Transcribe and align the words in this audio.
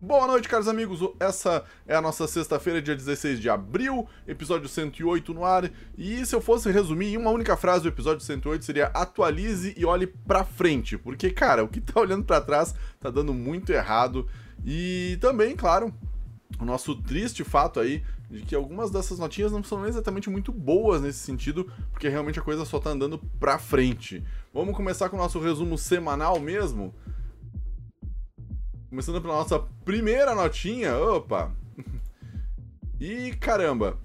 Boa 0.00 0.28
noite, 0.28 0.48
caros 0.48 0.68
amigos. 0.68 1.00
Essa 1.18 1.64
é 1.84 1.96
a 1.96 2.00
nossa 2.00 2.28
sexta-feira, 2.28 2.80
dia 2.80 2.94
16 2.94 3.40
de 3.40 3.50
abril, 3.50 4.06
episódio 4.28 4.68
108 4.68 5.34
no 5.34 5.44
ar. 5.44 5.68
E 5.96 6.24
se 6.24 6.36
eu 6.36 6.40
fosse 6.40 6.70
resumir 6.70 7.14
em 7.14 7.16
uma 7.16 7.32
única 7.32 7.56
frase 7.56 7.82
do 7.82 7.88
episódio 7.88 8.24
108 8.24 8.64
seria 8.64 8.86
atualize 8.94 9.74
e 9.76 9.84
olhe 9.84 10.06
pra 10.06 10.44
frente, 10.44 10.96
porque 10.96 11.32
cara, 11.32 11.64
o 11.64 11.68
que 11.68 11.80
tá 11.80 12.00
olhando 12.00 12.22
para 12.22 12.40
trás 12.40 12.76
tá 13.00 13.10
dando 13.10 13.34
muito 13.34 13.72
errado. 13.72 14.28
E 14.64 15.18
também, 15.20 15.56
claro, 15.56 15.92
o 16.60 16.64
nosso 16.64 16.94
triste 16.94 17.42
fato 17.42 17.80
aí 17.80 18.04
de 18.30 18.42
que 18.42 18.54
algumas 18.54 18.92
dessas 18.92 19.18
notinhas 19.18 19.50
não 19.50 19.64
são 19.64 19.84
exatamente 19.84 20.30
muito 20.30 20.52
boas 20.52 21.02
nesse 21.02 21.18
sentido, 21.18 21.68
porque 21.90 22.08
realmente 22.08 22.38
a 22.38 22.42
coisa 22.42 22.64
só 22.64 22.78
tá 22.78 22.90
andando 22.90 23.18
pra 23.40 23.58
frente. 23.58 24.22
Vamos 24.54 24.76
começar 24.76 25.08
com 25.08 25.16
o 25.16 25.20
nosso 25.20 25.40
resumo 25.40 25.76
semanal 25.76 26.38
mesmo. 26.38 26.94
Começando 28.88 29.20
pela 29.20 29.34
nossa 29.34 29.58
primeira 29.84 30.34
notinha. 30.34 30.96
Opa! 30.96 31.52
E 32.98 33.32
caramba! 33.34 33.98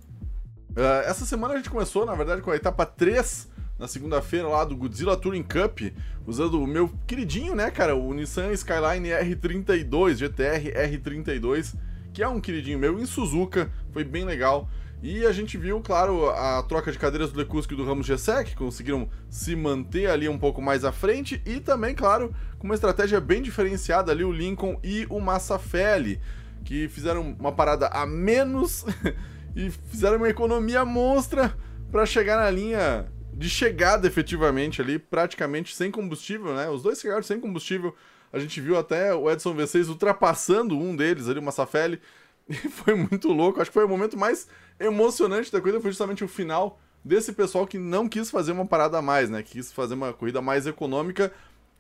Uh, 0.72 1.02
essa 1.06 1.26
semana 1.26 1.54
a 1.54 1.58
gente 1.58 1.70
começou, 1.70 2.06
na 2.06 2.14
verdade, 2.14 2.42
com 2.42 2.52
a 2.52 2.56
etapa 2.56 2.86
3 2.86 3.50
na 3.80 3.88
segunda-feira 3.88 4.48
lá 4.48 4.66
do 4.66 4.76
Godzilla 4.76 5.16
Touring 5.16 5.44
Cup, 5.44 5.80
usando 6.28 6.62
o 6.62 6.68
meu 6.68 6.92
queridinho, 7.08 7.56
né, 7.56 7.72
cara, 7.72 7.96
o 7.96 8.14
Nissan 8.14 8.52
Skyline 8.52 9.10
R32, 9.10 10.16
GTR 10.16 10.74
R32, 10.74 11.76
que 12.14 12.22
é 12.22 12.28
um 12.28 12.42
queridinho 12.42 12.78
meu 12.78 13.00
em 13.00 13.06
Suzuka, 13.06 13.72
foi 13.92 14.04
bem 14.04 14.26
legal. 14.26 14.70
E 15.04 15.26
a 15.26 15.34
gente 15.34 15.58
viu, 15.58 15.82
claro, 15.82 16.30
a 16.30 16.64
troca 16.64 16.90
de 16.90 16.98
cadeiras 16.98 17.30
do 17.30 17.38
Lekuski 17.38 17.74
e 17.74 17.76
do 17.76 17.84
Ramos 17.84 18.08
Gessé, 18.08 18.42
que 18.46 18.56
conseguiram 18.56 19.10
se 19.30 19.54
manter 19.54 20.10
ali 20.10 20.30
um 20.30 20.40
pouco 20.40 20.62
mais 20.62 20.86
à 20.86 20.94
frente, 20.94 21.42
e 21.46 21.60
também, 21.60 21.94
claro, 21.94 22.34
com 22.58 22.64
uma 22.64 22.74
estratégia 22.74 23.20
bem 23.20 23.42
diferenciada 23.42 24.14
ali, 24.14 24.24
o 24.24 24.32
Lincoln 24.32 24.80
e 24.82 25.06
o 25.10 25.20
Massafelli, 25.20 26.22
que 26.64 26.88
fizeram 26.88 27.36
uma 27.38 27.52
parada 27.52 27.88
a 27.88 28.06
menos 28.06 28.86
e 29.54 29.70
fizeram 29.70 30.16
uma 30.16 30.30
economia 30.30 30.86
monstra 30.86 31.54
para 31.92 32.06
chegar 32.06 32.38
na 32.38 32.50
linha 32.50 33.06
de 33.34 33.50
chegada 33.50 34.08
efetivamente 34.08 34.82
ali, 34.82 34.98
praticamente 34.98 35.76
sem 35.76 35.92
combustível, 35.92 36.56
né? 36.56 36.70
Os 36.70 36.82
dois 36.82 37.02
chegaram 37.02 37.24
sem 37.24 37.42
combustível. 37.42 37.94
A 38.32 38.40
gente 38.40 38.62
viu 38.62 38.78
até 38.78 39.14
o 39.14 39.30
Edson 39.30 39.54
V6 39.54 39.90
ultrapassando 39.90 40.78
um 40.78 40.96
deles 40.96 41.28
ali, 41.28 41.40
o 41.40 41.44
Massafelli. 41.44 42.00
E 42.50 42.56
foi 42.56 42.94
muito 42.94 43.30
louco. 43.30 43.62
Acho 43.62 43.70
que 43.70 43.74
foi 43.74 43.86
o 43.86 43.90
momento 43.90 44.18
mais 44.18 44.50
emocionante 44.80 45.52
da 45.52 45.62
coisa, 45.62 45.80
foi 45.80 45.92
justamente 45.92 46.24
o 46.24 46.28
final 46.28 46.80
desse 47.04 47.34
pessoal 47.34 47.68
que 47.68 47.78
não 47.78 48.08
quis 48.08 48.32
fazer 48.32 48.52
uma 48.52 48.66
parada 48.66 48.98
a 48.98 49.02
mais, 49.02 49.30
né? 49.30 49.44
Que 49.44 49.54
quis 49.54 49.72
fazer 49.72 49.94
uma 49.94 50.14
corrida 50.14 50.42
mais 50.42 50.66
econômica. 50.66 51.32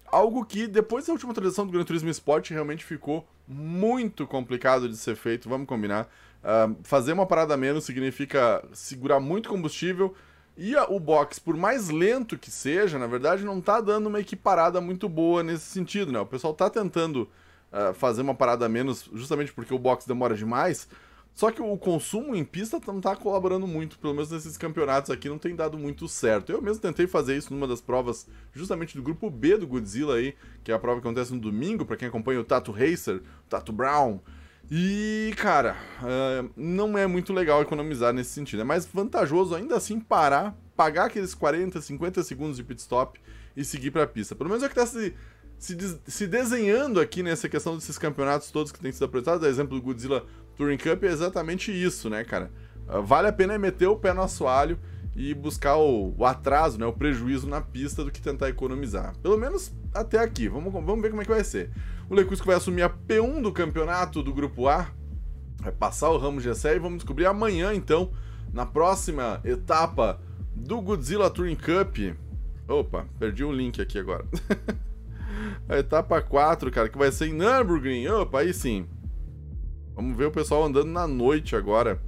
Algo 0.07 0.45
que, 0.45 0.67
depois 0.67 1.05
da 1.05 1.13
última 1.13 1.31
atualização 1.31 1.65
do 1.65 1.71
Gran 1.71 1.83
Turismo 1.83 2.09
Sport, 2.09 2.51
realmente 2.51 2.83
ficou 2.83 3.25
muito 3.47 4.27
complicado 4.27 4.87
de 4.87 4.97
ser 4.97 5.15
feito, 5.15 5.49
vamos 5.49 5.67
combinar. 5.67 6.07
Uh, 6.43 6.75
fazer 6.83 7.13
uma 7.13 7.25
parada 7.25 7.55
menos 7.55 7.85
significa 7.85 8.63
segurar 8.73 9.19
muito 9.19 9.49
combustível. 9.49 10.13
E 10.55 10.75
a, 10.75 10.83
o 10.85 10.99
box, 10.99 11.39
por 11.39 11.57
mais 11.57 11.89
lento 11.89 12.37
que 12.37 12.51
seja, 12.51 12.99
na 12.99 13.07
verdade, 13.07 13.43
não 13.43 13.59
tá 13.59 13.81
dando 13.81 14.07
uma 14.07 14.19
equiparada 14.19 14.79
muito 14.79 15.09
boa 15.09 15.41
nesse 15.41 15.65
sentido, 15.65 16.11
né? 16.11 16.19
O 16.19 16.25
pessoal 16.25 16.53
tá 16.53 16.69
tentando 16.69 17.27
uh, 17.71 17.93
fazer 17.93 18.21
uma 18.21 18.35
parada 18.35 18.69
menos, 18.69 19.09
justamente 19.13 19.51
porque 19.51 19.73
o 19.73 19.79
box 19.79 20.05
demora 20.05 20.35
demais. 20.35 20.87
Só 21.33 21.49
que 21.49 21.61
o 21.61 21.77
consumo 21.77 22.35
em 22.35 22.43
pista 22.43 22.79
não 22.85 23.01
tá 23.01 23.15
colaborando 23.15 23.65
muito, 23.65 23.97
pelo 23.97 24.13
menos 24.13 24.29
nesses 24.29 24.55
campeonatos 24.55 25.09
aqui 25.09 25.27
não 25.27 25.39
tem 25.39 25.55
dado 25.55 25.77
muito 25.79 26.07
certo. 26.07 26.51
Eu 26.51 26.61
mesmo 26.61 26.81
tentei 26.81 27.07
fazer 27.07 27.35
isso 27.35 27.51
numa 27.51 27.67
das 27.67 27.81
provas, 27.81 28.27
justamente 28.53 28.95
do 28.95 29.01
grupo 29.01 29.31
B 29.31 29.57
do 29.57 29.65
Godzilla 29.65 30.15
aí, 30.15 30.35
que 30.63 30.71
é 30.71 30.75
a 30.75 30.79
prova 30.79 31.01
que 31.01 31.07
acontece 31.07 31.33
no 31.33 31.39
domingo, 31.39 31.85
para 31.85 31.97
quem 31.97 32.07
acompanha 32.07 32.39
o 32.39 32.43
Tato 32.43 32.71
Racer, 32.71 33.15
o 33.15 33.49
Tato 33.49 33.73
Brown. 33.73 34.19
E, 34.69 35.33
cara, 35.35 35.75
uh, 36.01 36.49
não 36.55 36.95
é 36.97 37.07
muito 37.07 37.33
legal 37.33 37.61
economizar 37.63 38.13
nesse 38.13 38.29
sentido. 38.29 38.61
É 38.61 38.63
mais 38.63 38.85
vantajoso 38.85 39.55
ainda 39.55 39.75
assim 39.75 39.99
parar, 39.99 40.55
pagar 40.75 41.05
aqueles 41.05 41.33
40, 41.33 41.81
50 41.81 42.21
segundos 42.21 42.57
de 42.57 42.63
pit 42.63 42.79
stop 42.79 43.19
e 43.57 43.65
seguir 43.65 43.89
para 43.89 44.03
a 44.03 44.07
pista. 44.07 44.35
Pelo 44.35 44.49
menos 44.49 44.63
é 44.63 44.67
o 44.67 44.69
que 44.69 44.75
tá 44.75 44.85
se 44.85 45.13
se, 45.63 45.77
se 46.05 46.27
desenhando 46.27 46.99
aqui 46.99 47.23
nessa 47.23 47.47
questão 47.47 47.75
desses 47.75 47.97
campeonatos 47.97 48.51
todos 48.51 48.69
que 48.69 48.79
têm 48.79 48.91
sido 48.91 49.05
apresentados, 49.05 49.47
exemplo 49.47 49.79
do 49.79 49.81
Godzilla 49.81 50.25
Touring 50.55 50.77
Cup, 50.77 51.03
é 51.03 51.07
exatamente 51.07 51.71
isso, 51.71 52.09
né, 52.09 52.23
cara? 52.23 52.51
Ah, 52.87 52.99
vale 52.99 53.27
a 53.27 53.33
pena 53.33 53.57
meter 53.57 53.87
o 53.87 53.95
pé 53.95 54.13
no 54.13 54.21
assoalho 54.21 54.77
e 55.15 55.33
buscar 55.33 55.77
o, 55.77 56.13
o, 56.17 56.25
atraso, 56.25 56.79
né, 56.79 56.85
o 56.85 56.93
prejuízo 56.93 57.47
na 57.47 57.61
pista 57.61 58.03
do 58.03 58.11
que 58.11 58.21
tentar 58.21 58.49
economizar. 58.49 59.15
Pelo 59.21 59.37
menos 59.37 59.71
até 59.93 60.19
aqui. 60.19 60.47
Vamos, 60.47 60.73
vamos 60.73 61.01
ver 61.01 61.09
como 61.09 61.21
é 61.21 61.25
que 61.25 61.31
vai 61.31 61.43
ser. 61.43 61.71
O 62.09 62.15
Lecusco 62.15 62.45
vai 62.45 62.55
assumir 62.55 62.81
a 62.81 62.89
P1 62.89 63.41
do 63.41 63.51
campeonato 63.51 64.23
do 64.23 64.33
Grupo 64.33 64.67
A, 64.67 64.87
vai 65.59 65.71
passar 65.71 66.09
o 66.09 66.17
Ramos 66.17 66.43
GSE 66.43 66.67
e 66.67 66.79
vamos 66.79 66.99
descobrir 66.99 67.25
amanhã, 67.25 67.73
então, 67.73 68.11
na 68.51 68.65
próxima 68.65 69.39
etapa 69.43 70.19
do 70.55 70.81
Godzilla 70.81 71.29
Touring 71.29 71.55
Cup. 71.55 72.15
Opa, 72.67 73.05
perdi 73.19 73.43
o 73.43 73.51
link 73.51 73.81
aqui 73.81 73.97
agora. 73.99 74.25
A 75.67 75.77
etapa 75.77 76.21
4, 76.21 76.71
cara, 76.71 76.89
que 76.89 76.97
vai 76.97 77.11
ser 77.11 77.27
em 77.27 77.33
Nürburgring. 77.33 78.07
Opa, 78.07 78.39
aí 78.39 78.53
sim. 78.53 78.87
Vamos 79.95 80.17
ver 80.17 80.25
o 80.25 80.31
pessoal 80.31 80.63
andando 80.63 80.89
na 80.89 81.07
noite 81.07 81.55
agora. 81.55 82.01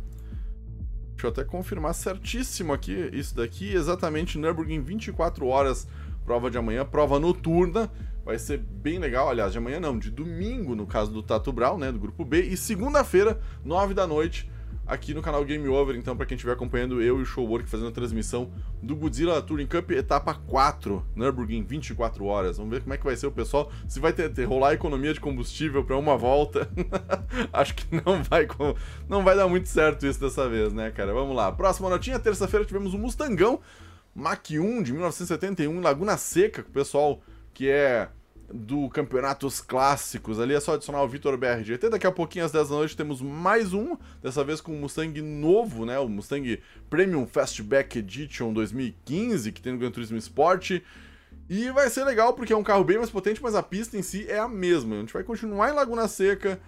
Deixa 1.11 1.27
eu 1.27 1.29
até 1.29 1.43
confirmar 1.43 1.93
certíssimo 1.93 2.73
aqui 2.73 3.09
isso 3.13 3.35
daqui. 3.35 3.73
Exatamente, 3.73 4.37
Nürburgring 4.37 4.81
24 4.81 5.45
horas, 5.47 5.87
prova 6.25 6.49
de 6.49 6.57
amanhã, 6.57 6.83
prova 6.83 7.19
noturna. 7.19 7.91
Vai 8.25 8.39
ser 8.39 8.57
bem 8.57 8.97
legal, 8.97 9.29
aliás, 9.29 9.51
de 9.51 9.59
amanhã 9.59 9.79
não, 9.79 9.99
de 9.99 10.09
domingo, 10.09 10.75
no 10.75 10.87
caso 10.87 11.11
do 11.11 11.21
Tato 11.21 11.53
Brown, 11.53 11.77
né, 11.77 11.91
do 11.91 11.99
grupo 11.99 12.25
B. 12.25 12.41
E 12.41 12.57
segunda-feira, 12.57 13.39
9 13.63 13.93
da 13.93 14.07
noite, 14.07 14.49
aqui 14.85 15.13
no 15.13 15.21
canal 15.21 15.43
Game 15.43 15.67
Over, 15.67 15.95
então, 15.95 16.15
para 16.15 16.25
quem 16.25 16.35
estiver 16.35 16.53
acompanhando 16.53 17.01
eu 17.01 17.19
e 17.19 17.21
o 17.21 17.25
Showwork 17.25 17.67
fazendo 17.67 17.89
a 17.89 17.91
transmissão 17.91 18.51
do 18.81 18.95
Godzilla 18.95 19.41
Touring 19.41 19.67
Cup 19.67 19.91
etapa 19.91 20.33
4, 20.33 21.05
Nürburgring 21.15 21.63
24 21.63 22.25
horas. 22.25 22.57
Vamos 22.57 22.71
ver 22.73 22.81
como 22.81 22.93
é 22.93 22.97
que 22.97 23.03
vai 23.03 23.15
ser 23.15 23.27
o 23.27 23.31
pessoal, 23.31 23.71
se 23.87 23.99
vai 23.99 24.13
ter, 24.13 24.29
ter 24.29 24.45
rolar 24.45 24.73
economia 24.73 25.13
de 25.13 25.19
combustível 25.19 25.83
para 25.83 25.97
uma 25.97 26.17
volta. 26.17 26.69
Acho 27.51 27.75
que 27.75 27.95
não 28.05 28.23
vai 28.23 28.47
não 29.09 29.23
vai 29.23 29.35
dar 29.35 29.47
muito 29.47 29.67
certo 29.69 30.05
isso 30.05 30.19
dessa 30.19 30.47
vez, 30.47 30.71
né, 30.71 30.91
cara? 30.91 31.13
Vamos 31.13 31.35
lá. 31.35 31.51
Próxima 31.51 31.89
notinha, 31.89 32.19
terça-feira 32.19 32.65
tivemos 32.65 32.93
o 32.93 32.97
um 32.97 33.01
Mustangão 33.01 33.59
Mach 34.15 34.49
1 34.49 34.81
de 34.81 34.93
1971 34.93 35.75
em 35.75 35.81
Laguna 35.81 36.15
Seca, 36.15 36.63
com 36.63 36.69
o 36.69 36.73
pessoal 36.73 37.21
que 37.53 37.69
é 37.69 38.07
do 38.53 38.89
Campeonatos 38.89 39.59
Clássicos. 39.59 40.39
Ali 40.39 40.53
é 40.53 40.59
só 40.59 40.75
adicionar 40.75 41.01
o 41.03 41.07
Vitor 41.07 41.37
BRGT. 41.37 41.89
Daqui 41.89 42.07
a 42.07 42.11
pouquinho, 42.11 42.45
às 42.45 42.51
10 42.51 42.69
da 42.69 42.75
noite, 42.75 42.97
temos 42.97 43.21
mais 43.21 43.73
um. 43.73 43.97
Dessa 44.21 44.43
vez 44.43 44.61
com 44.61 44.71
o 44.71 44.79
Mustang 44.79 45.21
novo, 45.21 45.85
né? 45.85 45.97
O 45.99 46.07
Mustang 46.07 46.61
Premium 46.89 47.25
Fastback 47.25 47.99
Edition 47.99 48.53
2015, 48.53 49.51
que 49.51 49.61
tem 49.61 49.73
no 49.73 49.79
Gran 49.79 49.91
Turismo 49.91 50.17
Sport. 50.17 50.81
E 51.49 51.69
vai 51.71 51.89
ser 51.89 52.03
legal 52.03 52.33
porque 52.33 52.53
é 52.53 52.57
um 52.57 52.63
carro 52.63 52.83
bem 52.83 52.97
mais 52.97 53.09
potente, 53.09 53.41
mas 53.41 53.53
a 53.53 53.61
pista 53.61 53.97
em 53.97 54.01
si 54.01 54.25
é 54.27 54.39
a 54.39 54.47
mesma. 54.47 54.95
A 54.95 54.99
gente 54.99 55.13
vai 55.13 55.23
continuar 55.23 55.69
em 55.69 55.73
Laguna 55.73 56.07
Seca, 56.07 56.59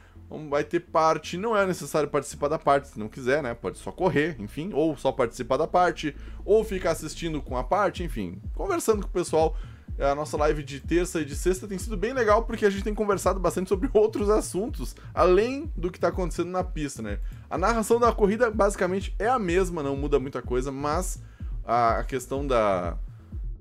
vai 0.49 0.63
ter 0.63 0.81
parte. 0.81 1.37
Não 1.37 1.57
é 1.57 1.66
necessário 1.66 2.09
participar 2.09 2.47
da 2.47 2.59
parte, 2.59 2.89
se 2.89 2.99
não 2.99 3.07
quiser, 3.07 3.41
né? 3.41 3.55
Pode 3.55 3.77
só 3.77 3.91
correr, 3.91 4.35
enfim, 4.39 4.71
ou 4.73 4.95
só 4.95 5.11
participar 5.11 5.57
da 5.57 5.67
parte, 5.67 6.16
ou 6.45 6.63
ficar 6.63 6.91
assistindo 6.91 7.41
com 7.41 7.57
a 7.57 7.63
parte, 7.63 8.03
enfim, 8.03 8.39
conversando 8.53 9.01
com 9.01 9.07
o 9.07 9.11
pessoal 9.11 9.57
a 10.00 10.13
nossa 10.13 10.38
live 10.38 10.63
de 10.63 10.80
terça 10.80 11.22
e 11.22 11.25
de 11.25 11.35
sexta 11.35 11.68
tem 11.68 11.78
sido 11.78 11.97
bem 11.97 12.13
legal 12.13 12.44
porque 12.44 12.66
a 12.66 12.69
gente 12.69 12.84
tem 12.84 12.94
conversado 12.94 13.40
bastante 13.40 13.69
sobre 13.69 13.90
outros 13.94 14.30
assuntos, 14.30 14.96
além 15.13 15.72
do 15.75 15.91
que 15.91 15.97
está 15.97 16.09
acontecendo 16.09 16.50
na 16.50 16.63
pista, 16.63 17.02
né? 17.02 17.19
A 17.50 17.58
narração 17.58 18.00
da 18.00 18.12
corrida 18.12 18.52
basicamente 18.52 19.16
é 19.18 19.28
a 19.28 19.40
mesma, 19.40 19.81
não 19.81 19.96
muda 19.96 20.19
muita 20.19 20.41
coisa, 20.41 20.72
mas 20.72 21.22
a 21.66 22.03
questão 22.03 22.46
da, 22.46 22.97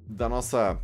da 0.06 0.28
nossa 0.28 0.78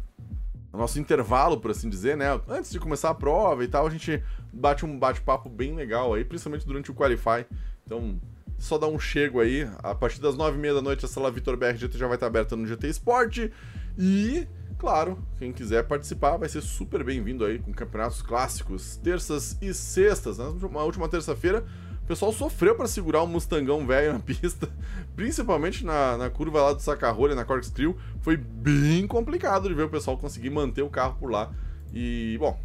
nosso 0.73 0.99
intervalo, 0.99 1.61
por 1.61 1.71
assim 1.71 1.89
dizer, 1.89 2.17
né? 2.17 2.41
Antes 2.49 2.71
de 2.71 2.81
começar 2.81 3.11
a 3.11 3.15
prova 3.15 3.63
e 3.63 3.69
tal, 3.69 3.87
a 3.87 3.91
gente 3.91 4.23
bate 4.53 4.87
um 4.87 4.99
bate-papo 4.99 5.49
bem 5.49 5.75
legal 5.75 6.15
aí, 6.15 6.25
principalmente 6.25 6.67
durante 6.67 6.91
o 6.91 6.95
Qualify. 6.95 7.45
Então, 7.85 8.19
só 8.59 8.79
dá 8.79 8.87
um 8.87 8.99
chego 8.99 9.41
aí. 9.41 9.69
A 9.83 9.95
partir 9.95 10.21
das 10.21 10.37
nove 10.37 10.57
e 10.57 10.61
meia 10.61 10.75
da 10.75 10.81
noite, 10.81 11.05
a 11.05 11.09
sala 11.09 11.31
Vitor 11.31 11.57
BR 11.57 11.75
GT 11.77 11.99
já 11.99 12.07
vai 12.07 12.17
estar 12.17 12.27
aberta 12.27 12.57
no 12.57 12.67
GT 12.67 12.89
Sport. 12.89 13.51
E 13.99 14.47
Claro, 14.83 15.17
quem 15.39 15.53
quiser 15.53 15.85
participar 15.85 16.37
vai 16.37 16.49
ser 16.49 16.61
super 16.61 17.05
bem-vindo 17.05 17.45
aí 17.45 17.61
com 17.61 17.73
campeonatos 17.73 18.21
clássicos, 18.21 18.97
terças 18.97 19.57
e 19.63 19.73
sextas. 19.73 20.39
Na 20.39 20.49
última 20.83 21.09
terça-feira, 21.09 21.65
o 22.03 22.05
pessoal 22.09 22.33
sofreu 22.33 22.75
para 22.75 22.89
segurar 22.89 23.23
um 23.23 23.29
Mustangão 23.29 23.87
velho 23.87 24.13
na 24.13 24.19
pista, 24.19 24.69
principalmente 25.15 25.85
na, 25.87 26.17
na 26.17 26.29
curva 26.29 26.61
lá 26.61 26.73
do 26.73 26.83
Sacarrolha, 26.83 27.37
na 27.37 27.45
Corkscrew. 27.45 27.97
Foi 28.23 28.37
bem 28.37 29.07
complicado 29.07 29.69
de 29.69 29.75
ver 29.75 29.85
o 29.85 29.89
pessoal 29.89 30.19
conseguir 30.19 30.51
manter 30.51 30.83
o 30.83 30.91
carro 30.91 31.15
por 31.17 31.31
lá. 31.31 31.53
E, 31.95 32.37
bom, 32.41 32.59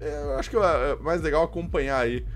é, 0.00 0.34
acho 0.40 0.50
que 0.50 0.56
é 0.56 0.96
mais 0.96 1.22
legal 1.22 1.44
acompanhar 1.44 2.00
aí 2.00 2.26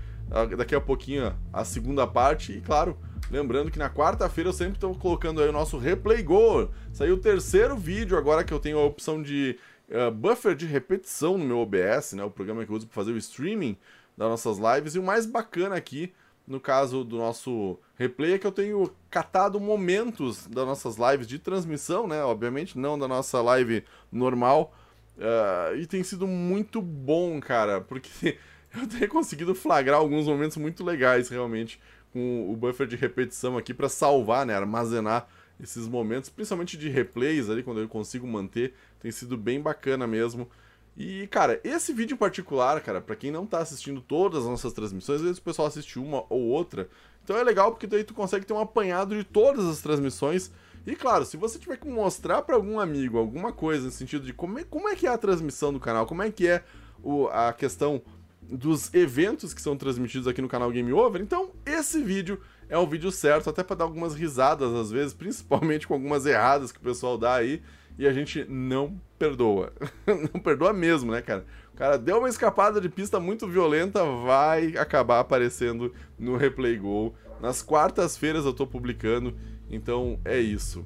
daqui 0.57 0.73
a 0.73 0.79
pouquinho 0.79 1.35
a 1.51 1.65
segunda 1.65 2.07
parte 2.07 2.53
e, 2.53 2.61
claro, 2.61 2.97
Lembrando 3.29 3.69
que 3.69 3.79
na 3.79 3.89
quarta-feira 3.89 4.49
eu 4.49 4.53
sempre 4.53 4.75
estou 4.75 4.95
colocando 4.95 5.41
aí 5.41 5.49
o 5.49 5.51
nosso 5.51 5.77
Replay 5.77 6.23
Go. 6.23 6.69
Saiu 6.93 7.15
o 7.15 7.19
terceiro 7.19 7.75
vídeo 7.75 8.17
agora 8.17 8.43
que 8.43 8.53
eu 8.53 8.59
tenho 8.59 8.79
a 8.79 8.85
opção 8.85 9.21
de 9.21 9.57
uh, 9.89 10.11
buffer 10.11 10.55
de 10.55 10.65
repetição 10.65 11.37
no 11.37 11.45
meu 11.45 11.59
OBS, 11.59 12.13
né? 12.13 12.23
O 12.23 12.31
programa 12.31 12.65
que 12.65 12.71
eu 12.71 12.75
uso 12.75 12.87
para 12.87 12.95
fazer 12.95 13.11
o 13.11 13.17
streaming 13.17 13.77
das 14.17 14.29
nossas 14.29 14.57
lives. 14.57 14.95
E 14.95 14.99
o 14.99 15.03
mais 15.03 15.25
bacana 15.25 15.75
aqui, 15.75 16.13
no 16.47 16.59
caso 16.59 17.03
do 17.03 17.17
nosso 17.17 17.77
replay, 17.95 18.33
é 18.33 18.37
que 18.39 18.47
eu 18.47 18.51
tenho 18.51 18.91
catado 19.09 19.59
momentos 19.59 20.47
das 20.47 20.65
nossas 20.65 20.95
lives 20.97 21.27
de 21.27 21.37
transmissão, 21.37 22.07
né? 22.07 22.23
Obviamente, 22.23 22.77
não 22.77 22.97
da 22.97 23.07
nossa 23.07 23.41
live 23.41 23.83
normal. 24.11 24.73
Uh, 25.17 25.75
e 25.75 25.85
tem 25.85 26.03
sido 26.03 26.27
muito 26.27 26.81
bom, 26.81 27.39
cara, 27.41 27.81
porque 27.81 28.37
eu 28.73 28.87
tenho 28.87 29.09
conseguido 29.09 29.53
flagrar 29.55 29.99
alguns 29.99 30.27
momentos 30.27 30.57
muito 30.57 30.83
legais, 30.83 31.29
realmente, 31.29 31.79
com 32.17 32.51
o 32.51 32.55
buffer 32.55 32.87
de 32.87 32.95
repetição 32.95 33.59
aqui 33.59 33.75
para 33.75 33.87
salvar, 33.87 34.43
né? 34.43 34.55
Armazenar 34.55 35.27
esses 35.59 35.87
momentos, 35.87 36.31
principalmente 36.31 36.75
de 36.75 36.89
replays 36.89 37.47
ali, 37.47 37.61
quando 37.61 37.79
eu 37.79 37.87
consigo 37.87 38.25
manter, 38.25 38.73
tem 38.99 39.11
sido 39.11 39.37
bem 39.37 39.61
bacana 39.61 40.07
mesmo. 40.07 40.49
E, 40.97 41.27
cara, 41.27 41.61
esse 41.63 41.93
vídeo 41.93 42.15
em 42.15 42.17
particular, 42.17 42.81
cara, 42.81 42.99
para 42.99 43.15
quem 43.15 43.29
não 43.29 43.45
tá 43.45 43.59
assistindo 43.59 44.01
todas 44.01 44.43
as 44.43 44.49
nossas 44.49 44.73
transmissões, 44.73 45.17
às 45.17 45.21
vezes 45.21 45.37
o 45.37 45.43
pessoal 45.43 45.67
assiste 45.67 45.99
uma 45.99 46.25
ou 46.27 46.41
outra, 46.41 46.89
então 47.23 47.37
é 47.37 47.43
legal 47.43 47.69
porque 47.69 47.85
daí 47.85 48.03
tu 48.03 48.15
consegue 48.15 48.47
ter 48.47 48.53
um 48.53 48.59
apanhado 48.59 49.15
de 49.15 49.23
todas 49.23 49.65
as 49.65 49.79
transmissões. 49.79 50.51
E 50.87 50.95
claro, 50.95 51.23
se 51.23 51.37
você 51.37 51.59
tiver 51.59 51.77
que 51.77 51.87
mostrar 51.87 52.41
para 52.41 52.55
algum 52.55 52.79
amigo 52.79 53.19
alguma 53.19 53.51
coisa 53.51 53.85
no 53.85 53.91
sentido 53.91 54.25
de 54.25 54.33
como 54.33 54.57
é, 54.57 54.63
como 54.63 54.89
é 54.89 54.95
que 54.95 55.05
é 55.05 55.09
a 55.11 55.17
transmissão 55.19 55.71
do 55.71 55.79
canal, 55.79 56.07
como 56.07 56.23
é 56.23 56.31
que 56.31 56.47
é 56.47 56.63
o, 57.03 57.27
a 57.27 57.53
questão 57.53 58.01
dos 58.49 58.93
eventos 58.93 59.53
que 59.53 59.61
são 59.61 59.75
transmitidos 59.75 60.27
aqui 60.27 60.41
no 60.41 60.47
canal 60.47 60.71
Game 60.71 60.91
Over, 60.93 61.21
então 61.21 61.51
esse 61.65 62.01
vídeo 62.01 62.39
é 62.69 62.77
o 62.77 62.87
vídeo 62.87 63.11
certo, 63.11 63.49
até 63.49 63.63
para 63.63 63.77
dar 63.77 63.85
algumas 63.85 64.15
risadas 64.15 64.73
às 64.73 64.91
vezes, 64.91 65.13
principalmente 65.15 65.87
com 65.87 65.93
algumas 65.93 66.25
erradas 66.25 66.71
que 66.71 66.79
o 66.79 66.83
pessoal 66.83 67.17
dá 67.17 67.35
aí, 67.35 67.61
e 67.97 68.07
a 68.07 68.13
gente 68.13 68.45
não 68.47 68.99
perdoa. 69.17 69.73
não 70.05 70.39
perdoa 70.39 70.71
mesmo, 70.71 71.11
né, 71.11 71.21
cara? 71.21 71.45
O 71.73 71.77
cara 71.77 71.97
deu 71.97 72.19
uma 72.19 72.29
escapada 72.29 72.79
de 72.79 72.89
pista 72.89 73.19
muito 73.19 73.47
violenta, 73.47 74.03
vai 74.03 74.77
acabar 74.77 75.19
aparecendo 75.19 75.93
no 76.17 76.37
Replay 76.37 76.77
Go. 76.77 77.15
Nas 77.41 77.61
quartas-feiras 77.61 78.45
eu 78.45 78.53
tô 78.53 78.65
publicando, 78.65 79.35
então 79.69 80.19
é 80.25 80.39
isso. 80.39 80.85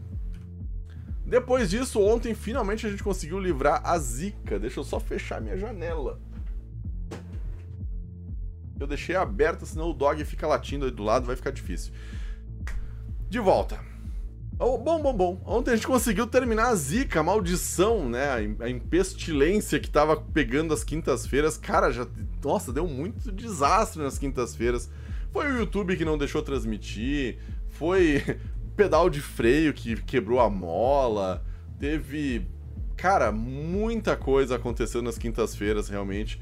Depois 1.25 1.69
disso, 1.69 2.01
ontem 2.01 2.33
finalmente 2.33 2.85
a 2.85 2.89
gente 2.89 3.03
conseguiu 3.03 3.39
livrar 3.39 3.81
a 3.85 3.97
zica. 3.97 4.59
Deixa 4.59 4.81
eu 4.81 4.83
só 4.83 4.99
fechar 4.99 5.39
minha 5.39 5.57
janela. 5.57 6.19
Eu 8.81 8.87
deixei 8.87 9.15
aberta, 9.15 9.63
senão 9.63 9.91
o 9.91 9.93
dog 9.93 10.25
fica 10.25 10.47
latindo 10.47 10.85
aí 10.85 10.91
do 10.91 11.03
lado, 11.03 11.27
vai 11.27 11.35
ficar 11.35 11.51
difícil. 11.51 11.93
De 13.29 13.39
volta. 13.39 13.79
Oh, 14.57 14.75
bom, 14.75 14.99
bom, 14.99 15.15
bom. 15.15 15.41
Ontem 15.45 15.69
a 15.69 15.75
gente 15.75 15.85
conseguiu 15.85 16.25
terminar 16.25 16.69
a 16.69 16.75
zica, 16.75 17.19
a 17.19 17.23
maldição, 17.23 18.09
né? 18.09 18.55
A 18.59 18.67
impestilência 18.67 19.79
que 19.79 19.87
tava 19.87 20.17
pegando 20.17 20.73
as 20.73 20.83
quintas-feiras. 20.83 21.57
Cara, 21.57 21.91
já. 21.91 22.07
Nossa, 22.43 22.73
deu 22.73 22.87
muito 22.87 23.31
desastre 23.31 24.01
nas 24.01 24.17
quintas-feiras. 24.17 24.89
Foi 25.31 25.51
o 25.51 25.59
YouTube 25.59 25.95
que 25.95 26.03
não 26.03 26.17
deixou 26.17 26.41
transmitir. 26.41 27.37
Foi 27.69 28.23
pedal 28.75 29.11
de 29.11 29.21
freio 29.21 29.75
que 29.75 29.95
quebrou 30.01 30.39
a 30.39 30.49
mola. 30.49 31.45
Teve. 31.79 32.47
Cara, 32.97 33.31
muita 33.31 34.15
coisa 34.15 34.55
aconteceu 34.55 35.03
nas 35.03 35.19
quintas-feiras, 35.19 35.87
realmente 35.87 36.41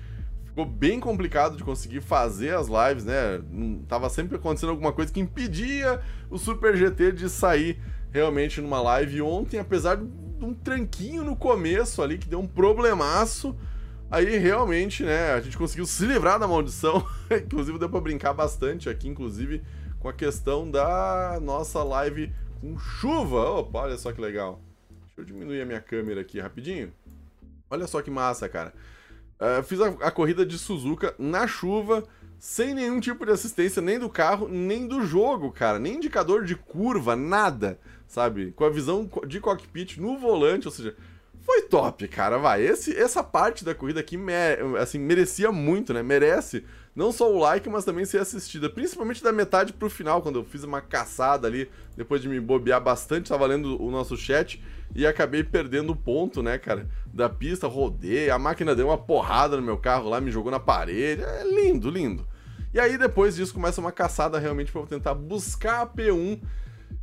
ficou 0.59 0.65
bem 0.65 0.99
complicado 0.99 1.55
de 1.55 1.63
conseguir 1.63 2.01
fazer 2.01 2.53
as 2.53 2.67
lives, 2.67 3.05
né? 3.05 3.41
Tava 3.87 4.09
sempre 4.09 4.35
acontecendo 4.35 4.71
alguma 4.71 4.91
coisa 4.91 5.11
que 5.11 5.19
impedia 5.19 6.01
o 6.29 6.37
Super 6.37 6.75
GT 6.75 7.13
de 7.13 7.29
sair 7.29 7.79
realmente 8.11 8.59
numa 8.59 8.81
live. 8.81 9.21
ontem, 9.21 9.59
apesar 9.59 9.95
de 9.95 10.03
um 10.43 10.53
tranquinho 10.53 11.23
no 11.23 11.35
começo 11.35 12.01
ali, 12.01 12.17
que 12.17 12.27
deu 12.27 12.39
um 12.39 12.47
problemaço, 12.47 13.55
aí 14.11 14.37
realmente, 14.37 15.03
né, 15.03 15.33
a 15.33 15.39
gente 15.39 15.57
conseguiu 15.57 15.85
se 15.85 16.05
livrar 16.05 16.37
da 16.37 16.47
maldição. 16.47 17.05
inclusive, 17.31 17.79
deu 17.79 17.89
pra 17.89 18.01
brincar 18.01 18.33
bastante 18.33 18.89
aqui, 18.89 19.07
inclusive, 19.07 19.63
com 19.99 20.09
a 20.09 20.13
questão 20.13 20.69
da 20.69 21.39
nossa 21.41 21.81
live 21.83 22.33
com 22.59 22.77
chuva. 22.77 23.49
Opa, 23.51 23.79
olha 23.79 23.97
só 23.97 24.11
que 24.11 24.19
legal. 24.19 24.59
Deixa 25.05 25.21
eu 25.21 25.23
diminuir 25.23 25.61
a 25.61 25.65
minha 25.65 25.79
câmera 25.79 26.19
aqui 26.19 26.39
rapidinho. 26.39 26.91
Olha 27.69 27.87
só 27.87 28.01
que 28.01 28.11
massa, 28.11 28.49
cara. 28.49 28.73
Uh, 29.39 29.63
fiz 29.63 29.79
a, 29.79 29.87
a, 29.87 30.11
corrida 30.11 30.45
de 30.45 30.57
Suzuka 30.57 31.15
na 31.17 31.47
chuva, 31.47 32.03
sem 32.37 32.73
nenhum 32.73 32.99
tipo 32.99 33.25
de 33.25 33.31
assistência, 33.31 33.81
nem 33.81 33.97
do 33.97 34.09
carro, 34.09 34.49
nem 34.49 34.85
do 34.85 35.01
jogo, 35.05 35.51
cara. 35.51 35.79
Nem 35.79 35.95
indicador 35.95 36.43
de 36.43 36.55
curva, 36.55 37.15
nada, 37.15 37.79
sabe? 38.05 38.51
Com 38.51 38.65
a 38.65 38.69
visão 38.69 39.09
de 39.25 39.39
cockpit 39.39 39.97
no 39.97 40.17
volante, 40.17 40.67
ou 40.67 40.73
seja, 40.73 40.95
foi 41.41 41.61
top, 41.63 42.07
cara. 42.09 42.37
Vai, 42.37 42.61
Esse, 42.61 42.95
essa 42.95 43.23
parte 43.23 43.63
da 43.63 43.73
corrida 43.73 44.01
aqui, 44.01 44.17
assim, 44.79 44.99
merecia 44.99 45.51
muito, 45.51 45.93
né? 45.93 46.03
Merece 46.03 46.65
não 46.99 47.13
só 47.13 47.33
o 47.33 47.39
like, 47.39 47.69
mas 47.69 47.85
também 47.85 48.03
ser 48.03 48.17
assistida. 48.17 48.69
Principalmente 48.69 49.23
da 49.23 49.31
metade 49.31 49.71
pro 49.71 49.89
final, 49.89 50.21
quando 50.21 50.37
eu 50.37 50.43
fiz 50.43 50.65
uma 50.65 50.81
caçada 50.81 51.47
ali, 51.47 51.71
depois 51.95 52.21
de 52.21 52.27
me 52.27 52.41
bobear 52.41 52.83
bastante, 52.83 53.29
tava 53.29 53.45
lendo 53.45 53.81
o 53.81 53.89
nosso 53.89 54.17
chat 54.17 54.61
e 54.93 55.07
acabei 55.07 55.41
perdendo 55.41 55.93
o 55.93 55.95
ponto, 55.95 56.43
né, 56.43 56.57
cara? 56.57 56.89
Da 57.13 57.29
pista, 57.29 57.67
rodei, 57.67 58.29
a 58.29 58.37
máquina 58.37 58.75
deu 58.75 58.87
uma 58.87 58.97
porrada 58.97 59.55
no 59.55 59.63
meu 59.63 59.77
carro 59.77 60.09
lá, 60.09 60.19
me 60.19 60.29
jogou 60.29 60.51
na 60.51 60.59
parede. 60.59 61.23
É 61.23 61.43
lindo, 61.45 61.89
lindo. 61.89 62.27
E 62.73 62.79
aí 62.81 62.97
depois 62.97 63.37
disso 63.37 63.53
começa 63.53 63.79
uma 63.79 63.93
caçada 63.93 64.37
realmente 64.37 64.69
para 64.69 64.81
eu 64.81 64.85
tentar 64.85 65.13
buscar 65.13 65.83
a 65.83 65.87
P1 65.87 66.41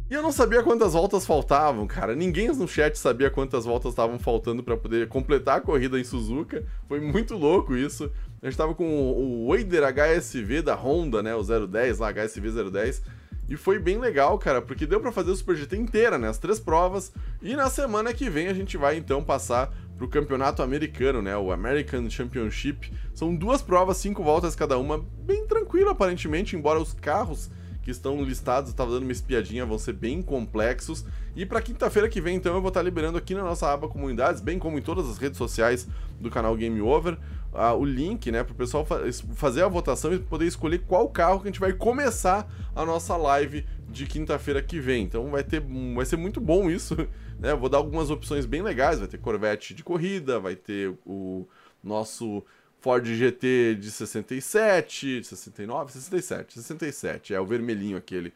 e 0.08 0.14
eu 0.14 0.22
não 0.22 0.30
sabia 0.30 0.62
quantas 0.62 0.92
voltas 0.92 1.26
faltavam, 1.26 1.84
cara. 1.84 2.14
Ninguém 2.14 2.46
no 2.48 2.68
chat 2.68 2.96
sabia 2.96 3.28
quantas 3.28 3.64
voltas 3.64 3.90
estavam 3.90 4.20
faltando 4.20 4.62
para 4.62 4.76
poder 4.76 5.08
completar 5.08 5.58
a 5.58 5.60
corrida 5.60 5.98
em 5.98 6.04
Suzuka. 6.04 6.64
Foi 6.86 7.00
muito 7.00 7.34
louco 7.36 7.76
isso. 7.76 8.08
A 8.42 8.46
gente 8.46 8.56
tava 8.56 8.74
com 8.74 8.84
o 8.84 9.48
Wader 9.48 9.82
HSV 9.82 10.62
da 10.62 10.74
Honda, 10.74 11.22
né? 11.22 11.34
O 11.34 11.42
010 11.42 11.98
lá, 11.98 12.12
HSV 12.12 12.70
010. 12.70 13.02
E 13.48 13.56
foi 13.56 13.78
bem 13.78 13.98
legal, 13.98 14.36
cara, 14.38 14.60
porque 14.60 14.86
deu 14.86 15.00
para 15.00 15.12
fazer 15.12 15.30
o 15.30 15.36
Super 15.36 15.56
GT 15.56 15.76
inteira, 15.76 16.18
né? 16.18 16.28
As 16.28 16.38
três 16.38 16.58
provas. 16.58 17.12
E 17.40 17.54
na 17.54 17.70
semana 17.70 18.12
que 18.12 18.28
vem 18.28 18.48
a 18.48 18.54
gente 18.54 18.76
vai 18.76 18.96
então 18.96 19.22
passar 19.22 19.72
pro 19.96 20.08
campeonato 20.08 20.62
americano, 20.62 21.22
né? 21.22 21.36
O 21.36 21.52
American 21.52 22.10
Championship. 22.10 22.92
São 23.14 23.34
duas 23.34 23.62
provas, 23.62 23.96
cinco 23.96 24.22
voltas 24.22 24.56
cada 24.56 24.76
uma, 24.78 24.98
bem 24.98 25.46
tranquilo 25.46 25.90
aparentemente, 25.90 26.56
embora 26.56 26.80
os 26.80 26.92
carros 26.92 27.48
que 27.86 27.92
estão 27.92 28.20
listados, 28.20 28.70
estava 28.70 28.90
dando 28.90 29.04
uma 29.04 29.12
espiadinha, 29.12 29.64
vão 29.64 29.78
ser 29.78 29.92
bem 29.92 30.20
complexos. 30.20 31.04
E 31.36 31.46
para 31.46 31.62
quinta-feira 31.62 32.08
que 32.08 32.20
vem, 32.20 32.34
então, 32.34 32.52
eu 32.56 32.60
vou 32.60 32.70
estar 32.70 32.82
liberando 32.82 33.16
aqui 33.16 33.32
na 33.32 33.44
nossa 33.44 33.72
aba 33.72 33.86
comunidades, 33.86 34.40
bem 34.40 34.58
como 34.58 34.76
em 34.76 34.82
todas 34.82 35.08
as 35.08 35.18
redes 35.18 35.38
sociais 35.38 35.86
do 36.20 36.28
canal 36.28 36.56
Game 36.56 36.80
Over, 36.80 37.16
uh, 37.52 37.76
o 37.78 37.84
link, 37.84 38.32
né, 38.32 38.42
para 38.42 38.52
o 38.52 38.56
pessoal 38.56 38.84
fa 38.84 38.98
fazer 39.36 39.62
a 39.62 39.68
votação 39.68 40.12
e 40.12 40.18
poder 40.18 40.46
escolher 40.46 40.80
qual 40.80 41.08
carro 41.08 41.38
que 41.38 41.46
a 41.46 41.50
gente 41.52 41.60
vai 41.60 41.72
começar 41.72 42.52
a 42.74 42.84
nossa 42.84 43.16
live 43.16 43.64
de 43.88 44.04
quinta-feira 44.04 44.60
que 44.60 44.80
vem. 44.80 45.04
Então 45.04 45.30
vai 45.30 45.44
ter, 45.44 45.62
vai 45.94 46.04
ser 46.04 46.16
muito 46.16 46.40
bom 46.40 46.68
isso, 46.68 46.96
né? 47.38 47.54
vou 47.54 47.68
dar 47.68 47.78
algumas 47.78 48.10
opções 48.10 48.46
bem 48.46 48.62
legais, 48.62 48.98
vai 48.98 49.06
ter 49.06 49.18
Corvette 49.18 49.74
de 49.74 49.84
corrida, 49.84 50.40
vai 50.40 50.56
ter 50.56 50.92
o 51.06 51.46
nosso 51.84 52.42
Ford 52.86 53.04
GT 53.04 53.74
de 53.80 53.90
67, 53.90 55.24
69, 55.24 55.90
67, 55.90 56.54
67, 56.60 57.34
é 57.34 57.40
o 57.40 57.44
vermelhinho 57.44 57.96
aquele. 57.96 58.32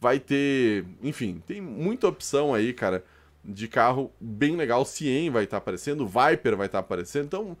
Vai 0.00 0.20
ter, 0.20 0.84
enfim, 1.02 1.42
tem 1.44 1.60
muita 1.60 2.06
opção 2.06 2.54
aí, 2.54 2.72
cara, 2.72 3.04
de 3.44 3.66
carro 3.66 4.12
bem 4.20 4.54
legal. 4.54 4.84
Cien 4.84 5.30
vai 5.30 5.42
estar 5.42 5.56
tá 5.56 5.58
aparecendo, 5.58 6.06
Viper 6.06 6.56
vai 6.56 6.66
estar 6.66 6.78
tá 6.78 6.84
aparecendo, 6.84 7.24
então 7.24 7.56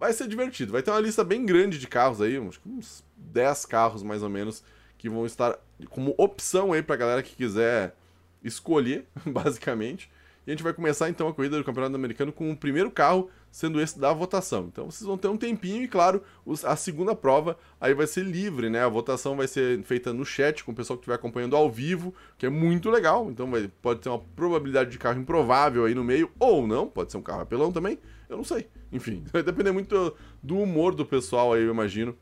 vai 0.00 0.14
ser 0.14 0.26
divertido. 0.28 0.72
Vai 0.72 0.82
ter 0.82 0.90
uma 0.90 0.98
lista 0.98 1.22
bem 1.22 1.44
grande 1.44 1.78
de 1.78 1.86
carros 1.86 2.22
aí, 2.22 2.38
uns, 2.38 2.58
uns 2.64 3.04
10 3.14 3.66
carros 3.66 4.02
mais 4.02 4.22
ou 4.22 4.30
menos, 4.30 4.64
que 4.96 5.10
vão 5.10 5.26
estar 5.26 5.58
como 5.90 6.14
opção 6.16 6.72
aí 6.72 6.82
pra 6.82 6.96
galera 6.96 7.22
que 7.22 7.36
quiser 7.36 7.94
escolher, 8.42 9.04
basicamente. 9.26 10.10
E 10.46 10.50
a 10.50 10.54
gente 10.54 10.62
vai 10.62 10.72
começar 10.72 11.10
então 11.10 11.28
a 11.28 11.34
corrida 11.34 11.58
do 11.58 11.64
Campeonato 11.64 11.94
Americano 11.94 12.32
com 12.32 12.50
o 12.50 12.56
primeiro 12.56 12.90
carro 12.90 13.30
sendo 13.52 13.78
esse 13.80 14.00
da 14.00 14.12
votação. 14.14 14.64
Então 14.72 14.90
vocês 14.90 15.06
vão 15.06 15.18
ter 15.18 15.28
um 15.28 15.36
tempinho 15.36 15.82
e, 15.82 15.86
claro, 15.86 16.22
a 16.64 16.74
segunda 16.74 17.14
prova 17.14 17.58
aí 17.78 17.92
vai 17.92 18.06
ser 18.06 18.24
livre, 18.24 18.70
né? 18.70 18.82
A 18.82 18.88
votação 18.88 19.36
vai 19.36 19.46
ser 19.46 19.82
feita 19.82 20.10
no 20.10 20.24
chat 20.24 20.64
com 20.64 20.72
o 20.72 20.74
pessoal 20.74 20.96
que 20.96 21.02
estiver 21.02 21.14
acompanhando 21.14 21.54
ao 21.54 21.70
vivo, 21.70 22.14
que 22.38 22.46
é 22.46 22.48
muito 22.48 22.88
legal. 22.88 23.30
Então 23.30 23.50
vai, 23.50 23.70
pode 23.82 24.00
ter 24.00 24.08
uma 24.08 24.18
probabilidade 24.18 24.90
de 24.90 24.98
carro 24.98 25.20
improvável 25.20 25.84
aí 25.84 25.94
no 25.94 26.02
meio, 26.02 26.30
ou 26.40 26.66
não, 26.66 26.88
pode 26.88 27.12
ser 27.12 27.18
um 27.18 27.22
carro 27.22 27.42
apelão 27.42 27.70
também, 27.70 27.98
eu 28.28 28.38
não 28.38 28.44
sei. 28.44 28.68
Enfim, 28.90 29.22
vai 29.30 29.42
depender 29.42 29.70
muito 29.70 30.16
do 30.42 30.58
humor 30.58 30.94
do 30.94 31.04
pessoal 31.04 31.52
aí, 31.52 31.62
eu 31.62 31.70
imagino. 31.70 32.16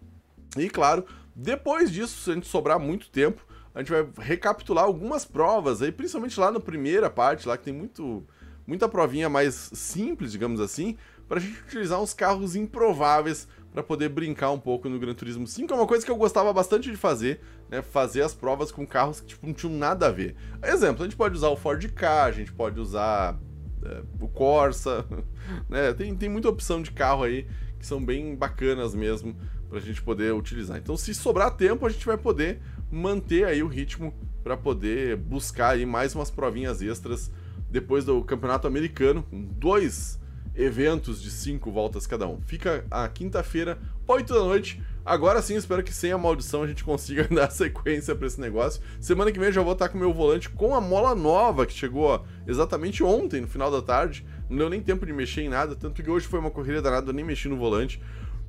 E 0.58 0.68
claro, 0.68 1.06
depois 1.34 1.92
disso, 1.92 2.24
se 2.24 2.30
a 2.32 2.34
gente 2.34 2.48
sobrar 2.48 2.80
muito 2.80 3.08
tempo, 3.08 3.46
a 3.72 3.78
gente 3.78 3.92
vai 3.92 4.04
recapitular 4.18 4.84
algumas 4.84 5.24
provas 5.24 5.80
aí, 5.80 5.92
principalmente 5.92 6.40
lá 6.40 6.50
na 6.50 6.58
primeira 6.58 7.08
parte, 7.08 7.46
lá 7.46 7.56
que 7.56 7.62
tem 7.62 7.72
muito 7.72 8.26
muita 8.66 8.88
provinha 8.88 9.28
mais 9.28 9.70
simples, 9.74 10.30
digamos 10.30 10.60
assim, 10.60 10.96
para 11.30 11.38
a 11.38 11.40
gente 11.40 11.60
utilizar 11.60 12.02
uns 12.02 12.12
carros 12.12 12.56
improváveis 12.56 13.46
para 13.72 13.84
poder 13.84 14.08
brincar 14.08 14.50
um 14.50 14.58
pouco 14.58 14.88
no 14.88 14.98
Gran 14.98 15.14
Turismo 15.14 15.46
5. 15.46 15.72
É 15.72 15.76
uma 15.76 15.86
coisa 15.86 16.04
que 16.04 16.10
eu 16.10 16.16
gostava 16.16 16.52
bastante 16.52 16.90
de 16.90 16.96
fazer, 16.96 17.40
né? 17.68 17.82
Fazer 17.82 18.22
as 18.22 18.34
provas 18.34 18.72
com 18.72 18.84
carros 18.84 19.20
que 19.20 19.28
tipo, 19.28 19.46
não 19.46 19.54
tinham 19.54 19.72
nada 19.72 20.08
a 20.08 20.10
ver. 20.10 20.34
Exemplo, 20.60 21.02
a 21.02 21.06
gente 21.06 21.16
pode 21.16 21.36
usar 21.36 21.50
o 21.50 21.56
Ford 21.56 21.86
Ka, 21.92 22.24
a 22.24 22.32
gente 22.32 22.52
pode 22.52 22.80
usar 22.80 23.38
é, 23.84 24.02
o 24.18 24.26
Corsa, 24.26 25.06
né? 25.70 25.92
Tem, 25.92 26.12
tem 26.16 26.28
muita 26.28 26.48
opção 26.48 26.82
de 26.82 26.90
carro 26.90 27.22
aí 27.22 27.46
que 27.78 27.86
são 27.86 28.04
bem 28.04 28.34
bacanas 28.34 28.92
mesmo 28.92 29.36
pra 29.68 29.78
gente 29.78 30.02
poder 30.02 30.34
utilizar. 30.34 30.78
Então, 30.78 30.96
se 30.96 31.14
sobrar 31.14 31.52
tempo, 31.52 31.86
a 31.86 31.90
gente 31.90 32.04
vai 32.04 32.18
poder 32.18 32.60
manter 32.90 33.44
aí 33.44 33.62
o 33.62 33.68
ritmo 33.68 34.12
para 34.42 34.56
poder 34.56 35.16
buscar 35.16 35.74
aí 35.74 35.86
mais 35.86 36.12
umas 36.12 36.28
provinhas 36.28 36.82
extras 36.82 37.30
depois 37.70 38.04
do 38.04 38.20
Campeonato 38.24 38.66
Americano, 38.66 39.22
com 39.22 39.40
dois 39.40 40.19
eventos 40.54 41.22
de 41.22 41.30
cinco 41.30 41.70
voltas 41.70 42.06
cada 42.06 42.26
um. 42.26 42.40
Fica 42.42 42.84
a 42.90 43.08
quinta-feira, 43.08 43.78
8 44.06 44.32
da 44.32 44.40
noite. 44.40 44.82
Agora 45.04 45.40
sim, 45.40 45.56
espero 45.56 45.82
que 45.82 45.94
sem 45.94 46.12
a 46.12 46.18
maldição 46.18 46.62
a 46.62 46.66
gente 46.66 46.84
consiga 46.84 47.26
dar 47.32 47.50
sequência 47.50 48.14
para 48.14 48.26
esse 48.26 48.40
negócio. 48.40 48.82
Semana 49.00 49.32
que 49.32 49.38
vem 49.38 49.48
eu 49.48 49.52
já 49.52 49.62
vou 49.62 49.72
estar 49.72 49.88
com 49.88 49.96
o 49.96 50.00
meu 50.00 50.12
volante 50.12 50.50
com 50.50 50.74
a 50.74 50.80
mola 50.80 51.14
nova 51.14 51.64
que 51.64 51.72
chegou 51.72 52.04
ó, 52.04 52.22
exatamente 52.46 53.02
ontem, 53.02 53.40
no 53.40 53.48
final 53.48 53.70
da 53.70 53.80
tarde. 53.80 54.26
Não 54.48 54.58
deu 54.58 54.68
nem 54.68 54.82
tempo 54.82 55.06
de 55.06 55.12
mexer 55.12 55.42
em 55.42 55.48
nada, 55.48 55.74
tanto 55.74 56.02
que 56.02 56.10
hoje 56.10 56.26
foi 56.26 56.38
uma 56.38 56.50
corrida 56.50 56.82
danada, 56.82 57.10
eu 57.10 57.14
nem 57.14 57.24
mexi 57.24 57.48
no 57.48 57.56
volante. 57.56 58.00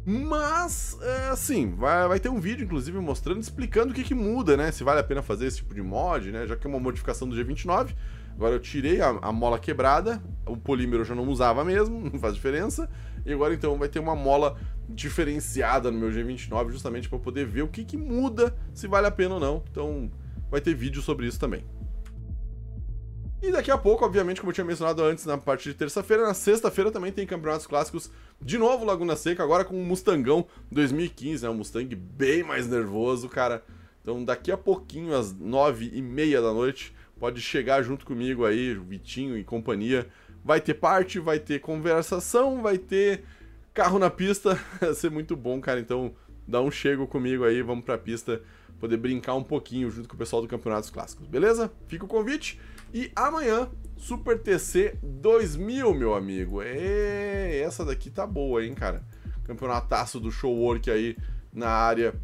Mas, 0.03 0.98
é, 1.00 1.29
assim, 1.29 1.75
vai, 1.75 2.08
vai 2.08 2.20
ter 2.20 2.29
um 2.29 2.39
vídeo, 2.39 2.63
inclusive, 2.63 2.98
mostrando, 2.98 3.39
explicando 3.39 3.91
o 3.91 3.93
que, 3.93 4.03
que 4.03 4.15
muda, 4.15 4.58
né? 4.58 4.72
Se 4.72 4.84
vale 4.84 5.00
a 5.00 5.03
pena 5.03 5.22
fazer 5.22 5.46
esse 5.46 5.58
tipo 5.58 5.75
de 5.75 5.81
mod, 5.81 6.31
né? 6.31 6.48
Já 6.48 6.55
que 6.55 6.65
é 6.65 6.70
uma 6.70 6.79
modificação 6.79 7.29
do 7.29 7.36
G29. 7.36 7.96
Agora 8.36 8.56
eu 8.56 8.60
tirei 8.60 9.02
a, 9.02 9.10
a 9.22 9.32
mola 9.32 9.60
quebrada, 9.60 10.22
o 10.46 10.58
polímero 10.58 11.02
eu 11.02 11.06
já 11.06 11.16
não 11.16 11.28
usava 11.28 11.64
mesmo, 11.64 12.00
não 12.12 12.20
faz 12.20 12.36
diferença. 12.36 12.90
E 13.26 13.32
agora 13.32 13.54
então 13.54 13.78
vai 13.78 13.88
ter 13.88 14.00
uma 14.00 14.16
mola 14.16 14.58
diferenciada 14.90 15.92
no 15.92 16.00
meu 16.00 16.10
G29, 16.10 16.72
justamente 16.72 17.08
para 17.08 17.20
poder 17.20 17.46
ver 17.46 17.62
o 17.62 17.68
que, 17.68 17.86
que 17.86 17.98
muda, 17.98 18.56
se 18.74 18.88
vale 18.88 19.08
a 19.08 19.12
pena 19.12 19.36
ou 19.36 19.40
não. 19.40 19.64
Então 19.70 20.12
vai 20.50 20.60
ter 20.60 20.74
vídeo 20.74 21.02
sobre 21.02 21.28
isso 21.28 21.40
também. 21.40 21.64
E 23.42 23.52
daqui 23.52 23.72
a 23.72 23.78
pouco, 23.78 24.06
obviamente, 24.06 24.40
como 24.40 24.52
eu 24.52 24.54
tinha 24.54 24.66
mencionado 24.66 25.04
antes, 25.04 25.26
na 25.26 25.36
parte 25.36 25.68
de 25.68 25.74
terça-feira, 25.74 26.28
na 26.28 26.34
sexta-feira 26.34 26.92
também 26.92 27.12
tem 27.12 27.26
campeonatos 27.26 27.66
clássicos 27.66 28.12
de 28.40 28.56
novo 28.56 28.86
Laguna 28.86 29.16
Seca, 29.16 29.42
agora 29.42 29.66
com 29.66 29.76
um 29.76 29.84
Mustangão 29.84 30.46
2015, 30.72 31.44
né? 31.44 31.50
Um 31.50 31.56
Mustang 31.56 31.96
bem 31.96 32.44
mais 32.44 32.68
nervoso, 32.68 33.28
cara. 33.28 33.64
Então 34.00 34.24
daqui 34.24 34.52
a 34.52 34.58
pouquinho, 34.58 35.16
às 35.16 35.34
nove 35.34 35.90
e 35.92 36.04
meia 36.04 36.40
da 36.40 36.54
noite, 36.54 36.94
pode 37.22 37.40
chegar 37.40 37.84
junto 37.84 38.04
comigo 38.04 38.46
aí, 38.46 38.74
Vitinho 38.74 39.38
e 39.38 39.44
companhia. 39.44 40.08
Vai 40.44 40.60
ter 40.60 40.74
parte, 40.74 41.20
vai 41.20 41.38
ter 41.38 41.60
conversação, 41.60 42.63
vai 42.63 42.80
ter 42.80 43.24
carro 43.75 44.00
na 44.00 44.10
pista. 44.10 44.60
Vai 44.82 44.96
ser 44.96 45.12
muito 45.12 45.36
bom, 45.36 45.62
cara. 45.62 45.80
Então 45.80 46.16
dá 46.48 46.60
um 46.60 46.72
chego 46.72 47.06
comigo 47.06 47.44
aí, 47.44 47.62
vamos 47.62 47.86
pra 47.86 47.96
pista 47.96 48.42
poder 48.80 48.98
brincar 48.98 49.36
um 49.36 49.44
pouquinho 49.44 49.92
junto 49.92 50.10
com 50.10 50.16
o 50.16 50.18
pessoal 50.18 50.42
do 50.42 50.48
Campeonatos 50.48 50.90
Clássicos, 50.90 51.28
beleza? 51.28 51.72
Fica 51.88 52.06
o 52.06 52.08
convite. 52.08 52.60
E 52.92 53.12
amanhã, 53.16 53.70
Super 53.96 54.40
TC 54.40 54.98
2000, 55.04 55.94
meu 55.94 56.16
amigo. 56.16 56.60
É, 56.63 57.60
essa 57.60 57.86
daqui 57.86 58.10
tá 58.10 58.25
boa, 58.25 58.66
hein, 58.66 58.74
cara. 58.74 59.06
Campeonataço 59.44 60.20
do 60.20 60.32
show 60.32 60.58
work 60.58 60.90
aí 60.90 61.16
na 61.54 61.70
área. 61.70 62.16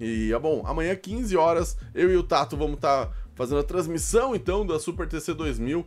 E, 0.00 0.32
é 0.32 0.38
bom, 0.38 0.64
amanhã 0.66 0.96
15 0.96 1.36
horas, 1.36 1.78
eu 1.94 2.10
e 2.10 2.16
o 2.16 2.24
Tato 2.24 2.56
vamos 2.56 2.74
estar 2.74 3.06
tá 3.06 3.12
fazendo 3.36 3.60
a 3.60 3.62
transmissão, 3.62 4.34
então, 4.34 4.66
da 4.66 4.80
Super 4.80 5.06
TC 5.06 5.34
2000. 5.34 5.86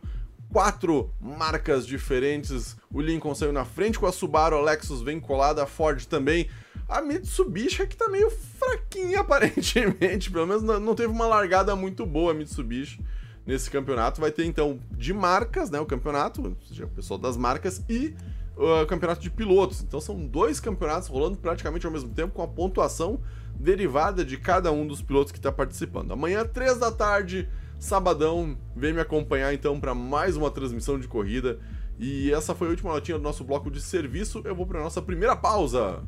Quatro 0.53 1.11
marcas 1.19 1.85
diferentes. 1.85 2.77
O 2.91 3.01
Lincoln 3.01 3.35
saiu 3.35 3.51
na 3.51 3.65
frente 3.65 3.99
com 3.99 4.05
a 4.05 4.11
Subaru, 4.11 4.55
a 4.55 4.61
Lexus 4.61 5.01
vem 5.01 5.19
colada, 5.19 5.63
a 5.63 5.67
Ford 5.67 6.05
também. 6.05 6.47
A 6.87 7.01
Mitsubishi 7.01 7.83
é 7.83 7.85
que 7.85 7.95
tá 7.95 8.07
meio 8.07 8.31
fraquinha, 8.31 9.19
aparentemente. 9.21 10.31
Pelo 10.31 10.47
menos 10.47 10.63
não 10.63 10.95
teve 10.95 11.11
uma 11.11 11.27
largada 11.27 11.75
muito 11.75 12.05
boa 12.05 12.31
a 12.31 12.33
Mitsubishi 12.33 12.99
nesse 13.45 13.69
campeonato. 13.69 14.21
Vai 14.21 14.31
ter 14.31 14.45
então 14.45 14.79
de 14.91 15.13
marcas, 15.13 15.69
né? 15.69 15.79
O 15.79 15.85
campeonato, 15.85 16.41
ou 16.41 16.57
seja, 16.67 16.85
o 16.85 16.89
pessoal 16.89 17.19
das 17.19 17.37
marcas 17.37 17.83
e 17.87 18.15
uh, 18.59 18.85
campeonato 18.85 19.21
de 19.21 19.29
pilotos. 19.29 19.81
Então 19.81 19.99
são 20.01 20.27
dois 20.27 20.59
campeonatos 20.59 21.07
rolando 21.07 21.37
praticamente 21.37 21.85
ao 21.85 21.91
mesmo 21.91 22.09
tempo 22.09 22.33
com 22.33 22.43
a 22.43 22.47
pontuação 22.47 23.21
derivada 23.55 24.23
de 24.23 24.37
cada 24.37 24.71
um 24.71 24.85
dos 24.85 25.01
pilotos 25.01 25.31
que 25.31 25.39
está 25.39 25.51
participando. 25.51 26.11
Amanhã, 26.11 26.45
três 26.45 26.77
da 26.77 26.91
tarde, 26.91 27.49
sabadão, 27.79 28.57
vem 28.75 28.93
me 28.93 29.01
acompanhar 29.01 29.53
então 29.53 29.79
para 29.79 29.95
mais 29.95 30.35
uma 30.35 30.51
transmissão 30.51 30.99
de 30.99 31.07
corrida. 31.07 31.59
E 31.97 32.31
essa 32.31 32.55
foi 32.55 32.67
a 32.67 32.71
última 32.71 32.93
notinha 32.93 33.17
do 33.17 33.23
nosso 33.23 33.43
bloco 33.43 33.69
de 33.69 33.81
serviço. 33.81 34.41
Eu 34.45 34.55
vou 34.55 34.65
para 34.65 34.81
nossa 34.81 35.01
primeira 35.01 35.35
pausa. 35.35 36.01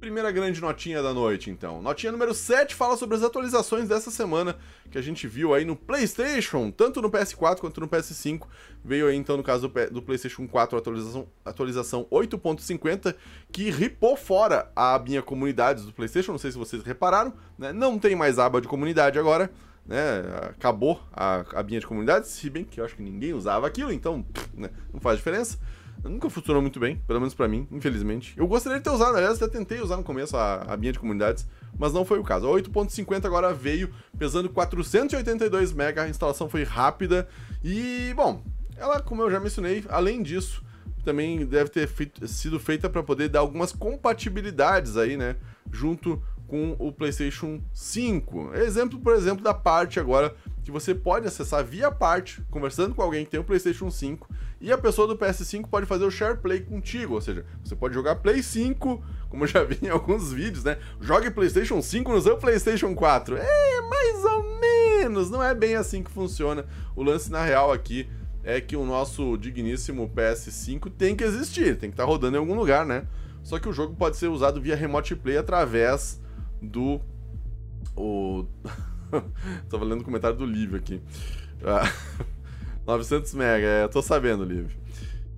Primeira 0.00 0.30
grande 0.30 0.60
notinha 0.60 1.02
da 1.02 1.14
noite, 1.14 1.50
então. 1.50 1.80
Notinha 1.80 2.12
número 2.12 2.34
7 2.34 2.74
fala 2.74 2.96
sobre 2.96 3.16
as 3.16 3.22
atualizações 3.22 3.88
dessa 3.88 4.10
semana 4.10 4.56
que 4.90 4.98
a 4.98 5.02
gente 5.02 5.26
viu 5.26 5.54
aí 5.54 5.64
no 5.64 5.74
PlayStation, 5.74 6.70
tanto 6.70 7.00
no 7.00 7.10
PS4 7.10 7.58
quanto 7.60 7.80
no 7.80 7.88
PS5. 7.88 8.42
Veio 8.84 9.06
aí, 9.08 9.16
então, 9.16 9.36
no 9.36 9.42
caso 9.42 9.72
do, 9.90 10.02
PlayStation 10.02 10.46
4, 10.46 10.76
a 10.76 10.80
atualização, 10.80 11.28
atualização 11.44 12.06
8.50, 12.10 13.14
que 13.50 13.70
ripou 13.70 14.16
fora 14.16 14.70
a 14.76 14.94
abinha 14.94 15.22
comunidades 15.22 15.86
do 15.86 15.92
PlayStation. 15.92 16.32
Não 16.32 16.38
sei 16.38 16.52
se 16.52 16.58
vocês 16.58 16.82
repararam, 16.82 17.32
né? 17.58 17.72
Não 17.72 17.98
tem 17.98 18.14
mais 18.14 18.38
aba 18.38 18.60
de 18.60 18.68
comunidade 18.68 19.18
agora, 19.18 19.50
né? 19.86 20.22
Acabou 20.50 21.00
a 21.10 21.44
abinha 21.54 21.80
de 21.80 21.86
comunidades, 21.86 22.30
se 22.30 22.50
bem 22.50 22.64
que 22.64 22.80
eu 22.80 22.84
acho 22.84 22.96
que 22.96 23.02
ninguém 23.02 23.32
usava 23.32 23.66
aquilo, 23.66 23.90
então 23.90 24.26
né? 24.54 24.68
não 24.92 25.00
faz 25.00 25.16
diferença. 25.16 25.58
Nunca 26.08 26.30
funcionou 26.30 26.62
muito 26.62 26.80
bem, 26.80 26.96
pelo 27.06 27.20
menos 27.20 27.34
para 27.34 27.48
mim, 27.48 27.66
infelizmente. 27.70 28.34
Eu 28.36 28.46
gostaria 28.46 28.78
de 28.78 28.84
ter 28.84 28.90
usado, 28.90 29.16
aliás, 29.16 29.40
até 29.40 29.58
tentei 29.58 29.80
usar 29.80 29.96
no 29.96 30.02
começo 30.02 30.36
a, 30.36 30.62
a 30.72 30.76
minha 30.76 30.92
de 30.92 30.98
comunidades, 30.98 31.46
mas 31.78 31.92
não 31.92 32.04
foi 32.04 32.18
o 32.18 32.24
caso. 32.24 32.46
A 32.46 32.50
8.50 32.50 33.24
agora 33.24 33.52
veio 33.52 33.92
pesando 34.18 34.48
482 34.48 35.72
MB, 35.72 36.00
a 36.00 36.08
instalação 36.08 36.48
foi 36.48 36.62
rápida 36.64 37.28
e, 37.62 38.12
bom, 38.14 38.42
ela, 38.76 39.00
como 39.00 39.22
eu 39.22 39.30
já 39.30 39.40
mencionei, 39.40 39.84
além 39.88 40.22
disso, 40.22 40.62
também 41.04 41.46
deve 41.46 41.70
ter 41.70 41.86
feito, 41.86 42.26
sido 42.26 42.58
feita 42.58 42.90
para 42.90 43.02
poder 43.02 43.28
dar 43.28 43.40
algumas 43.40 43.72
compatibilidades 43.72 44.96
aí, 44.96 45.16
né, 45.16 45.36
junto 45.72 46.22
com 46.46 46.76
o 46.78 46.92
PlayStation 46.92 47.60
5. 47.72 48.54
Exemplo, 48.54 48.98
por 48.98 49.14
exemplo, 49.14 49.42
da 49.42 49.54
parte 49.54 49.98
agora 49.98 50.34
que 50.66 50.72
você 50.72 50.92
pode 50.92 51.28
acessar 51.28 51.64
via 51.64 51.92
parte, 51.92 52.42
conversando 52.50 52.92
com 52.92 53.00
alguém 53.00 53.24
que 53.24 53.30
tem 53.30 53.38
o 53.38 53.44
PlayStation 53.44 53.88
5, 53.88 54.28
e 54.60 54.72
a 54.72 54.76
pessoa 54.76 55.06
do 55.06 55.16
PS5 55.16 55.68
pode 55.68 55.86
fazer 55.86 56.04
o 56.04 56.10
share 56.10 56.38
play 56.38 56.60
contigo, 56.60 57.14
ou 57.14 57.20
seja, 57.20 57.46
você 57.62 57.76
pode 57.76 57.94
jogar 57.94 58.16
Play 58.16 58.42
5, 58.42 59.00
como 59.28 59.44
eu 59.44 59.46
já 59.46 59.62
vi 59.62 59.78
em 59.80 59.88
alguns 59.88 60.32
vídeos, 60.32 60.64
né? 60.64 60.76
Jogue 61.00 61.30
PlayStation 61.30 61.80
5 61.80 62.12
no 62.12 62.20
seu 62.20 62.36
PlayStation 62.36 62.96
4. 62.96 63.36
É, 63.36 63.80
mais 63.82 64.24
ou 64.24 64.58
menos, 64.58 65.30
não 65.30 65.40
é 65.40 65.54
bem 65.54 65.76
assim 65.76 66.02
que 66.02 66.10
funciona. 66.10 66.66
O 66.96 67.02
lance 67.04 67.30
na 67.30 67.44
real 67.44 67.70
aqui 67.70 68.08
é 68.42 68.60
que 68.60 68.74
o 68.74 68.84
nosso 68.84 69.36
digníssimo 69.36 70.10
PS5 70.16 70.90
tem 70.98 71.14
que 71.14 71.22
existir, 71.22 71.78
tem 71.78 71.90
que 71.90 71.94
estar 71.94 72.02
tá 72.02 72.08
rodando 72.08 72.36
em 72.36 72.40
algum 72.40 72.56
lugar, 72.56 72.84
né? 72.84 73.06
Só 73.44 73.60
que 73.60 73.68
o 73.68 73.72
jogo 73.72 73.94
pode 73.94 74.16
ser 74.16 74.26
usado 74.26 74.60
via 74.60 74.74
remote 74.74 75.14
play 75.14 75.38
através 75.38 76.20
do 76.60 77.00
o 77.94 78.44
Tô 79.68 79.78
lendo 79.78 80.00
o 80.00 80.04
comentário 80.04 80.36
do 80.36 80.46
Livio 80.46 80.76
aqui. 80.76 81.00
Ah, 81.64 81.90
900 82.86 83.34
mega, 83.34 83.66
é, 83.66 83.88
tô 83.88 84.00
sabendo, 84.00 84.44
Livio. 84.44 84.76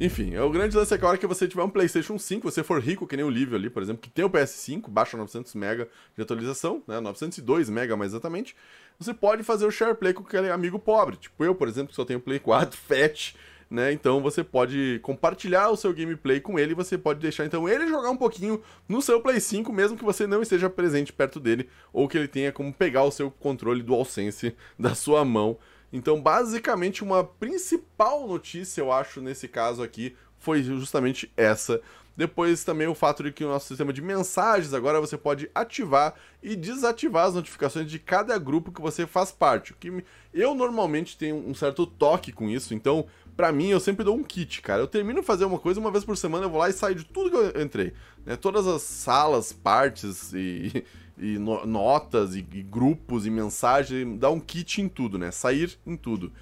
Enfim, 0.01 0.37
o 0.37 0.51
grande 0.51 0.77
lance 0.77 0.95
é 0.95 0.99
que 0.99 1.05
a 1.05 1.09
hora 1.09 1.19
que 1.19 1.27
você 1.27 1.49
tiver 1.49 1.63
um 1.63 1.71
PlayStation 1.71 2.17
5, 2.17 2.49
você 2.49 2.63
for 2.63 2.81
rico, 2.81 3.05
que 3.05 3.17
nem 3.17 3.25
o 3.25 3.31
Livio 3.31 3.57
ali, 3.57 3.69
por 3.69 3.83
exemplo, 3.83 4.01
que 4.01 4.09
tem 4.09 4.25
o 4.25 4.31
PS5, 4.31 4.89
baixa 4.89 5.17
900 5.17 5.55
mega 5.57 5.89
de 6.15 6.23
atualização, 6.23 6.83
né, 6.87 7.01
902 7.01 7.69
mega 7.69 7.97
mais 7.97 8.13
exatamente, 8.13 8.55
você 8.97 9.13
pode 9.13 9.43
fazer 9.43 9.67
o 9.67 9.73
share 9.73 9.97
play 9.97 10.13
com 10.13 10.23
aquele 10.23 10.51
amigo 10.51 10.79
pobre, 10.79 11.17
tipo 11.17 11.45
eu, 11.45 11.53
por 11.53 11.67
exemplo, 11.67 11.89
que 11.89 11.97
só 11.97 12.05
tenho 12.05 12.21
Play 12.21 12.39
4 12.39 12.79
Fat, 12.79 13.35
né? 13.71 13.93
Então 13.93 14.23
você 14.23 14.43
pode 14.43 14.99
compartilhar 15.03 15.71
o 15.71 15.77
seu 15.77 15.93
gameplay 15.93 16.41
com 16.41 16.59
ele, 16.59 16.75
você 16.75 16.97
pode 16.97 17.21
deixar 17.21 17.45
então 17.45 17.69
ele 17.69 17.87
jogar 17.87 18.11
um 18.11 18.17
pouquinho 18.17 18.63
no 18.89 19.03
seu 19.03 19.21
Play 19.21 19.41
5, 19.41 19.73
mesmo 19.73 19.97
que 19.97 20.05
você 20.05 20.27
não 20.27 20.41
esteja 20.41 20.71
presente 20.71 21.13
perto 21.13 21.39
dele, 21.39 21.69
ou 21.93 22.09
que 22.09 22.17
ele 22.17 22.29
tenha 22.29 22.53
como 22.53 22.73
pegar 22.73 23.05
o 23.05 23.11
seu 23.11 23.31
controle 23.31 23.83
DualSense 23.83 24.57
da 24.79 24.95
sua 24.95 25.25
mão. 25.25 25.59
Então, 25.93 26.21
basicamente, 26.21 27.03
uma 27.03 27.25
principal 27.25 28.27
notícia, 28.27 28.81
eu 28.81 28.93
acho, 28.93 29.23
nesse 29.23 29.49
caso 29.49 29.83
aqui, 29.83 30.15
foi 30.39 30.63
justamente 30.63 31.33
essa. 31.37 31.81
Depois 32.19 32.65
também 32.65 32.89
o 32.89 32.97
fato 32.97 33.23
de 33.23 33.31
que 33.31 33.45
o 33.45 33.49
nosso 33.49 33.69
sistema 33.69 33.93
de 33.93 34.03
mensagens 34.03 34.75
agora 34.75 35.01
você 35.01 35.17
pode 35.17 35.49
ativar 35.55 36.15
e 36.43 36.57
desativar 36.57 37.27
as 37.27 37.35
notificações 37.35 37.89
de 37.89 37.97
cada 37.99 38.37
grupo 38.39 38.73
que 38.73 38.81
você 38.81 39.07
faz 39.07 39.31
parte. 39.31 39.73
Que 39.73 40.05
eu 40.35 40.53
normalmente 40.53 41.17
tenho 41.17 41.37
um 41.37 41.55
certo 41.55 41.87
toque 41.87 42.33
com 42.33 42.51
isso, 42.51 42.75
então 42.75 43.07
para 43.39 43.53
mim, 43.53 43.69
eu 43.69 43.79
sempre 43.79 44.05
dou 44.05 44.17
um 44.17 44.25
kit, 44.25 44.61
cara. 44.61 44.83
Eu 44.83 44.89
termino 44.89 45.23
fazer 45.23 45.45
uma 45.45 45.61
coisa 45.61 45.79
uma 45.79 45.93
vez 45.93 46.05
por 46.05 46.17
semana, 46.17 46.47
eu 46.47 46.51
vou 46.51 46.59
lá 46.59 46.69
e 46.69 46.73
saio 46.73 46.97
de 46.97 47.05
tudo 47.05 47.31
que 47.31 47.37
eu 47.57 47.63
entrei. 47.63 47.93
Né? 48.27 48.35
Todas 48.35 48.67
as 48.67 48.83
salas, 48.83 49.53
partes 49.53 50.33
e, 50.33 50.85
e 51.17 51.39
no, 51.39 51.65
notas 51.65 52.35
e, 52.35 52.41
e, 52.41 52.63
grupos 52.65 53.27
e 53.27 53.31
mensagens, 53.31 54.19
dá 54.19 54.29
um 54.29 54.41
kit 54.41 54.83
em 54.83 54.89
tudo, 54.89 55.21
né? 55.21 55.31
Sair 55.31 55.79
em 55.87 55.97
tudo. 55.97 56.33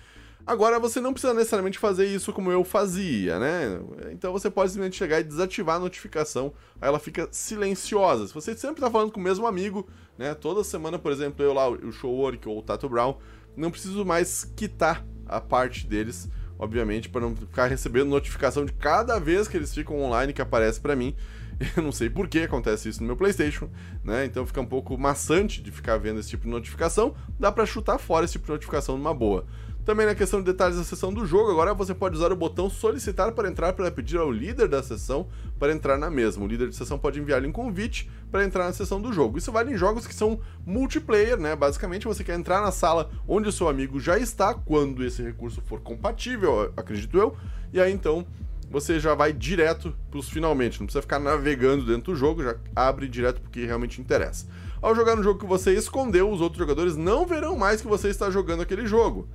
Agora, 0.47 0.81
você 0.81 0.99
não 0.99 1.12
precisa 1.12 1.35
necessariamente 1.35 1.79
fazer 1.79 2.07
isso 2.07 2.33
como 2.33 2.50
eu 2.50 2.65
fazia, 2.65 3.38
né? 3.38 3.79
Então 4.11 4.33
você 4.33 4.49
pode 4.49 4.71
simplesmente 4.71 4.97
chegar 4.97 5.21
e 5.21 5.25
desativar 5.25 5.76
a 5.76 5.81
notificação, 5.81 6.55
aí 6.81 6.88
ela 6.88 6.99
fica 6.99 7.29
silenciosa. 7.31 8.26
Se 8.26 8.33
você 8.33 8.57
sempre 8.57 8.81
tá 8.81 8.91
falando 8.91 9.12
com 9.12 9.21
o 9.21 9.23
mesmo 9.23 9.47
amigo, 9.47 9.87
né? 10.17 10.35
Toda 10.35 10.65
semana, 10.65 10.99
por 10.99 11.12
exemplo, 11.12 11.45
eu 11.45 11.53
lá, 11.53 11.69
o 11.69 11.93
Showwork 11.93 12.49
ou 12.49 12.61
o 12.61 12.62
Tato 12.62 12.88
Brown, 12.88 13.19
não 13.55 13.71
preciso 13.71 14.03
mais 14.03 14.50
quitar 14.57 15.05
a 15.26 15.43
parte 15.43 15.87
deles 15.87 16.26
obviamente, 16.59 17.09
para 17.09 17.21
não 17.21 17.35
ficar 17.35 17.67
recebendo 17.67 18.09
notificação 18.09 18.65
de 18.65 18.73
cada 18.73 19.19
vez 19.19 19.49
que 19.49 19.57
eles 19.57 19.75
ficam 19.75 20.01
online 20.01 20.33
que 20.33 20.43
aparece 20.43 20.81
para 20.81 20.97
mim. 20.97 21.15
Eu 21.77 21.83
não 21.83 21.93
sei 21.93 22.11
por 22.11 22.29
que 22.29 22.41
acontece 22.41 22.89
isso 22.89 23.01
no 23.01 23.07
meu 23.07 23.17
PlayStation, 23.17 23.71
né? 24.05 24.25
Então 24.25 24.47
fica 24.47 24.61
um 24.61 24.67
pouco 24.67 24.97
maçante 24.99 25.63
de 25.63 25.71
ficar 25.71 25.97
vendo 25.97 26.21
esse 26.21 26.29
tipo 26.29 26.45
de 26.45 26.51
notificação. 26.51 27.15
Dá 27.39 27.51
para 27.51 27.65
chutar 27.65 27.99
fora 27.99 28.25
esse 28.25 28.33
tipo 28.33 28.47
de 28.47 28.53
notificação 28.53 28.97
numa 28.97 29.15
boa. 29.15 29.47
Também 29.87 30.05
na 30.05 30.16
questão 30.16 30.40
de 30.40 30.47
detalhes 30.47 30.76
da 30.76 30.83
sessão 30.83 31.14
do 31.14 31.25
jogo, 31.25 31.49
agora 31.52 31.73
você 31.73 31.95
pode 31.95 32.16
usar 32.16 32.33
o 32.33 32.37
botão 32.37 32.69
solicitar 32.69 33.31
para 33.31 33.49
entrar 33.49 33.73
para 33.73 33.88
pedir 33.88 34.19
ao 34.19 34.33
líder 34.33 34.66
da 34.66 34.83
sessão 34.83 35.28
para 35.61 35.73
entrar 35.73 35.97
na 35.97 36.11
mesma. 36.11 36.45
O 36.45 36.49
líder 36.49 36.71
de 36.71 36.75
sessão 36.75 36.99
pode 36.99 37.21
enviar-lhe 37.21 37.47
um 37.47 37.52
convite 37.52 38.11
para 38.28 38.45
entrar 38.45 38.64
na 38.64 38.73
sessão 38.73 39.00
do 39.00 39.12
jogo. 39.12 39.38
Isso 39.38 39.52
vale 39.52 39.73
em 39.73 39.76
jogos 39.76 40.05
que 40.05 40.12
são 40.12 40.40
multiplayer, 40.66 41.38
né? 41.38 41.55
Basicamente, 41.55 42.05
você 42.05 42.25
quer 42.25 42.37
entrar 42.37 42.61
na 42.61 42.73
sala 42.73 43.12
onde 43.28 43.49
o 43.49 43.52
seu 43.52 43.69
amigo 43.69 44.00
já 44.00 44.19
está, 44.19 44.55
quando 44.55 45.05
esse 45.05 45.23
recurso 45.23 45.62
for 45.64 45.78
compatível, 45.81 46.73
acredito 46.76 47.16
eu, 47.16 47.37
e 47.73 47.81
aí 47.81 47.93
então 47.93 48.26
você 48.69 48.99
já 48.99 49.14
vai 49.14 49.33
direto 49.33 49.95
para 50.11 50.19
os 50.19 50.28
finalmente, 50.28 50.81
não 50.81 50.87
precisa 50.87 51.02
ficar 51.02 51.21
navegando 51.21 51.87
dentro 51.87 52.12
do 52.12 52.19
jogo, 52.19 52.43
já 52.43 52.57
abre 52.75 53.07
direto 53.07 53.40
porque 53.40 53.64
realmente 53.64 54.00
interessa. 54.00 54.49
Ao 54.83 54.97
jogar 54.97 55.14
no 55.14 55.23
jogo 55.23 55.38
que 55.38 55.47
você 55.47 55.75
escondeu, 55.75 56.28
os 56.28 56.40
outros 56.40 56.59
jogadores 56.59 56.97
não 56.97 57.25
verão 57.25 57.57
mais 57.57 57.81
que 57.81 57.87
você 57.87 58.09
está 58.09 58.28
jogando 58.31 58.62
aquele 58.62 58.85
jogo 58.85 59.28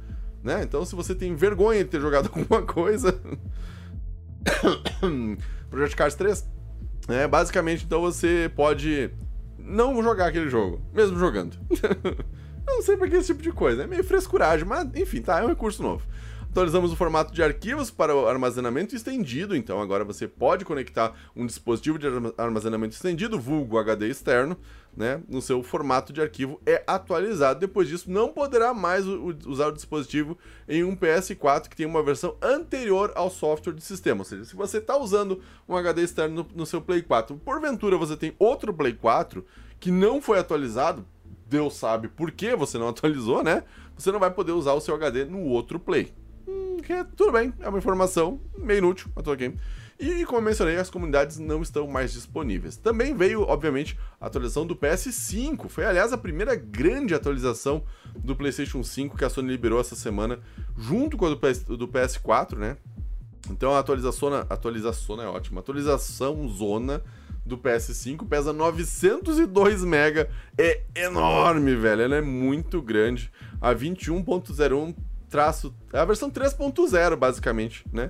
né? 0.44 0.64
Então, 0.64 0.86
se 0.86 0.96
você 0.96 1.14
tem 1.14 1.36
vergonha 1.36 1.84
de 1.84 1.90
ter 1.90 2.02
jogado 2.02 2.30
alguma 2.34 2.62
coisa. 2.62 3.20
Project 5.70 5.96
Cars 5.96 6.16
3, 6.16 6.46
é, 7.08 7.28
basicamente, 7.28 7.86
então 7.86 8.02
você 8.02 8.52
pode 8.56 9.12
não 9.58 10.02
jogar 10.02 10.28
aquele 10.28 10.50
jogo, 10.50 10.82
mesmo 10.94 11.18
jogando. 11.18 11.58
Eu 12.68 12.76
não 12.76 12.82
sei 12.84 12.96
pra 12.96 13.08
que 13.08 13.16
esse 13.16 13.28
tipo 13.28 13.42
de 13.42 13.52
coisa, 13.52 13.84
é 13.84 13.88
meio 13.88 14.04
frescuragem, 14.04 14.66
mas 14.66 14.88
enfim, 14.96 15.22
tá, 15.22 15.40
é 15.40 15.44
um 15.44 15.48
recurso 15.48 15.82
novo. 15.82 16.06
Atualizamos 16.50 16.92
o 16.92 16.96
formato 16.96 17.34
de 17.34 17.42
arquivos 17.42 17.90
para 17.90 18.16
o 18.16 18.28
armazenamento 18.28 18.96
estendido, 18.96 19.56
então 19.56 19.82
agora 19.82 20.04
você 20.04 20.28
pode 20.28 20.66
conectar 20.66 21.14
um 21.36 21.46
dispositivo 21.46 21.98
de 21.98 22.08
armazenamento 22.38 22.94
estendido, 22.94 23.40
vulgo 23.40 23.78
HD 23.78 24.10
externo, 24.10 24.58
né, 24.96 25.22
no 25.28 25.42
seu 25.42 25.64
formato 25.64 26.12
de 26.12 26.22
arquivo 26.22 26.60
é 26.66 26.84
atualizado. 26.86 27.60
Depois 27.60 27.88
disso, 27.88 28.12
não 28.12 28.30
poderá 28.30 28.74
mais 28.74 29.06
usar 29.06 29.68
o 29.68 29.72
dispositivo 29.72 30.38
em 30.68 30.84
um 30.84 30.96
PS4 30.96 31.70
que 31.70 31.76
tem 31.76 31.86
uma 31.86 32.04
versão 32.04 32.36
anterior 32.42 33.12
ao 33.16 33.30
software 33.30 33.74
de 33.74 33.82
sistema. 33.82 34.22
Ou 34.22 34.26
seja, 34.26 34.46
se 34.46 34.56
você 34.56 34.78
está 34.80 34.98
usando 34.98 35.42
um 35.68 35.76
HD 35.76 36.04
externo 36.04 36.44
no, 36.44 36.58
no 36.58 36.66
seu 36.66 36.82
Play 36.82 37.02
4, 37.02 37.38
porventura 37.38 37.98
você 37.98 38.18
tem 38.18 38.36
outro 38.38 38.74
Play 38.74 38.94
4 38.94 39.46
que 39.80 39.90
não 39.90 40.22
foi 40.22 40.38
atualizado, 40.40 41.06
Deus 41.48 41.76
sabe 41.76 42.08
por 42.08 42.32
que 42.32 42.56
você 42.56 42.78
não 42.78 42.88
atualizou, 42.90 43.44
né? 43.44 43.64
Você 43.98 44.12
não 44.12 44.20
vai 44.20 44.32
poder 44.32 44.52
usar 44.52 44.74
o 44.74 44.82
seu 44.82 44.96
HD 44.96 45.26
no 45.26 45.42
outro 45.42 45.80
Play. 45.80 46.14
Hum, 46.48 46.78
é, 46.88 47.04
tudo 47.16 47.32
bem, 47.32 47.54
é 47.60 47.70
uma 47.70 47.78
informação 47.78 48.40
meio 48.58 48.80
inútil, 48.80 49.10
mas 49.16 49.24
tô 49.24 49.32
aqui. 49.32 49.54
E, 50.02 50.26
como 50.26 50.42
mencionei, 50.42 50.78
as 50.78 50.90
comunidades 50.90 51.38
não 51.38 51.62
estão 51.62 51.86
mais 51.86 52.12
disponíveis. 52.12 52.76
Também 52.76 53.16
veio, 53.16 53.44
obviamente, 53.44 53.96
a 54.20 54.26
atualização 54.26 54.66
do 54.66 54.76
PS5. 54.76 55.70
Foi, 55.70 55.86
aliás, 55.86 56.12
a 56.12 56.18
primeira 56.18 56.56
grande 56.56 57.14
atualização 57.14 57.84
do 58.16 58.36
PlayStation 58.36 58.84
5 58.84 59.16
que 59.16 59.24
a 59.24 59.30
Sony 59.30 59.50
liberou 59.50 59.80
essa 59.80 59.96
semana, 59.96 60.40
junto 60.76 61.16
com 61.16 61.28
a 61.28 61.30
do, 61.30 61.38
PS, 61.38 61.64
do 61.66 61.88
PS4, 61.88 62.58
né? 62.58 62.78
Então 63.52 63.76
a 63.76 63.80
atualização, 63.80 64.34
atualização 64.50 65.22
é 65.22 65.28
ótima. 65.28 65.60
Atualização 65.60 66.48
zona 66.48 67.04
do 67.46 67.56
PS5 67.56 68.28
pesa 68.28 68.52
902 68.52 69.84
MB. 69.84 70.28
É 70.58 70.82
enorme, 70.96 71.76
velho. 71.76 72.02
Ela 72.02 72.16
é 72.16 72.22
muito 72.22 72.82
grande. 72.82 73.32
A 73.62 73.72
21.01 73.76 74.96
traço. 75.30 75.76
É 75.94 76.00
a 76.00 76.06
versão 76.06 76.32
3.0, 76.32 77.16
basicamente, 77.18 77.86
né? 77.94 78.10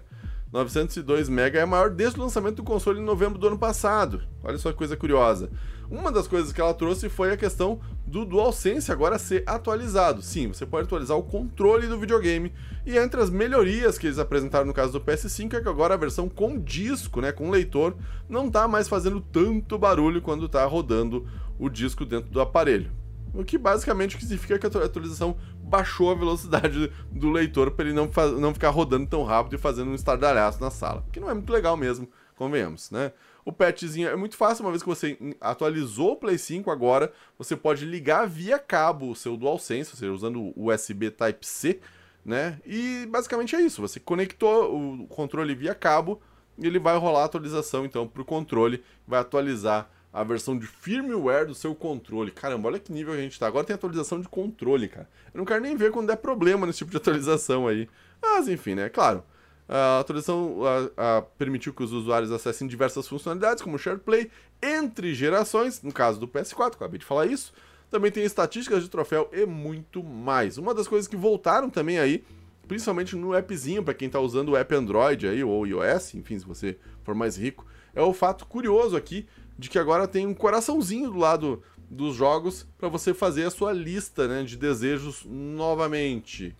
902 0.51 1.29
MB 1.29 1.58
é 1.58 1.65
maior 1.65 1.89
desde 1.89 2.20
o 2.20 2.24
lançamento 2.24 2.58
do 2.58 2.63
console 2.63 3.00
em 3.00 3.03
novembro 3.03 3.39
do 3.39 3.48
ano 3.48 3.58
passado. 3.58 4.22
Olha 4.43 4.58
só 4.58 4.70
que 4.72 4.77
coisa 4.77 4.98
curiosa. 4.98 5.50
Uma 5.89 6.12
das 6.12 6.27
coisas 6.27 6.51
que 6.51 6.60
ela 6.60 6.74
trouxe 6.74 7.08
foi 7.08 7.31
a 7.31 7.38
questão 7.38 7.79
do 8.05 8.25
DualSense 8.25 8.91
agora 8.91 9.17
ser 9.17 9.43
atualizado. 9.46 10.22
Sim, 10.22 10.50
você 10.50 10.65
pode 10.65 10.88
atualizar 10.88 11.17
o 11.17 11.24
controle 11.24 11.88
do 11.88 11.98
videogame. 11.98 12.51
E 12.85 12.98
entre 12.98 13.22
as 13.22 13.29
melhorias 13.29 13.98
que 13.98 14.07
eles 14.07 14.20
apresentaram 14.20 14.66
no 14.66 14.74
caso 14.74 14.92
do 14.92 15.00
PS5 15.00 15.53
é 15.53 15.61
que 15.61 15.70
agora 15.70 15.94
a 15.94 15.98
versão 15.98 16.27
com 16.27 16.59
disco, 16.59 17.22
né, 17.22 17.31
com 17.31 17.50
leitor, 17.50 17.96
não 18.27 18.48
está 18.48 18.68
mais 18.68 18.90
fazendo 18.90 19.22
tanto 19.22 19.77
barulho 19.77 20.22
quando 20.22 20.48
está 20.48 20.66
rodando 20.66 21.25
o 21.57 21.70
disco 21.70 22.05
dentro 22.05 22.29
do 22.29 22.42
aparelho. 22.42 22.92
O 23.33 23.46
que 23.46 23.57
basicamente 23.57 24.20
significa 24.20 24.59
que 24.59 24.66
a 24.66 24.83
atualização 24.83 25.37
baixou 25.72 26.12
a 26.12 26.16
velocidade 26.16 26.92
do 27.10 27.31
leitor 27.31 27.72
para 27.72 27.86
ele 27.86 27.94
não, 27.94 28.10
não 28.38 28.53
ficar 28.53 28.70
rodando 28.70 29.07
tão 29.07 29.24
rápido 29.24 29.55
e 29.55 29.57
fazendo 29.57 29.90
um 29.90 29.96
estardalhaço 29.96 30.60
na 30.60 30.70
sala. 30.70 31.05
Que 31.14 31.20
não 31.20 31.29
é 31.29 31.34
muito 31.34 31.51
legal 31.51 31.77
mesmo, 31.77 32.10
convenhamos, 32.36 32.92
né? 32.92 33.14
O 33.44 33.51
patchzinho 33.51 34.10
é 34.10 34.16
muito 34.16 34.36
fácil, 34.36 34.64
uma 34.64 34.72
vez 34.72 34.84
que 34.84 34.90
você 34.90 35.18
atualizou 35.40 36.12
o 36.12 36.16
Play 36.16 36.38
5 36.38 36.70
agora, 36.70 37.12
você 37.38 37.55
pode 37.55 37.86
ligar 37.86 38.27
via 38.27 38.60
cabo 38.60 39.10
o 39.10 39.16
seu 39.16 39.36
DualSense, 39.36 39.92
ou 39.92 39.98
seja, 39.98 40.12
usando 40.12 40.53
o 40.55 40.70
USB 40.70 41.10
Type-C, 41.10 41.79
né? 42.24 42.60
E 42.66 43.07
basicamente 43.10 43.55
é 43.55 43.62
isso, 43.62 43.81
você 43.81 44.00
conectou 44.00 44.75
o 44.75 45.07
controle 45.07 45.55
via 45.55 45.74
cabo 45.74 46.22
e 46.60 46.68
ele 46.68 46.77
vai 46.77 46.96
rolar 46.98 47.22
a 47.22 47.25
atualização 47.25 47.86
então 47.86 48.07
para 48.07 48.22
o 48.22 48.25
controle, 48.25 48.84
vai 49.07 49.22
atualizar 49.22 49.90
a 50.13 50.24
versão 50.24 50.57
de 50.57 50.67
firmware 50.67 51.47
do 51.47 51.55
seu 51.55 51.74
controle. 51.74 52.31
Caramba, 52.31 52.67
olha 52.67 52.79
que 52.79 52.91
nível 52.91 53.13
a 53.13 53.17
gente 53.17 53.39
tá. 53.39 53.47
Agora 53.47 53.65
tem 53.65 53.74
atualização 53.74 54.19
de 54.19 54.27
controle, 54.27 54.87
cara. 54.87 55.09
Eu 55.33 55.37
não 55.37 55.45
quero 55.45 55.61
nem 55.61 55.75
ver 55.75 55.91
quando 55.91 56.07
der 56.07 56.17
problema 56.17 56.67
nesse 56.67 56.79
tipo 56.79 56.91
de 56.91 56.97
atualização 56.97 57.67
aí. 57.67 57.87
Mas 58.21 58.47
enfim, 58.47 58.75
né? 58.75 58.89
Claro. 58.89 59.24
A 59.69 60.00
atualização 60.00 60.57
a, 60.97 61.17
a, 61.17 61.21
permitiu 61.21 61.74
que 61.74 61.81
os 61.81 61.93
usuários 61.93 62.29
acessem 62.29 62.67
diversas 62.67 63.07
funcionalidades, 63.07 63.63
como 63.63 63.79
SharePlay, 63.79 64.29
entre 64.61 65.13
gerações, 65.13 65.81
no 65.81 65.93
caso 65.93 66.19
do 66.19 66.27
PS4, 66.27 66.74
acabei 66.74 67.00
de 67.00 67.05
falar 67.05 67.25
isso. 67.25 67.53
Também 67.89 68.11
tem 68.11 68.24
estatísticas 68.24 68.83
de 68.83 68.89
troféu 68.89 69.29
e 69.31 69.45
muito 69.45 70.03
mais. 70.03 70.57
Uma 70.57 70.74
das 70.74 70.89
coisas 70.89 71.07
que 71.07 71.15
voltaram 71.15 71.69
também 71.69 72.00
aí, 72.00 72.24
principalmente 72.67 73.15
no 73.15 73.33
appzinho, 73.33 73.81
para 73.81 73.93
quem 73.93 74.07
está 74.07 74.19
usando 74.19 74.50
o 74.50 74.57
app 74.57 74.75
Android 74.75 75.25
aí, 75.25 75.41
ou 75.41 75.65
iOS, 75.65 76.15
enfim, 76.15 76.37
se 76.37 76.45
você 76.45 76.77
for 77.03 77.15
mais 77.15 77.37
rico, 77.37 77.65
é 77.95 78.01
o 78.01 78.13
fato 78.13 78.45
curioso 78.45 78.97
aqui 78.97 79.25
de 79.61 79.69
que 79.69 79.77
agora 79.77 80.07
tem 80.07 80.25
um 80.25 80.33
coraçãozinho 80.33 81.11
do 81.11 81.19
lado 81.19 81.61
dos 81.87 82.15
jogos 82.15 82.67
para 82.79 82.89
você 82.89 83.13
fazer 83.13 83.45
a 83.45 83.51
sua 83.51 83.71
lista 83.71 84.27
né, 84.27 84.43
de 84.43 84.57
desejos 84.57 85.24
novamente. 85.24 86.55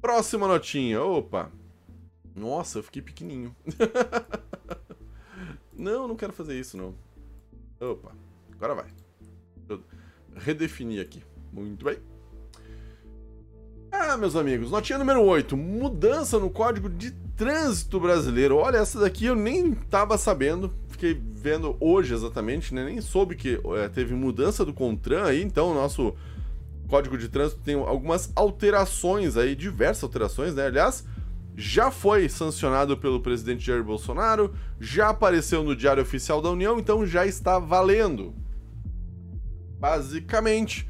Próxima 0.00 0.48
notinha. 0.48 1.02
Opa. 1.02 1.52
Nossa, 2.34 2.78
eu 2.78 2.82
fiquei 2.82 3.02
pequenininho. 3.02 3.54
não, 5.76 6.08
não 6.08 6.16
quero 6.16 6.32
fazer 6.32 6.58
isso, 6.58 6.78
não. 6.78 6.94
Opa. 7.78 8.12
Agora 8.52 8.74
vai. 8.74 8.86
Eu 9.68 9.82
redefini 10.34 10.98
aqui. 10.98 11.22
Muito 11.52 11.84
bem. 11.84 11.98
Ah, 13.92 14.16
meus 14.16 14.34
amigos, 14.34 14.70
notinha 14.70 14.98
número 14.98 15.22
8. 15.22 15.54
Mudança 15.58 16.38
no 16.38 16.48
código 16.48 16.88
de 16.88 17.10
trânsito 17.40 17.98
brasileiro. 17.98 18.58
Olha, 18.58 18.76
essa 18.76 19.00
daqui 19.00 19.24
eu 19.24 19.34
nem 19.34 19.72
tava 19.72 20.18
sabendo 20.18 20.70
fiquei 20.90 21.18
vendo 21.18 21.74
hoje 21.80 22.12
exatamente, 22.12 22.74
né? 22.74 22.84
Nem 22.84 23.00
soube 23.00 23.34
que 23.34 23.58
é, 23.78 23.88
teve 23.88 24.14
mudança 24.14 24.66
do 24.66 24.74
Contran 24.74 25.24
aí, 25.24 25.42
então 25.42 25.70
o 25.70 25.74
nosso 25.74 26.14
código 26.86 27.16
de 27.16 27.30
trânsito 27.30 27.62
tem 27.62 27.74
algumas 27.74 28.30
alterações 28.36 29.38
aí, 29.38 29.56
diversas 29.56 30.04
alterações, 30.04 30.54
né? 30.54 30.66
Aliás, 30.66 31.06
já 31.56 31.90
foi 31.90 32.28
sancionado 32.28 32.98
pelo 32.98 33.20
presidente 33.20 33.64
Jair 33.64 33.82
Bolsonaro, 33.82 34.54
já 34.78 35.08
apareceu 35.08 35.64
no 35.64 35.74
Diário 35.74 36.02
Oficial 36.02 36.42
da 36.42 36.50
União, 36.50 36.78
então 36.78 37.06
já 37.06 37.24
está 37.24 37.58
valendo. 37.58 38.34
Basicamente, 39.78 40.86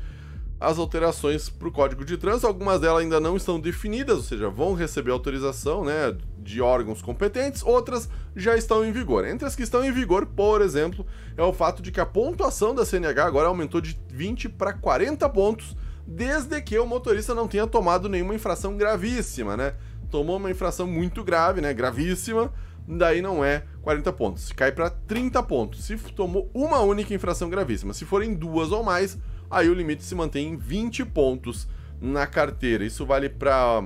as 0.61 0.79
alterações 0.79 1.49
para 1.49 1.69
o 1.69 1.73
Código 1.73 2.05
de 2.05 2.19
Trânsito, 2.19 2.47
algumas 2.47 2.79
delas 2.79 3.03
ainda 3.03 3.19
não 3.19 3.35
estão 3.35 3.59
definidas, 3.59 4.17
ou 4.19 4.23
seja, 4.23 4.51
vão 4.51 4.75
receber 4.75 5.11
autorização 5.11 5.83
né, 5.83 6.15
de 6.37 6.61
órgãos 6.61 7.01
competentes, 7.01 7.63
outras 7.63 8.11
já 8.37 8.55
estão 8.55 8.85
em 8.85 8.93
vigor. 8.93 9.25
Entre 9.25 9.47
as 9.47 9.57
que 9.57 9.63
estão 9.63 9.83
em 9.83 9.91
vigor, 9.91 10.27
por 10.27 10.61
exemplo, 10.61 11.07
é 11.35 11.43
o 11.43 11.55
fato 11.55 11.81
de 11.81 11.91
que 11.91 11.99
a 11.99 12.05
pontuação 12.05 12.75
da 12.75 12.85
CNH 12.85 13.25
agora 13.25 13.49
aumentou 13.49 13.81
de 13.81 13.99
20 14.11 14.51
para 14.51 14.75
40 14.75 15.27
pontos, 15.31 15.75
desde 16.07 16.61
que 16.61 16.79
o 16.79 16.87
motorista 16.87 17.35
não 17.35 17.49
tenha 17.49 17.67
tomado 17.67 18.07
nenhuma 18.07 18.35
infração 18.35 18.77
gravíssima, 18.77 19.57
né? 19.57 19.75
Tomou 20.11 20.37
uma 20.37 20.51
infração 20.51 20.87
muito 20.87 21.25
grave, 21.25 21.63
né? 21.63 21.73
Gravíssima, 21.73 22.53
daí 22.87 23.23
não 23.23 23.43
é 23.43 23.65
40 23.81 24.13
pontos. 24.13 24.53
Cai 24.53 24.73
para 24.73 24.91
30 24.91 25.43
pontos. 25.45 25.85
Se 25.85 25.97
tomou 25.97 26.51
uma 26.53 26.81
única 26.81 27.15
infração 27.15 27.49
gravíssima, 27.49 27.95
se 27.95 28.05
forem 28.05 28.35
duas 28.35 28.73
ou 28.73 28.83
mais, 28.83 29.17
aí 29.51 29.69
o 29.69 29.75
limite 29.75 30.05
se 30.05 30.15
mantém 30.15 30.49
em 30.49 30.57
20 30.57 31.05
pontos 31.07 31.67
na 32.01 32.27
carteira. 32.27 32.85
Isso 32.85 33.05
vale 33.05 33.29
para 33.29 33.83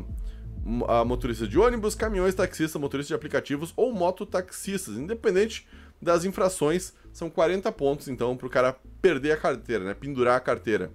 hum, 0.64 0.85
a 0.87 1.05
motorista 1.05 1.48
de 1.48 1.59
ônibus, 1.59 1.94
caminhões, 1.94 2.35
taxistas, 2.35 2.81
motoristas 2.81 3.09
de 3.09 3.14
aplicativos 3.14 3.72
ou 3.77 3.92
mototaxistas, 3.92 4.96
independente 4.96 5.66
das 6.00 6.24
infrações, 6.24 6.92
são 7.12 7.31
40 7.31 7.70
pontos 7.72 8.09
então 8.09 8.37
para 8.37 8.46
o 8.46 8.50
cara 8.50 8.77
perder 9.00 9.33
a 9.33 9.37
carteira, 9.37 9.85
né, 9.85 9.94
pendurar 9.94 10.37
a 10.37 10.40
carteira. 10.40 10.92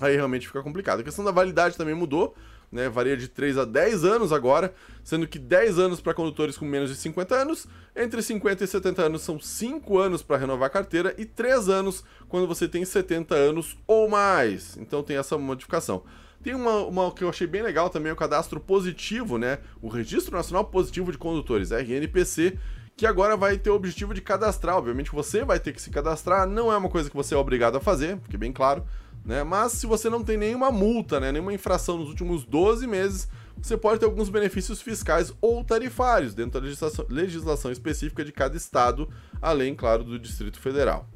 Aí 0.00 0.16
realmente 0.16 0.46
fica 0.46 0.62
complicado. 0.62 1.00
A 1.00 1.04
questão 1.04 1.24
da 1.24 1.30
validade 1.30 1.76
também 1.76 1.94
mudou. 1.94 2.34
Né, 2.70 2.88
varia 2.88 3.16
de 3.16 3.28
3 3.28 3.58
a 3.58 3.64
10 3.64 4.04
anos 4.04 4.32
agora, 4.32 4.72
sendo 5.02 5.26
que 5.26 5.38
10 5.38 5.78
anos 5.78 6.00
para 6.00 6.14
condutores 6.14 6.56
com 6.56 6.64
menos 6.64 6.90
de 6.90 6.96
50 6.96 7.34
anos, 7.34 7.66
entre 7.96 8.22
50 8.22 8.62
e 8.62 8.66
70 8.66 9.02
anos 9.02 9.22
são 9.22 9.40
5 9.40 9.98
anos 9.98 10.22
para 10.22 10.36
renovar 10.36 10.66
a 10.66 10.70
carteira 10.70 11.14
e 11.18 11.24
3 11.24 11.68
anos 11.68 12.04
quando 12.28 12.46
você 12.46 12.68
tem 12.68 12.84
70 12.84 13.34
anos 13.34 13.76
ou 13.86 14.08
mais. 14.08 14.76
Então 14.76 15.02
tem 15.02 15.16
essa 15.16 15.36
modificação. 15.36 16.04
Tem 16.42 16.54
uma, 16.54 16.76
uma, 16.86 17.12
que 17.12 17.22
eu 17.22 17.28
achei 17.28 17.46
bem 17.46 17.62
legal 17.62 17.90
também, 17.90 18.10
o 18.10 18.16
cadastro 18.16 18.58
positivo, 18.58 19.36
né? 19.36 19.58
O 19.82 19.88
Registro 19.88 20.34
Nacional 20.34 20.64
Positivo 20.64 21.12
de 21.12 21.18
Condutores, 21.18 21.70
RNPC, 21.70 22.58
que 22.96 23.04
agora 23.04 23.36
vai 23.36 23.58
ter 23.58 23.68
o 23.68 23.74
objetivo 23.74 24.14
de 24.14 24.22
cadastrar. 24.22 24.76
Obviamente 24.76 25.10
você 25.10 25.44
vai 25.44 25.60
ter 25.60 25.72
que 25.74 25.82
se 25.82 25.90
cadastrar, 25.90 26.46
não 26.46 26.72
é 26.72 26.76
uma 26.76 26.88
coisa 26.88 27.10
que 27.10 27.16
você 27.16 27.34
é 27.34 27.36
obrigado 27.36 27.76
a 27.76 27.80
fazer, 27.80 28.18
fique 28.22 28.38
bem 28.38 28.52
claro, 28.52 28.86
né? 29.24 29.42
Mas 29.44 29.72
se 29.72 29.86
você 29.86 30.08
não 30.08 30.22
tem 30.22 30.36
nenhuma 30.36 30.70
multa, 30.70 31.20
né, 31.20 31.32
nenhuma 31.32 31.52
infração 31.52 31.98
nos 31.98 32.08
últimos 32.08 32.44
12 32.44 32.86
meses, 32.86 33.28
você 33.60 33.76
pode 33.76 34.00
ter 34.00 34.06
alguns 34.06 34.30
benefícios 34.30 34.80
fiscais 34.80 35.32
ou 35.40 35.62
tarifários 35.62 36.34
dentro 36.34 36.52
da 36.52 36.66
legislação, 36.66 37.06
legislação 37.08 37.70
específica 37.70 38.24
de 38.24 38.32
cada 38.32 38.56
estado, 38.56 39.08
além, 39.40 39.74
claro, 39.74 40.02
do 40.02 40.18
Distrito 40.18 40.58
Federal. 40.58 41.08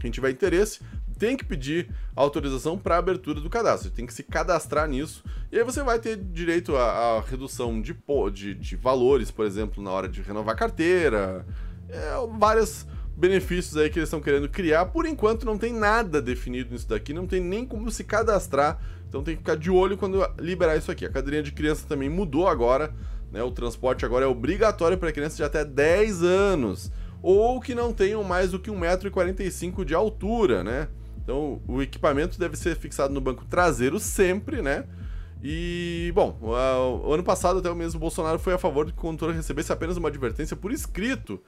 Quem 0.00 0.10
tiver 0.10 0.30
interesse, 0.30 0.80
tem 1.18 1.36
que 1.36 1.44
pedir 1.44 1.88
autorização 2.16 2.76
para 2.76 2.96
abertura 2.96 3.40
do 3.40 3.48
cadastro, 3.48 3.90
tem 3.90 4.06
que 4.06 4.12
se 4.14 4.22
cadastrar 4.22 4.88
nisso, 4.88 5.22
e 5.52 5.58
aí 5.58 5.64
você 5.64 5.82
vai 5.82 5.98
ter 5.98 6.16
direito 6.16 6.76
à, 6.76 7.20
redução 7.20 7.80
de, 7.80 7.96
de, 8.32 8.54
de, 8.54 8.76
valores, 8.76 9.30
por 9.30 9.46
exemplo, 9.46 9.82
na 9.82 9.90
hora 9.90 10.08
de 10.08 10.22
renovar 10.22 10.56
carteira, 10.56 11.46
é, 11.88 12.14
vários 12.38 12.86
benefícios 13.16 13.76
aí 13.76 13.88
que 13.88 13.98
eles 13.98 14.08
estão 14.08 14.20
querendo 14.20 14.48
criar. 14.48 14.86
Por 14.86 15.06
enquanto 15.06 15.46
não 15.46 15.56
tem 15.56 15.72
nada 15.72 16.20
definido 16.20 16.72
nisso 16.72 16.88
daqui, 16.88 17.12
não 17.12 17.26
tem 17.26 17.40
nem 17.40 17.64
como 17.64 17.90
se 17.90 18.04
cadastrar, 18.04 18.80
então 19.08 19.22
tem 19.22 19.34
que 19.34 19.42
ficar 19.42 19.56
de 19.56 19.70
olho 19.70 19.96
quando 19.96 20.26
liberar 20.38 20.76
isso 20.76 20.90
aqui. 20.90 21.04
A 21.06 21.10
cadeirinha 21.10 21.42
de 21.42 21.52
criança 21.52 21.86
também 21.88 22.08
mudou 22.08 22.48
agora, 22.48 22.92
né? 23.30 23.42
O 23.42 23.50
transporte 23.50 24.04
agora 24.04 24.24
é 24.24 24.28
obrigatório 24.28 24.98
para 24.98 25.12
crianças 25.12 25.36
de 25.36 25.44
até 25.44 25.64
10 25.64 26.22
anos 26.22 26.90
ou 27.22 27.60
que 27.60 27.74
não 27.74 27.92
tenham 27.92 28.22
mais 28.22 28.50
do 28.50 28.58
que 28.58 28.70
1,45m 28.70 29.84
de 29.84 29.94
altura, 29.94 30.62
né? 30.62 30.88
Então, 31.22 31.62
o 31.66 31.80
equipamento 31.80 32.38
deve 32.38 32.54
ser 32.54 32.76
fixado 32.76 33.14
no 33.14 33.20
banco 33.20 33.46
traseiro 33.46 33.98
sempre, 33.98 34.60
né? 34.60 34.84
E, 35.42 36.12
bom, 36.14 36.38
o 36.42 37.12
ano 37.12 37.22
passado 37.22 37.60
até 37.60 37.70
o 37.70 37.74
mesmo 37.74 37.98
Bolsonaro 37.98 38.38
foi 38.38 38.52
a 38.52 38.58
favor 38.58 38.84
de 38.84 38.92
que 38.92 38.98
o 38.98 39.00
condutor 39.00 39.32
recebesse 39.32 39.72
apenas 39.72 39.96
uma 39.96 40.08
advertência 40.08 40.54
por 40.54 40.70
escrito. 40.70 41.40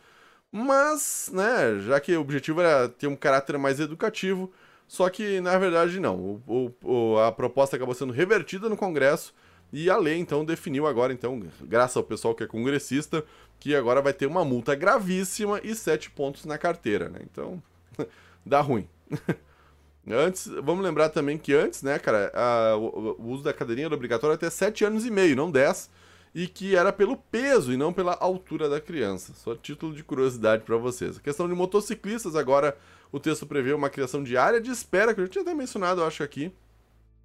Mas, 0.50 1.30
né, 1.32 1.80
já 1.80 2.00
que 2.00 2.16
o 2.16 2.20
objetivo 2.20 2.60
era 2.60 2.88
ter 2.88 3.06
um 3.06 3.16
caráter 3.16 3.58
mais 3.58 3.80
educativo, 3.80 4.52
só 4.86 5.08
que 5.10 5.40
na 5.40 5.58
verdade 5.58 6.00
não. 6.00 6.40
O, 6.46 6.72
o, 6.82 7.18
a 7.18 7.32
proposta 7.32 7.76
acabou 7.76 7.94
sendo 7.94 8.12
revertida 8.12 8.68
no 8.68 8.76
Congresso 8.76 9.34
e 9.72 9.90
a 9.90 9.96
lei 9.96 10.16
então 10.18 10.44
definiu 10.44 10.86
agora, 10.86 11.12
então, 11.12 11.42
graças 11.62 11.96
ao 11.96 12.04
pessoal 12.04 12.34
que 12.34 12.44
é 12.44 12.46
congressista, 12.46 13.24
que 13.58 13.74
agora 13.74 14.00
vai 14.00 14.12
ter 14.12 14.26
uma 14.26 14.44
multa 14.44 14.74
gravíssima 14.74 15.60
e 15.62 15.74
sete 15.74 16.10
pontos 16.10 16.44
na 16.44 16.56
carteira, 16.56 17.08
né? 17.08 17.20
Então, 17.22 17.62
dá 18.46 18.60
ruim. 18.60 18.88
Antes, 20.08 20.46
vamos 20.62 20.84
lembrar 20.84 21.08
também 21.08 21.36
que 21.36 21.52
antes, 21.52 21.82
né, 21.82 21.98
cara, 21.98 22.30
a, 22.32 22.76
o, 22.76 23.16
o, 23.18 23.26
uso 23.32 23.42
da 23.42 23.52
cadeirinha 23.52 23.88
era 23.88 23.94
obrigatório 23.94 24.36
até 24.36 24.48
7 24.48 24.84
anos 24.84 25.04
e 25.04 25.10
meio, 25.10 25.34
não 25.34 25.50
10, 25.50 25.90
e 26.36 26.46
que 26.46 26.76
era 26.76 26.92
pelo 26.92 27.16
peso 27.16 27.72
e 27.72 27.78
não 27.78 27.94
pela 27.94 28.12
altura 28.12 28.68
da 28.68 28.78
criança. 28.78 29.32
Só 29.34 29.54
título 29.54 29.94
de 29.94 30.04
curiosidade 30.04 30.64
para 30.64 30.76
vocês. 30.76 31.16
A 31.16 31.20
questão 31.20 31.48
de 31.48 31.54
motociclistas, 31.54 32.36
agora 32.36 32.76
o 33.10 33.18
texto 33.18 33.46
prevê 33.46 33.72
uma 33.72 33.88
criação 33.88 34.22
de 34.22 34.36
área 34.36 34.60
de 34.60 34.70
espera, 34.70 35.14
que 35.14 35.20
eu 35.22 35.24
já 35.24 35.30
tinha 35.30 35.42
até 35.42 35.54
mencionado, 35.54 36.02
eu 36.02 36.06
acho, 36.06 36.22
aqui, 36.22 36.52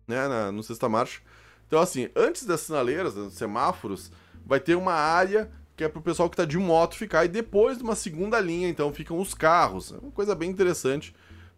né, 0.08 0.30
na, 0.30 0.50
no 0.50 0.64
Sexta 0.64 0.88
Marcha. 0.88 1.20
Então, 1.68 1.82
assim, 1.82 2.08
antes 2.16 2.46
das 2.46 2.62
sinaleiras, 2.62 3.14
dos 3.14 3.34
semáforos, 3.34 4.14
vai 4.46 4.62
ter 4.62 4.76
uma 4.76 4.94
área 4.94 5.52
que 5.76 5.84
é 5.84 5.90
pro 5.90 6.02
pessoal 6.02 6.30
que 6.30 6.38
tá 6.38 6.46
de 6.46 6.58
moto 6.58 6.96
ficar, 6.96 7.26
e 7.26 7.28
depois 7.28 7.80
de 7.80 7.84
uma 7.84 7.96
segunda 7.96 8.40
linha, 8.40 8.70
então, 8.70 8.94
ficam 8.94 9.20
os 9.20 9.34
carros. 9.34 9.92
É 9.92 9.98
uma 9.98 10.12
coisa 10.12 10.34
bem 10.34 10.50
interessante 10.50 11.14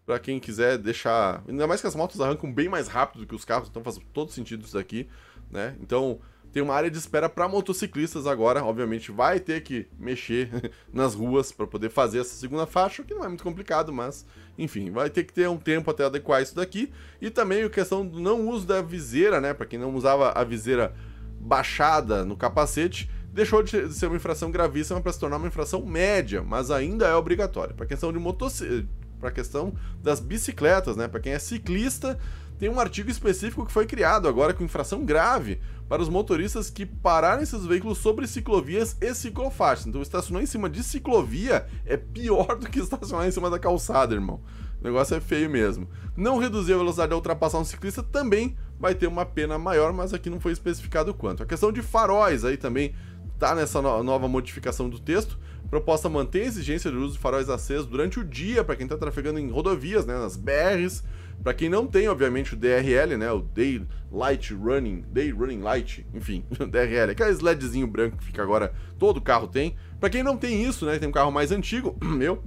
para 0.08 0.18
quem 0.18 0.40
quiser 0.40 0.80
deixar. 0.80 1.44
Ainda 1.48 1.68
mais 1.68 1.82
que 1.82 1.86
as 1.86 1.94
motos 1.94 2.20
arrancam 2.20 2.52
bem 2.52 2.68
mais 2.68 2.88
rápido 2.88 3.22
do 3.22 3.28
que 3.28 3.36
os 3.36 3.46
carros, 3.46 3.70
então 3.70 3.84
faz 3.84 4.00
todo 4.12 4.32
sentido 4.32 4.66
isso 4.66 4.74
daqui, 4.74 5.08
né? 5.52 5.78
Então 5.80 6.20
tem 6.54 6.62
uma 6.62 6.76
área 6.76 6.90
de 6.90 6.98
espera 7.00 7.28
para 7.28 7.48
motociclistas 7.48 8.28
agora, 8.28 8.64
obviamente 8.64 9.12
vai 9.12 9.40
ter 9.40 9.62
que 9.62 9.88
mexer 9.98 10.72
nas 10.94 11.16
ruas 11.16 11.52
para 11.52 11.66
poder 11.66 11.90
fazer 11.90 12.20
essa 12.20 12.36
segunda 12.36 12.68
faixa, 12.68 13.04
que 13.04 13.14
não 13.14 13.26
é 13.26 13.28
muito 13.28 13.44
complicado, 13.44 13.92
mas 13.92 14.24
enfim, 14.56 14.92
vai 14.92 15.10
ter 15.10 15.24
que 15.24 15.34
ter 15.34 15.50
um 15.50 15.58
tempo 15.58 15.90
até 15.90 16.06
adequar 16.06 16.44
isso 16.44 16.56
daqui. 16.56 16.94
E 17.20 17.32
também 17.32 17.64
a 17.64 17.70
questão 17.70 18.06
do 18.06 18.20
não 18.20 18.48
uso 18.48 18.68
da 18.68 18.84
viseira, 18.84 19.42
né? 19.42 19.52
Para 19.52 19.66
quem 19.66 19.80
não 19.80 19.96
usava 19.96 20.30
a 20.30 20.44
viseira 20.44 20.94
baixada 21.40 22.24
no 22.24 22.38
capacete, 22.38 23.10
deixou 23.34 23.64
de 23.64 23.92
ser 23.92 24.06
uma 24.06 24.16
infração 24.16 24.52
gravíssima 24.52 25.02
para 25.02 25.12
se 25.12 25.20
tornar 25.20 25.38
uma 25.38 25.48
infração 25.48 25.84
média, 25.84 26.44
mas 26.44 26.70
ainda 26.70 27.08
é 27.08 27.16
obrigatória. 27.16 27.74
Para 27.74 27.88
questão 27.88 28.14
de 28.14 28.20
motocicleta 28.20 28.88
para 29.24 29.32
questão 29.32 29.74
das 30.02 30.20
bicicletas, 30.20 30.98
né? 30.98 31.08
Para 31.08 31.22
quem 31.22 31.32
é 31.32 31.40
ciclista, 31.40 32.20
tem 32.58 32.70
um 32.70 32.80
artigo 32.80 33.10
específico 33.10 33.66
que 33.66 33.72
foi 33.72 33.86
criado 33.86 34.28
agora 34.28 34.54
com 34.54 34.64
infração 34.64 35.06
grave 35.06 35.60
para 35.88 36.02
os 36.02 36.10
motoristas 36.10 36.70
que 36.70 36.86
pararem 36.86 37.46
seus 37.46 37.66
veículos 37.66 37.98
sobre 37.98 38.28
ciclovias 38.28 38.96
e 39.02 39.14
ciclofaixas. 39.14 39.86
Então, 39.86 40.02
estacionar 40.02 40.42
em 40.42 40.48
cima 40.48 40.70
de 40.70 40.84
ciclovia 40.84 41.66
é 41.86 41.98
pior 41.98 42.56
do 42.60 42.70
que 42.70 42.80
estacionar 42.80 43.28
em 43.28 43.32
cima 43.32 43.50
da 43.50 43.60
calçada, 43.60 44.14
irmão. 44.14 44.42
O 44.82 44.84
negócio 44.84 45.16
é 45.16 45.20
feio 45.20 45.50
mesmo. 45.50 45.88
Não 46.16 46.38
reduzir 46.38 46.74
a 46.74 46.78
velocidade 46.78 47.14
ao 47.14 47.20
ultrapassar 47.20 47.60
um 47.60 47.64
ciclista 47.64 48.04
também 48.04 48.58
vai 48.80 48.94
ter 48.94 49.08
uma 49.08 49.26
pena 49.26 49.58
maior, 49.58 49.94
mas 49.94 50.14
aqui 50.14 50.30
não 50.30 50.40
foi 50.40 50.52
especificado 50.52 51.14
quanto. 51.14 51.42
A 51.42 51.46
questão 51.46 51.72
de 51.72 51.82
faróis 51.82 52.44
aí 52.44 52.58
também 52.58 52.94
tá 53.40 53.56
nessa 53.56 53.82
nova 53.82 54.28
modificação 54.28 54.90
do 54.90 55.00
texto. 55.00 55.40
Proposta 55.70 56.10
mantém 56.10 56.44
a 56.44 56.46
exigência 56.46 56.92
de 56.92 56.98
uso 56.98 57.14
de 57.14 57.20
faróis 57.20 57.50
acesos 57.50 57.86
durante 57.86 58.20
o 58.20 58.24
dia 58.24 58.64
para 58.64 58.76
quem 58.76 58.86
está 58.86 58.98
trafegando 58.98 59.40
em 59.40 59.50
rodovias, 59.50 60.06
né, 60.06 60.18
nas 60.18 60.36
BRs. 60.36 61.04
Para 61.42 61.54
quem 61.54 61.70
não 61.70 61.88
tem, 61.88 62.08
obviamente, 62.08 62.54
o 62.54 62.58
DRL, 62.58 63.18
né, 63.18 63.32
o 63.32 63.42
Day 63.42 63.86
Light 64.12 64.54
Running, 64.54 65.06
Day 65.12 65.32
Running 65.32 65.62
Light, 65.62 66.06
enfim, 66.14 66.46
DRL, 66.70 67.12
aquele 67.12 67.32
LEDzinho 67.42 67.88
branco 67.88 68.18
que 68.18 68.26
fica 68.26 68.42
agora, 68.42 68.74
todo 69.00 69.22
carro 69.22 69.48
tem. 69.48 69.76
Para 70.00 70.10
quem 70.10 70.24
não 70.24 70.38
tem 70.38 70.64
isso, 70.64 70.86
né, 70.86 71.00
tem 71.00 71.10
um 71.10 71.12
carro 71.12 71.32
mais 71.32 71.52
antigo, 71.52 71.98
meu, 72.04 72.44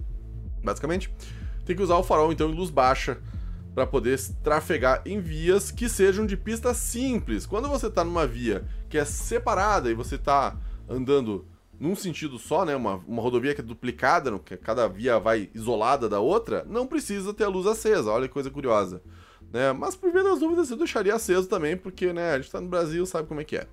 basicamente, 0.62 1.12
tem 1.64 1.74
que 1.74 1.82
usar 1.82 1.96
o 1.96 2.02
farol 2.02 2.32
então 2.32 2.50
em 2.50 2.54
luz 2.54 2.70
baixa 2.70 3.18
para 3.74 3.86
poder 3.86 4.18
trafegar 4.42 5.02
em 5.04 5.20
vias 5.20 5.70
que 5.70 5.86
sejam 5.86 6.24
de 6.24 6.36
pista 6.36 6.72
simples. 6.72 7.44
Quando 7.44 7.68
você 7.68 7.88
está 7.88 8.02
numa 8.02 8.26
via 8.26 8.64
que 8.88 8.96
é 8.96 9.04
separada 9.04 9.90
e 9.90 9.94
você 9.94 10.14
está 10.14 10.56
andando 10.88 11.44
num 11.78 11.94
sentido 11.94 12.38
só, 12.38 12.64
né, 12.64 12.74
uma, 12.74 12.96
uma 13.06 13.22
rodovia 13.22 13.54
que 13.54 13.60
é 13.60 13.64
duplicada, 13.64 14.36
que 14.38 14.56
cada 14.56 14.88
via 14.88 15.18
vai 15.18 15.50
isolada 15.54 16.08
da 16.08 16.20
outra, 16.20 16.64
não 16.68 16.86
precisa 16.86 17.34
ter 17.34 17.44
a 17.44 17.48
luz 17.48 17.66
acesa. 17.66 18.10
Olha 18.10 18.28
que 18.28 18.34
coisa 18.34 18.50
curiosa. 18.50 19.02
Né? 19.52 19.72
Mas 19.72 19.94
por 19.94 20.12
via 20.12 20.24
das 20.24 20.40
dúvidas 20.40 20.70
eu 20.70 20.76
deixaria 20.76 21.14
aceso 21.14 21.48
também, 21.48 21.76
porque 21.76 22.12
né, 22.12 22.32
a 22.32 22.36
gente 22.36 22.46
está 22.46 22.60
no 22.60 22.68
Brasil, 22.68 23.04
sabe 23.06 23.28
como 23.28 23.40
é 23.40 23.44
que 23.44 23.56
é. 23.56 23.66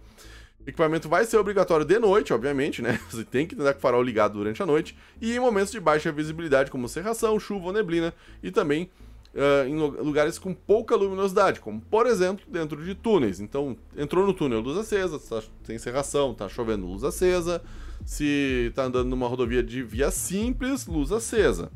O 0.66 0.70
equipamento 0.70 1.10
vai 1.10 1.26
ser 1.26 1.38
obrigatório 1.38 1.86
de 1.86 2.00
noite, 2.00 2.34
obviamente, 2.34 2.82
né? 2.82 3.00
Você 3.12 3.24
tem 3.26 3.46
que 3.46 3.56
andar 3.56 3.74
com 3.74 3.80
o 3.80 3.82
farol 3.82 4.02
ligado 4.02 4.34
durante 4.34 4.63
a 4.63 4.66
noite 4.66 4.98
e 5.22 5.36
em 5.36 5.39
momentos 5.39 5.72
de 5.72 5.80
baixa 5.80 6.12
visibilidade, 6.12 6.72
como 6.72 6.88
serração, 6.88 7.38
chuva 7.39 7.68
ou 7.68 7.74
neblina, 7.74 8.13
e 8.42 8.50
também 8.50 8.89
uh, 9.34 9.68
em 9.68 9.76
lugares 9.78 10.39
com 10.39 10.54
pouca 10.54 10.96
luminosidade, 10.96 11.60
como 11.60 11.82
por 11.82 12.06
exemplo 12.06 12.46
dentro 12.48 12.84
de 12.84 12.96
túneis. 12.96 13.42
Então, 13.42 13.76
entrou 13.98 14.26
no 14.26 14.34
túnel, 14.34 14.62
luz 14.62 14.78
acesa, 14.78 15.20
tá, 15.20 15.44
tem 15.66 15.78
serração, 15.78 16.34
tá 16.34 16.48
chovendo, 16.48 16.86
luz 16.86 17.04
acesa. 17.04 17.62
Se 18.06 18.72
tá 18.76 18.84
andando 18.84 19.10
numa 19.10 19.28
rodovia 19.28 19.63
de 19.63 19.82
via 19.82 20.12
simples, 20.12 20.86
luz 20.86 21.12
acesa. 21.12 21.72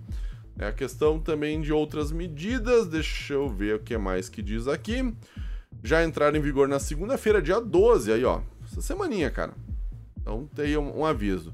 É 0.60 0.68
a 0.68 0.72
questão 0.72 1.20
também 1.20 1.62
de 1.62 1.72
outras 1.72 2.12
medidas, 2.12 2.88
deixa 2.88 3.34
eu 3.34 3.48
ver 3.48 3.76
o 3.76 3.80
que 3.80 3.98
mais 3.98 4.28
que 4.28 4.42
diz 4.42 4.68
aqui. 4.68 5.14
Já 5.84 6.04
entraram 6.04 6.38
em 6.38 6.42
vigor 6.42 6.68
na 6.68 6.80
segunda-feira, 6.80 7.42
dia 7.42 7.62
12, 7.62 8.12
aí 8.12 8.26
ó, 8.26 8.42
essa 8.66 8.82
semaninha, 8.82 9.30
cara. 9.30 9.54
Então 10.20 10.50
tem 10.56 10.76
um, 10.76 11.00
um 11.00 11.06
aviso. 11.06 11.54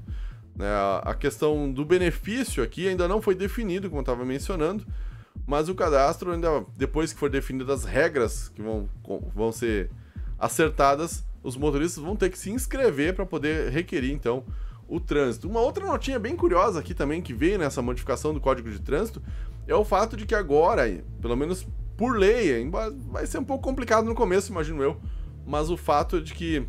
É, 0.58 1.08
a 1.08 1.14
questão 1.14 1.70
do 1.70 1.84
benefício 1.84 2.62
aqui 2.62 2.88
ainda 2.88 3.06
não 3.06 3.20
foi 3.20 3.34
definido, 3.34 3.88
como 3.88 3.98
eu 4.00 4.02
estava 4.02 4.24
mencionando. 4.24 4.86
Mas 5.46 5.68
o 5.68 5.74
cadastro, 5.74 6.32
ainda 6.32 6.64
depois 6.76 7.12
que 7.12 7.18
for 7.18 7.28
definidas 7.28 7.68
as 7.68 7.84
regras 7.84 8.48
que 8.48 8.62
vão, 8.62 8.88
vão 9.34 9.52
ser 9.52 9.90
acertadas, 10.38 11.24
os 11.42 11.56
motoristas 11.56 12.02
vão 12.02 12.16
ter 12.16 12.30
que 12.30 12.38
se 12.38 12.50
inscrever 12.50 13.14
para 13.14 13.26
poder 13.26 13.70
requerir, 13.70 14.12
então, 14.12 14.44
o 14.88 15.00
trânsito. 15.00 15.48
Uma 15.48 15.60
outra 15.60 15.86
notinha 15.86 16.18
bem 16.18 16.36
curiosa 16.36 16.80
aqui 16.80 16.94
também, 16.94 17.22
que 17.22 17.32
veio 17.32 17.58
nessa 17.58 17.82
modificação 17.82 18.32
do 18.34 18.40
Código 18.40 18.70
de 18.70 18.80
Trânsito, 18.80 19.22
é 19.66 19.74
o 19.74 19.84
fato 19.84 20.16
de 20.16 20.26
que 20.26 20.34
agora, 20.34 20.82
pelo 21.20 21.36
menos 21.36 21.66
por 21.96 22.18
lei, 22.18 22.60
embora 22.60 22.92
vai 23.10 23.26
ser 23.26 23.38
um 23.38 23.44
pouco 23.44 23.62
complicado 23.62 24.04
no 24.04 24.14
começo, 24.14 24.50
imagino 24.50 24.82
eu, 24.82 25.00
mas 25.46 25.70
o 25.70 25.76
fato 25.76 26.20
de 26.20 26.34
que 26.34 26.66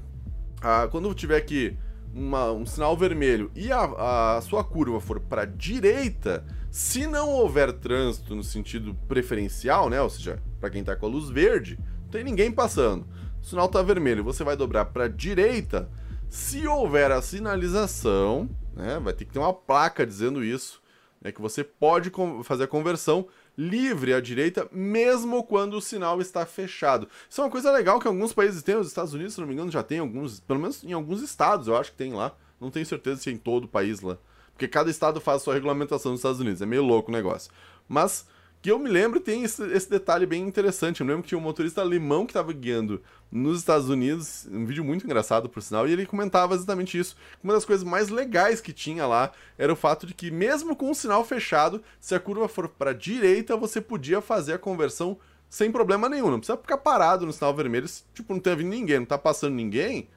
ah, 0.62 0.88
quando 0.90 1.14
tiver 1.14 1.42
que 1.42 1.78
uma, 2.14 2.52
um 2.52 2.66
sinal 2.66 2.96
vermelho 2.96 3.52
e 3.56 3.72
a, 3.72 4.38
a 4.38 4.42
sua 4.42 4.64
curva 4.64 5.02
for 5.02 5.20
para 5.20 5.46
direita, 5.46 6.46
se 6.72 7.06
não 7.06 7.30
houver 7.30 7.74
trânsito 7.74 8.36
no 8.36 8.44
sentido 8.44 8.96
preferencial, 9.08 9.90
né, 9.90 10.02
ou 10.02 10.10
seja, 10.10 10.42
para 10.60 10.70
quem 10.70 10.82
está 10.82 10.96
com 10.96 11.06
a 11.06 11.10
luz 11.10 11.30
verde, 11.30 11.78
não 12.04 12.10
tem 12.10 12.24
ninguém 12.24 12.52
passando. 12.52 13.06
o 13.42 13.46
sinal 13.46 13.68
tá 13.68 13.82
vermelho, 13.82 14.24
você 14.24 14.44
vai 14.44 14.56
dobrar 14.56 14.86
para 14.86 15.08
direita. 15.08 15.90
Se 16.30 16.68
houver 16.68 17.12
a 17.12 17.22
sinalização, 17.22 18.50
né, 18.76 19.00
vai 19.00 19.14
ter 19.14 19.26
que 19.26 19.34
ter 19.34 19.40
uma 19.40 19.54
placa 19.54 20.06
dizendo 20.06 20.44
isso, 20.44 20.82
né, 21.22 21.32
que 21.32 21.42
você 21.42 21.64
pode 21.64 22.12
fazer 22.44 22.66
a 22.66 22.68
conversão 22.68 23.28
livre 23.58 24.14
à 24.14 24.20
direita, 24.20 24.68
mesmo 24.72 25.44
quando 25.44 25.78
o 25.78 25.82
sinal 25.82 26.20
está 26.20 26.46
fechado. 26.46 27.08
Isso 27.30 27.40
é 27.40 27.44
uma 27.44 27.50
coisa 27.50 27.72
legal 27.72 28.00
que 28.00 28.08
alguns 28.08 28.34
países 28.34 28.62
têm, 28.62 28.76
os 28.76 28.88
Estados 28.88 29.14
Unidos, 29.14 29.34
se 29.34 29.40
não 29.40 29.48
me 29.48 29.54
engano, 29.54 29.72
já 29.72 29.82
tem 29.82 30.00
alguns, 30.00 30.40
pelo 30.40 30.60
menos 30.60 30.84
em 30.84 30.94
alguns 30.94 31.22
estados, 31.22 31.68
eu 31.68 31.78
acho 31.78 31.92
que 31.92 31.98
tem 31.98 32.14
lá. 32.14 32.36
Não 32.60 32.72
tenho 32.72 32.86
certeza 32.86 33.22
se 33.22 33.30
é 33.30 33.34
em 33.34 33.38
todo 33.38 33.66
o 33.66 33.68
país 33.68 34.02
lá. 34.02 34.18
Porque 34.52 34.68
cada 34.68 34.90
estado 34.90 35.20
faz 35.20 35.42
sua 35.42 35.54
regulamentação 35.54 36.12
nos 36.12 36.20
Estados 36.20 36.40
Unidos. 36.40 36.62
É 36.62 36.66
meio 36.66 36.84
louco 36.84 37.12
o 37.12 37.14
negócio. 37.14 37.52
Mas 37.88 38.26
que 38.66 38.72
eu 38.72 38.80
me 38.80 38.90
lembro 38.90 39.20
tem 39.20 39.44
esse, 39.44 39.64
esse, 39.74 39.88
detalhe 39.88 40.26
bem 40.26 40.42
interessante. 40.42 41.00
Eu 41.00 41.06
me 41.06 41.12
lembro 41.12 41.22
que 41.22 41.30
tinha 41.30 41.38
um 41.38 41.44
motorista 41.44 41.82
alemão 41.82 42.26
que 42.26 42.32
estava 42.32 42.52
guiando 42.52 43.00
nos 43.32 43.60
Estados 43.60 43.90
Unidos, 43.90 44.48
um 44.52 44.66
vídeo 44.66 44.84
muito 44.84 45.06
engraçado, 45.06 45.48
por 45.48 45.62
sinal, 45.62 45.88
e 45.88 45.92
ele 45.92 46.04
comentava 46.04 46.56
exatamente 46.56 46.98
isso. 46.98 47.16
Uma 47.44 47.54
das 47.54 47.64
coisas 47.64 47.84
mais 47.84 48.10
legais 48.10 48.62
que 48.62 48.74
tinha 48.74 49.06
lá 49.06 49.32
era 49.56 49.72
o 49.72 49.76
fato 49.76 50.08
de 50.08 50.16
que, 50.16 50.32
mesmo 50.32 50.76
com 50.76 50.90
o 50.90 50.96
sinal 50.96 51.24
fechado, 51.24 51.84
se 52.00 52.16
a 52.16 52.20
curva 52.20 52.48
for 52.48 52.68
para 52.68 52.92
direita, 52.92 53.56
você 53.56 53.80
podia 53.80 54.20
fazer 54.20 54.54
a 54.54 54.58
conversão 54.58 55.16
sem 55.48 55.72
problema 55.72 56.10
nenhum. 56.10 56.32
Não 56.32 56.40
precisa 56.40 56.58
ficar 56.58 56.80
parado 56.80 57.24
no 57.24 57.34
sinal 57.34 57.54
vermelho, 57.54 57.88
se, 57.88 58.02
tipo, 58.16 58.34
não 58.34 58.40
tem 58.40 58.56
vindo 58.56 58.70
ninguém, 58.70 58.98
não 58.98 59.06
tá 59.06 59.20
passando 59.20 59.54
ninguém, 59.54 60.10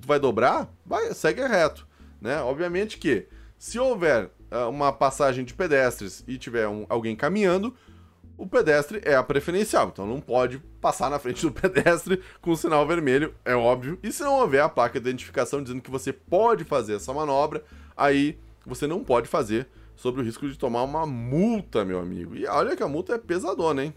tu 0.00 0.08
vai 0.08 0.18
dobrar, 0.18 0.72
vai, 0.86 1.12
segue 1.12 1.46
reto. 1.46 1.86
Né? 2.22 2.40
Obviamente 2.40 2.96
que 2.96 3.26
se 3.58 3.78
houver 3.78 4.30
uma 4.58 4.92
passagem 4.92 5.44
de 5.44 5.54
pedestres 5.54 6.24
e 6.26 6.38
tiver 6.38 6.68
um, 6.68 6.86
alguém 6.88 7.16
caminhando, 7.16 7.74
o 8.36 8.46
pedestre 8.46 9.00
é 9.04 9.14
a 9.14 9.22
preferencial. 9.22 9.90
Então 9.92 10.06
não 10.06 10.20
pode 10.20 10.58
passar 10.80 11.10
na 11.10 11.18
frente 11.18 11.42
do 11.42 11.52
pedestre 11.52 12.20
com 12.40 12.50
o 12.50 12.56
sinal 12.56 12.86
vermelho, 12.86 13.34
é 13.44 13.54
óbvio. 13.54 13.98
E 14.02 14.12
se 14.12 14.22
não 14.22 14.40
houver 14.40 14.62
a 14.62 14.68
placa 14.68 15.00
de 15.00 15.08
identificação 15.08 15.62
dizendo 15.62 15.80
que 15.80 15.90
você 15.90 16.12
pode 16.12 16.64
fazer 16.64 16.96
essa 16.96 17.12
manobra, 17.12 17.62
aí 17.96 18.38
você 18.66 18.86
não 18.86 19.04
pode 19.04 19.28
fazer 19.28 19.68
sobre 19.94 20.20
o 20.20 20.24
risco 20.24 20.48
de 20.48 20.58
tomar 20.58 20.82
uma 20.82 21.06
multa, 21.06 21.84
meu 21.84 22.00
amigo. 22.00 22.34
E 22.34 22.46
olha 22.46 22.76
que 22.76 22.82
a 22.82 22.88
multa 22.88 23.14
é 23.14 23.18
pesadona, 23.18 23.84
hein? 23.84 23.94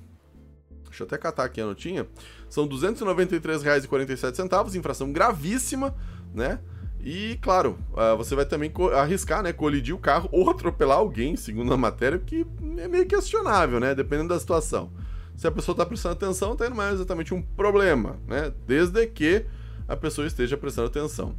Deixa 0.84 1.04
eu 1.04 1.08
até 1.08 1.18
catar 1.18 1.46
aqui 1.46 1.60
a 1.60 1.66
notinha. 1.66 2.08
São 2.50 2.66
R$ 2.66 2.70
293,47, 2.70 4.76
infração 4.76 5.12
gravíssima, 5.12 5.96
né? 6.34 6.60
E, 7.06 7.38
claro, 7.40 7.78
uh, 7.92 8.18
você 8.18 8.36
vai 8.36 8.46
também 8.46 8.74
arriscar, 8.98 9.44
né, 9.44 9.54
colidir 9.54 9.94
o 9.94 10.00
carro 10.00 10.28
ou 10.32 10.50
atropelar 10.50 10.98
alguém, 10.98 11.36
segundo 11.36 11.72
a 11.72 11.78
matéria, 11.78 12.18
que 12.18 12.48
é 12.80 12.88
meio 12.88 13.06
questionável, 13.06 13.80
né, 13.80 13.94
dependendo 13.94 14.30
da 14.30 14.40
situação. 14.40 14.92
Se 15.36 15.46
a 15.46 15.52
pessoa 15.52 15.74
está 15.74 15.86
prestando 15.86 16.14
atenção, 16.14 16.56
tá 16.56 16.68
não 16.68 16.82
é 16.82 16.92
exatamente 16.92 17.32
um 17.32 17.44
problema, 17.44 18.18
né, 18.28 18.52
desde 18.66 19.06
que 19.06 19.46
a 19.88 19.96
pessoa 19.96 20.26
esteja 20.26 20.58
prestando 20.58 20.88
atenção. 20.88 21.36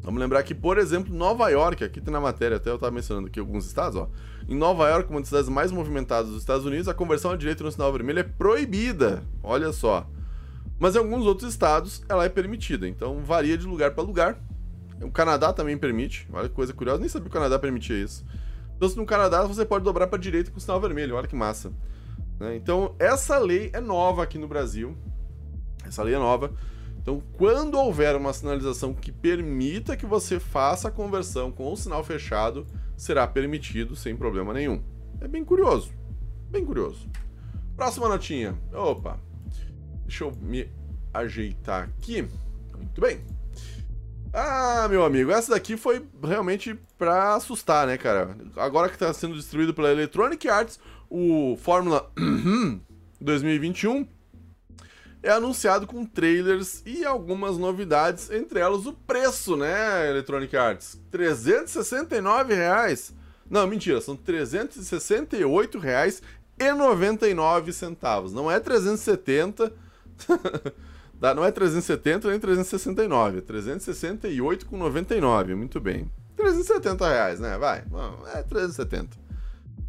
Vamos 0.00 0.18
lembrar 0.18 0.42
que, 0.44 0.54
por 0.54 0.78
exemplo, 0.78 1.14
Nova 1.14 1.48
York, 1.50 1.84
aqui 1.84 2.00
tem 2.00 2.12
na 2.12 2.20
matéria, 2.20 2.56
até 2.56 2.70
eu 2.70 2.76
estava 2.76 2.92
mencionando 2.92 3.26
aqui 3.26 3.38
alguns 3.38 3.66
estados, 3.66 3.98
ó. 3.98 4.08
Em 4.48 4.56
Nova 4.56 4.88
York, 4.88 5.10
uma 5.10 5.20
das 5.20 5.28
cidades 5.28 5.50
mais 5.50 5.70
movimentadas 5.70 6.30
dos 6.30 6.38
Estados 6.38 6.64
Unidos, 6.64 6.88
a 6.88 6.94
conversão 6.94 7.32
à 7.32 7.36
direita 7.36 7.62
no 7.62 7.72
sinal 7.72 7.92
vermelho 7.92 8.20
é 8.20 8.22
proibida. 8.22 9.24
Olha 9.42 9.72
só. 9.72 10.08
Mas 10.78 10.94
em 10.94 10.98
alguns 10.98 11.26
outros 11.26 11.50
estados, 11.50 12.02
ela 12.08 12.24
é 12.24 12.28
permitida. 12.28 12.86
Então 12.86 13.20
varia 13.24 13.58
de 13.58 13.66
lugar 13.66 13.90
para 13.90 14.04
lugar. 14.04 14.38
O 15.02 15.10
Canadá 15.10 15.52
também 15.52 15.76
permite. 15.76 16.28
Olha 16.32 16.48
que 16.48 16.54
coisa 16.54 16.72
curiosa, 16.72 17.00
nem 17.00 17.08
sabia 17.08 17.24
que 17.24 17.30
o 17.30 17.32
Canadá 17.32 17.58
permitia 17.58 17.96
isso. 17.96 18.24
Então, 18.76 18.88
no 18.96 19.06
Canadá 19.06 19.44
você 19.44 19.64
pode 19.64 19.84
dobrar 19.84 20.06
para 20.06 20.18
direita 20.18 20.50
com 20.50 20.58
o 20.58 20.60
sinal 20.60 20.80
vermelho, 20.80 21.16
olha 21.16 21.26
que 21.26 21.36
massa. 21.36 21.72
Né? 22.38 22.56
Então, 22.56 22.94
essa 22.98 23.38
lei 23.38 23.70
é 23.72 23.80
nova 23.80 24.22
aqui 24.22 24.38
no 24.38 24.48
Brasil. 24.48 24.96
Essa 25.84 26.02
lei 26.02 26.14
é 26.14 26.18
nova. 26.18 26.52
Então, 26.98 27.22
quando 27.34 27.78
houver 27.78 28.16
uma 28.16 28.32
sinalização 28.32 28.92
que 28.92 29.12
permita 29.12 29.96
que 29.96 30.04
você 30.04 30.40
faça 30.40 30.88
a 30.88 30.90
conversão 30.90 31.52
com 31.52 31.72
o 31.72 31.76
sinal 31.76 32.02
fechado, 32.02 32.66
será 32.96 33.26
permitido 33.26 33.94
sem 33.94 34.16
problema 34.16 34.52
nenhum. 34.52 34.82
É 35.20 35.28
bem 35.28 35.44
curioso. 35.44 35.92
Bem 36.50 36.64
curioso. 36.64 37.08
Próxima 37.76 38.08
notinha. 38.08 38.58
Opa. 38.72 39.20
Deixa 40.04 40.24
eu 40.24 40.32
me 40.40 40.68
ajeitar 41.14 41.84
aqui. 41.84 42.28
Muito 42.76 43.00
bem. 43.00 43.35
Ah, 44.38 44.86
meu 44.90 45.02
amigo, 45.02 45.30
essa 45.30 45.52
daqui 45.52 45.78
foi 45.78 46.06
realmente 46.22 46.78
pra 46.98 47.36
assustar, 47.36 47.86
né, 47.86 47.96
cara? 47.96 48.36
Agora 48.54 48.90
que 48.90 48.98
tá 48.98 49.10
sendo 49.14 49.34
distribuído 49.34 49.72
pela 49.72 49.90
Electronic 49.90 50.46
Arts, 50.46 50.78
o 51.08 51.56
Fórmula 51.62 52.12
2021 53.18 54.06
é 55.22 55.30
anunciado 55.30 55.86
com 55.86 56.04
trailers 56.04 56.82
e 56.84 57.02
algumas 57.02 57.56
novidades, 57.56 58.30
entre 58.30 58.60
elas 58.60 58.84
o 58.84 58.92
preço, 58.92 59.56
né, 59.56 60.10
Electronic 60.10 60.54
Arts? 60.54 61.00
369 61.10 62.54
reais. 62.54 63.14
Não, 63.48 63.66
mentira, 63.66 64.02
são 64.02 64.14
368 64.14 65.78
reais 65.78 66.22
e 66.58 66.72
99 66.74 67.72
centavos. 67.72 68.34
Não 68.34 68.50
é 68.50 68.60
370 68.60 69.72
não 71.20 71.44
é 71.44 71.50
370 71.50 72.30
nem 72.30 72.38
369, 72.38 73.38
é 73.38 73.40
368,99. 73.40 75.54
Muito 75.54 75.80
bem. 75.80 76.10
370 76.36 77.08
reais, 77.08 77.40
né? 77.40 77.56
Vai. 77.56 77.82
É 78.34 78.42
370. 78.42 79.16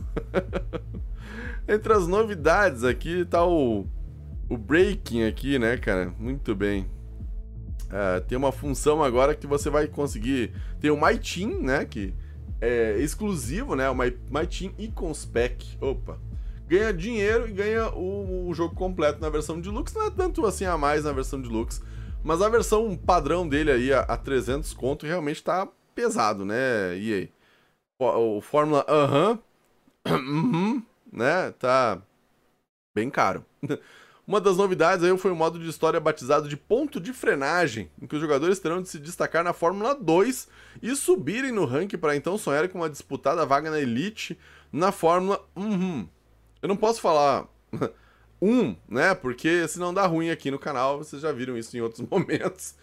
Entre 1.67 1.95
as 1.95 2.07
novidades 2.07 2.85
aqui 2.85 3.25
tá 3.25 3.43
o, 3.47 3.87
o 4.51 4.59
breaking 4.59 5.25
aqui, 5.25 5.59
né, 5.59 5.79
cara? 5.79 6.13
Muito 6.19 6.55
bem. 6.55 6.87
Uh, 7.85 8.21
tem 8.29 8.37
uma 8.37 8.53
função 8.53 9.03
agora 9.03 9.35
que 9.35 9.47
você 9.47 9.71
vai 9.71 9.87
conseguir. 9.87 10.53
Tem 10.79 10.91
o 10.91 10.97
My 10.97 11.19
Team, 11.19 11.63
né? 11.63 11.87
Que 11.87 12.13
é 12.61 12.99
exclusivo, 12.99 13.75
né? 13.75 13.89
O 13.89 13.95
My, 13.95 14.15
My 14.31 14.47
Team 14.47 14.75
Icon 14.79 15.15
Spec. 15.15 15.79
Opa, 15.81 16.19
ganha 16.69 16.93
dinheiro 16.93 17.49
e 17.49 17.53
ganha 17.53 17.89
o, 17.91 18.49
o, 18.49 18.55
jogo 18.55 18.75
completo 18.75 19.21
na 19.21 19.29
versão 19.29 19.61
deluxe. 19.61 19.95
Não 19.95 20.07
é 20.07 20.11
tanto 20.11 20.47
assim 20.47 20.65
a 20.65 20.77
mais 20.77 21.05
na 21.05 21.13
versão 21.13 21.41
deluxe, 21.41 21.83
mas 22.23 22.41
a 22.41 22.49
versão 22.49 22.97
padrão 22.97 23.49
dele 23.49 23.71
aí, 23.71 23.93
a, 23.93 24.01
a 24.01 24.17
300 24.17 24.73
conto, 24.75 25.07
realmente 25.07 25.43
tá 25.43 25.69
pesado, 25.95 26.45
né? 26.45 26.97
E? 26.97 27.29
O, 27.99 28.39
o 28.39 28.41
Fórmula 28.41 28.85
aham, 28.89 29.39
uh 30.07 30.13
uh 30.13 30.19
-huh, 30.19 30.83
né? 31.13 31.53
Tá 31.53 32.01
bem 32.95 33.11
caro. 33.11 33.45
Uma 34.27 34.41
das 34.41 34.57
novidades 34.57 35.05
aí 35.05 35.17
foi 35.19 35.31
o 35.31 35.37
modo 35.37 35.59
de 35.59 35.69
história 35.69 36.01
batizado 36.01 36.49
de 36.49 36.57
ponto 36.57 36.99
de 36.99 37.13
frenagem, 37.13 37.91
em 38.01 38.07
que 38.07 38.15
os 38.15 38.21
jogadores 38.23 38.59
terão 38.59 38.81
de 38.81 38.89
se 38.89 38.99
destacar 38.99 39.45
na 39.45 39.53
Fórmula 39.53 39.95
2 39.95 40.49
e 40.83 40.97
subirem 40.97 41.53
no 41.53 41.67
ranking 41.67 41.99
para 41.99 42.17
então 42.17 42.39
sonhar 42.39 42.67
com 42.71 42.79
uma 42.79 42.89
disputada 42.89 43.45
vaga 43.45 43.71
na 43.71 43.79
Elite 43.79 44.39
na 44.73 44.91
Fórmula. 44.91 45.45
Uhum. 45.55 46.09
Eu 46.65 46.69
não 46.69 46.79
posso 46.79 46.99
falar 46.99 47.47
um, 48.41 48.75
né? 48.89 49.15
Porque 49.15 49.69
senão 49.69 49.93
dá 49.93 50.07
ruim 50.07 50.31
aqui 50.31 50.51
no 50.51 50.59
canal, 50.59 50.97
vocês 50.97 51.21
já 51.21 51.31
viram 51.31 51.59
isso 51.59 51.77
em 51.77 51.83
outros 51.83 52.01
momentos. 52.09 52.75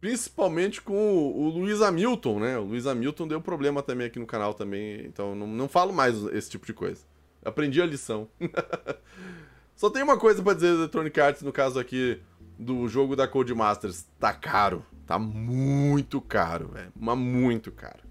Principalmente 0.00 0.80
com 0.80 0.94
o, 0.94 1.40
o 1.40 1.48
Luiz 1.48 1.82
Hamilton, 1.82 2.38
né? 2.38 2.56
O 2.58 2.62
Luiz 2.62 2.86
Hamilton 2.86 3.26
deu 3.26 3.40
problema 3.40 3.82
também 3.82 4.06
aqui 4.06 4.20
no 4.20 4.26
canal 4.26 4.54
também, 4.54 5.04
então 5.04 5.34
não, 5.34 5.48
não 5.48 5.68
falo 5.68 5.92
mais 5.92 6.14
esse 6.26 6.48
tipo 6.48 6.64
de 6.64 6.72
coisa. 6.72 7.02
Aprendi 7.44 7.82
a 7.82 7.86
lição. 7.86 8.28
Só 9.74 9.90
tem 9.90 10.04
uma 10.04 10.16
coisa 10.16 10.40
para 10.40 10.54
dizer 10.54 10.70
do 10.70 10.82
Electronic 10.82 11.20
Arts 11.20 11.42
no 11.42 11.50
caso 11.52 11.80
aqui 11.80 12.22
do 12.56 12.86
jogo 12.86 13.16
da 13.16 13.26
Codemasters. 13.26 14.06
Tá 14.20 14.32
caro. 14.32 14.86
Tá 15.08 15.18
muito 15.18 16.20
caro, 16.20 16.68
velho. 16.68 16.92
Mas 16.94 17.18
muito 17.18 17.72
caro. 17.72 18.04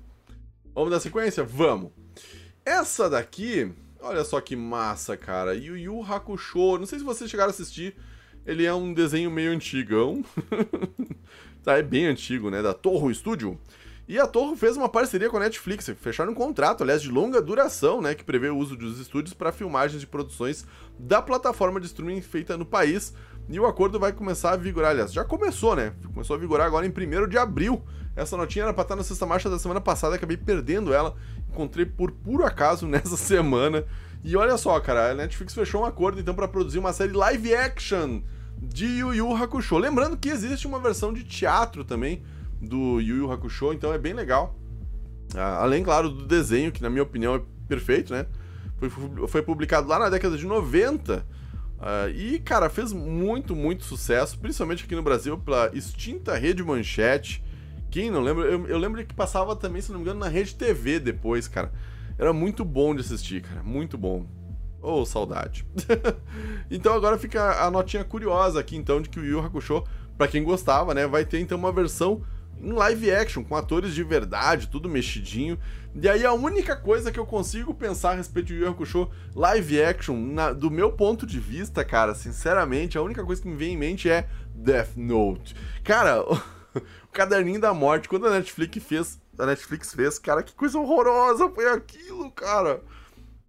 Vamos 0.75 0.91
dar 0.91 0.99
sequência? 0.99 1.45
Vamos. 1.45 1.93
Essa 2.65 3.09
daqui 3.09 3.73
Olha 4.05 4.25
só 4.25 4.41
que 4.41 4.53
massa, 4.53 5.15
cara. 5.15 5.55
Yu 5.55 5.77
Yu 5.77 6.03
Hakusho. 6.03 6.77
Não 6.77 6.85
sei 6.85 6.99
se 6.99 7.05
vocês 7.05 7.29
chegaram 7.29 7.49
a 7.49 7.53
assistir. 7.53 7.95
Ele 8.45 8.65
é 8.65 8.73
um 8.73 8.93
desenho 8.93 9.31
meio 9.31 9.49
antigão. 9.49 10.25
tá, 11.63 11.77
é 11.77 11.81
bem 11.81 12.07
antigo, 12.07 12.49
né? 12.49 12.61
Da 12.61 12.73
Torro 12.73 13.13
Studio. 13.13 13.57
E 14.05 14.19
a 14.19 14.27
Torre 14.27 14.57
fez 14.57 14.75
uma 14.75 14.89
parceria 14.89 15.29
com 15.29 15.37
a 15.37 15.39
Netflix, 15.39 15.89
fecharam 16.01 16.33
um 16.33 16.35
contrato, 16.35 16.83
aliás, 16.83 17.01
de 17.01 17.09
longa 17.09 17.41
duração, 17.41 18.01
né, 18.01 18.13
que 18.13 18.25
prevê 18.25 18.49
o 18.49 18.57
uso 18.57 18.75
dos 18.75 18.99
estúdios 18.99 19.33
para 19.33 19.53
filmagens 19.53 20.01
de 20.01 20.05
produções 20.05 20.65
da 20.99 21.21
plataforma 21.21 21.79
de 21.79 21.85
streaming 21.85 22.19
feita 22.19 22.57
no 22.57 22.65
país. 22.65 23.13
E 23.49 23.59
o 23.59 23.65
acordo 23.65 23.99
vai 23.99 24.13
começar 24.13 24.51
a 24.51 24.55
vigorar, 24.55 24.91
aliás, 24.91 25.11
já 25.11 25.23
começou, 25.23 25.75
né? 25.75 25.93
Começou 26.13 26.35
a 26.35 26.39
vigorar 26.39 26.65
agora 26.65 26.85
em 26.85 26.89
1 26.89 27.27
de 27.27 27.37
abril. 27.37 27.83
Essa 28.15 28.37
notinha 28.37 28.63
era 28.63 28.73
pra 28.73 28.83
estar 28.83 28.95
na 28.95 29.03
sexta 29.03 29.25
marcha 29.25 29.49
da 29.49 29.59
semana 29.59 29.81
passada, 29.81 30.15
acabei 30.15 30.37
perdendo 30.37 30.93
ela. 30.93 31.15
Encontrei 31.49 31.85
por 31.85 32.11
puro 32.11 32.45
acaso 32.45 32.85
nessa 32.87 33.17
semana. 33.17 33.83
E 34.23 34.37
olha 34.37 34.57
só, 34.57 34.79
cara, 34.79 35.11
a 35.11 35.13
Netflix 35.13 35.53
fechou 35.53 35.81
um 35.81 35.85
acordo 35.85 36.21
então 36.21 36.33
para 36.33 36.47
produzir 36.47 36.79
uma 36.79 36.93
série 36.93 37.11
live 37.11 37.53
action 37.53 38.21
de 38.61 38.85
Yu 38.85 39.13
Yu 39.13 39.35
Hakusho. 39.35 39.77
Lembrando 39.77 40.15
que 40.15 40.29
existe 40.29 40.65
uma 40.65 40.79
versão 40.79 41.11
de 41.11 41.23
teatro 41.23 41.83
também 41.83 42.23
do 42.61 43.01
Yu 43.01 43.17
Yu 43.17 43.31
Hakusho, 43.31 43.73
então 43.73 43.93
é 43.93 43.97
bem 43.97 44.13
legal. 44.13 44.57
Ah, 45.35 45.63
além, 45.63 45.83
claro, 45.83 46.09
do 46.09 46.25
desenho, 46.25 46.71
que 46.71 46.81
na 46.81 46.89
minha 46.89 47.03
opinião 47.03 47.35
é 47.35 47.41
perfeito, 47.67 48.13
né? 48.13 48.25
Foi, 48.77 48.89
foi 49.27 49.41
publicado 49.41 49.87
lá 49.87 49.99
na 49.99 50.09
década 50.09 50.37
de 50.37 50.45
90. 50.45 51.25
Ah, 51.85 52.07
e, 52.07 52.39
cara, 52.39 52.69
fez 52.69 52.93
muito, 52.93 53.53
muito 53.53 53.83
sucesso, 53.83 54.39
principalmente 54.39 54.85
aqui 54.85 54.95
no 54.95 55.03
Brasil, 55.03 55.37
pela 55.37 55.69
extinta 55.73 56.33
Rede 56.33 56.63
Manchete. 56.63 57.43
Quem 57.91 58.09
não 58.09 58.21
lembra? 58.21 58.45
Eu, 58.45 58.65
eu 58.67 58.77
lembro 58.77 59.05
que 59.05 59.13
passava 59.13 59.53
também, 59.53 59.81
se 59.81 59.91
não 59.91 59.97
me 59.99 60.05
engano, 60.05 60.21
na 60.21 60.29
Rede 60.29 60.55
TV 60.55 60.97
depois, 60.97 61.45
cara. 61.45 61.73
Era 62.17 62.31
muito 62.31 62.63
bom 62.63 62.95
de 62.95 63.01
assistir, 63.01 63.41
cara. 63.41 63.61
Muito 63.61 63.97
bom. 63.97 64.25
Oh, 64.81 65.05
saudade. 65.05 65.65
então 66.71 66.93
agora 66.93 67.17
fica 67.17 67.61
a 67.65 67.69
notinha 67.69 68.05
curiosa 68.05 68.61
aqui, 68.61 68.77
então, 68.77 69.01
de 69.01 69.09
que 69.09 69.19
o 69.19 69.25
Yu 69.25 69.41
Hakusho, 69.41 69.83
pra 70.17 70.29
quem 70.29 70.41
gostava, 70.41 70.93
né, 70.93 71.05
vai 71.05 71.25
ter 71.25 71.41
então 71.41 71.57
uma 71.57 71.71
versão 71.73 72.23
em 72.63 72.71
live 72.71 73.11
action, 73.11 73.43
com 73.43 73.55
atores 73.55 73.93
de 73.93 74.03
verdade, 74.03 74.69
tudo 74.69 74.87
mexidinho. 74.87 75.59
E 75.93 76.07
aí 76.07 76.25
a 76.25 76.33
única 76.33 76.75
coisa 76.75 77.11
que 77.11 77.19
eu 77.19 77.25
consigo 77.25 77.73
pensar 77.73 78.11
a 78.11 78.15
respeito 78.15 78.47
do 78.47 78.53
Yu 78.55 78.69
Hakusho 78.69 79.09
live 79.35 79.81
action, 79.83 80.15
na, 80.15 80.53
do 80.53 80.71
meu 80.71 80.91
ponto 80.91 81.25
de 81.25 81.39
vista, 81.39 81.83
cara, 81.83 82.15
sinceramente, 82.15 82.97
a 82.97 83.01
única 83.01 83.23
coisa 83.23 83.41
que 83.41 83.47
me 83.47 83.55
vem 83.55 83.73
em 83.73 83.77
mente 83.77 84.09
é 84.09 84.27
Death 84.55 84.95
Note. 84.95 85.55
Cara, 85.83 86.23
o 86.73 87.11
Caderninho 87.11 87.59
da 87.59 87.73
Morte, 87.73 88.07
quando 88.07 88.27
a 88.27 88.31
Netflix 88.31 88.83
fez, 88.83 89.21
a 89.37 89.45
Netflix 89.45 89.93
fez, 89.93 90.17
cara, 90.17 90.41
que 90.41 90.53
coisa 90.53 90.79
horrorosa 90.79 91.49
foi 91.49 91.69
aquilo, 91.69 92.31
cara. 92.31 92.81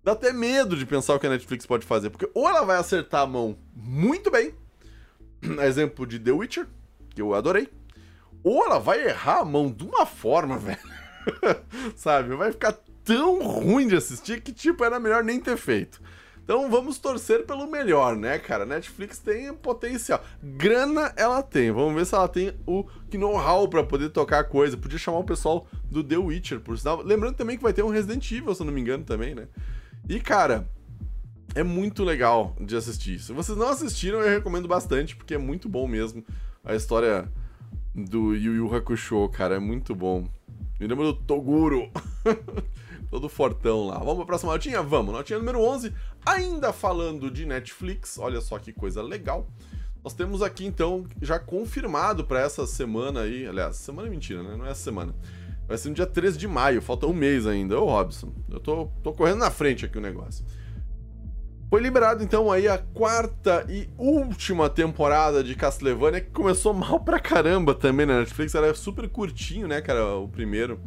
Dá 0.02 0.12
até 0.12 0.32
medo 0.32 0.76
de 0.76 0.84
pensar 0.84 1.14
o 1.14 1.20
que 1.20 1.26
a 1.26 1.30
Netflix 1.30 1.64
pode 1.64 1.86
fazer, 1.86 2.10
porque 2.10 2.28
ou 2.34 2.48
ela 2.48 2.62
vai 2.62 2.76
acertar 2.76 3.22
a 3.22 3.26
mão 3.26 3.56
muito 3.74 4.30
bem, 4.30 4.54
exemplo 5.64 6.06
de 6.06 6.18
The 6.18 6.32
Witcher, 6.32 6.66
que 7.14 7.22
eu 7.22 7.32
adorei, 7.32 7.70
ou 8.44 8.64
ela 8.64 8.78
vai 8.78 9.02
errar 9.08 9.40
a 9.40 9.44
mão 9.44 9.72
de 9.72 9.84
uma 9.84 10.04
forma, 10.04 10.58
velho. 10.60 10.78
Sabe? 11.96 12.36
Vai 12.36 12.52
ficar 12.52 12.78
tão 13.02 13.42
ruim 13.42 13.88
de 13.88 13.96
assistir 13.96 14.42
que, 14.42 14.52
tipo, 14.52 14.84
era 14.84 15.00
melhor 15.00 15.24
nem 15.24 15.40
ter 15.40 15.56
feito. 15.56 16.00
Então 16.44 16.70
vamos 16.70 16.98
torcer 16.98 17.46
pelo 17.46 17.66
melhor, 17.66 18.14
né, 18.14 18.38
cara? 18.38 18.66
Netflix 18.66 19.18
tem 19.18 19.52
potencial. 19.54 20.22
Grana 20.42 21.10
ela 21.16 21.42
tem. 21.42 21.72
Vamos 21.72 21.94
ver 21.94 22.04
se 22.04 22.14
ela 22.14 22.28
tem 22.28 22.52
o 22.66 22.84
know-how 23.14 23.66
para 23.66 23.82
poder 23.82 24.10
tocar 24.10 24.40
a 24.40 24.44
coisa. 24.44 24.76
Podia 24.76 24.98
chamar 24.98 25.20
o 25.20 25.24
pessoal 25.24 25.66
do 25.90 26.04
The 26.04 26.18
Witcher, 26.18 26.60
por 26.60 26.76
sinal. 26.76 27.00
Lembrando 27.02 27.36
também 27.36 27.56
que 27.56 27.62
vai 27.62 27.72
ter 27.72 27.82
um 27.82 27.88
Resident 27.88 28.30
Evil, 28.30 28.54
se 28.54 28.60
eu 28.60 28.66
não 28.66 28.74
me 28.74 28.80
engano, 28.82 29.04
também, 29.04 29.34
né? 29.34 29.48
E, 30.06 30.20
cara, 30.20 30.68
é 31.54 31.62
muito 31.62 32.04
legal 32.04 32.54
de 32.60 32.76
assistir. 32.76 33.18
Se 33.20 33.32
vocês 33.32 33.56
não 33.56 33.68
assistiram, 33.68 34.20
eu 34.20 34.28
recomendo 34.28 34.68
bastante, 34.68 35.16
porque 35.16 35.34
é 35.34 35.38
muito 35.38 35.66
bom 35.66 35.88
mesmo. 35.88 36.22
A 36.62 36.74
história 36.74 37.26
do 37.94 38.34
Yu 38.34 38.54
Yu 38.54 38.74
Hakusho, 38.74 39.28
cara, 39.28 39.56
é 39.56 39.58
muito 39.58 39.94
bom. 39.94 40.26
Me 40.80 40.86
lembro 40.86 41.12
do 41.12 41.14
Toguro. 41.14 41.88
Todo 43.10 43.28
fortão 43.28 43.86
lá. 43.86 43.98
Vamos 43.98 44.16
pra 44.16 44.26
próxima 44.26 44.52
notinha? 44.52 44.82
Vamos. 44.82 45.14
Notinha 45.14 45.38
número 45.38 45.60
11. 45.60 45.94
Ainda 46.26 46.72
falando 46.72 47.30
de 47.30 47.46
Netflix, 47.46 48.18
olha 48.18 48.40
só 48.40 48.58
que 48.58 48.72
coisa 48.72 49.00
legal. 49.00 49.46
Nós 50.02 50.12
temos 50.12 50.42
aqui, 50.42 50.66
então, 50.66 51.06
já 51.22 51.38
confirmado 51.38 52.24
para 52.24 52.40
essa 52.40 52.66
semana 52.66 53.20
aí. 53.20 53.46
Aliás, 53.46 53.76
semana 53.76 54.08
é 54.08 54.10
mentira, 54.10 54.42
né? 54.42 54.56
Não 54.56 54.66
é 54.66 54.74
semana. 54.74 55.14
Vai 55.66 55.78
ser 55.78 55.88
no 55.88 55.94
dia 55.94 56.06
13 56.06 56.36
de 56.36 56.46
maio, 56.46 56.82
falta 56.82 57.06
um 57.06 57.14
mês 57.14 57.46
ainda. 57.46 57.80
Ô, 57.80 57.86
Robson, 57.86 58.32
eu 58.50 58.60
tô, 58.60 58.86
tô 59.02 59.12
correndo 59.12 59.38
na 59.38 59.50
frente 59.50 59.86
aqui 59.86 59.96
o 59.96 60.00
negócio. 60.00 60.44
Foi 61.74 61.82
liberado 61.82 62.22
então 62.22 62.52
aí 62.52 62.68
a 62.68 62.78
quarta 62.78 63.66
e 63.68 63.88
última 63.98 64.70
temporada 64.70 65.42
de 65.42 65.56
Castlevania, 65.56 66.20
que 66.20 66.30
começou 66.30 66.72
mal 66.72 67.00
pra 67.00 67.18
caramba 67.18 67.74
também 67.74 68.06
na 68.06 68.20
Netflix, 68.20 68.54
era 68.54 68.72
super 68.74 69.08
curtinho, 69.08 69.66
né, 69.66 69.80
cara, 69.80 70.14
o 70.14 70.28
primeiro. 70.28 70.80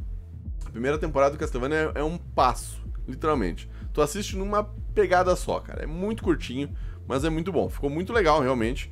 A 0.65 0.69
primeira 0.69 0.97
temporada 0.97 1.36
do 1.36 1.38
Castlevania 1.38 1.91
é, 1.93 2.00
é 2.00 2.04
um 2.06 2.17
passo, 2.17 2.82
literalmente. 3.06 3.69
Tu 3.91 4.02
assiste 4.02 4.38
numa 4.38 4.63
pegada 4.95 5.36
só, 5.36 5.60
cara, 5.60 5.84
é 5.84 5.86
muito 5.86 6.23
curtinho, 6.23 6.73
mas 7.06 7.26
é 7.26 7.30
muito 7.30 7.52
bom, 7.52 7.67
ficou 7.67 7.89
muito 7.89 8.13
legal 8.13 8.39
realmente. 8.39 8.89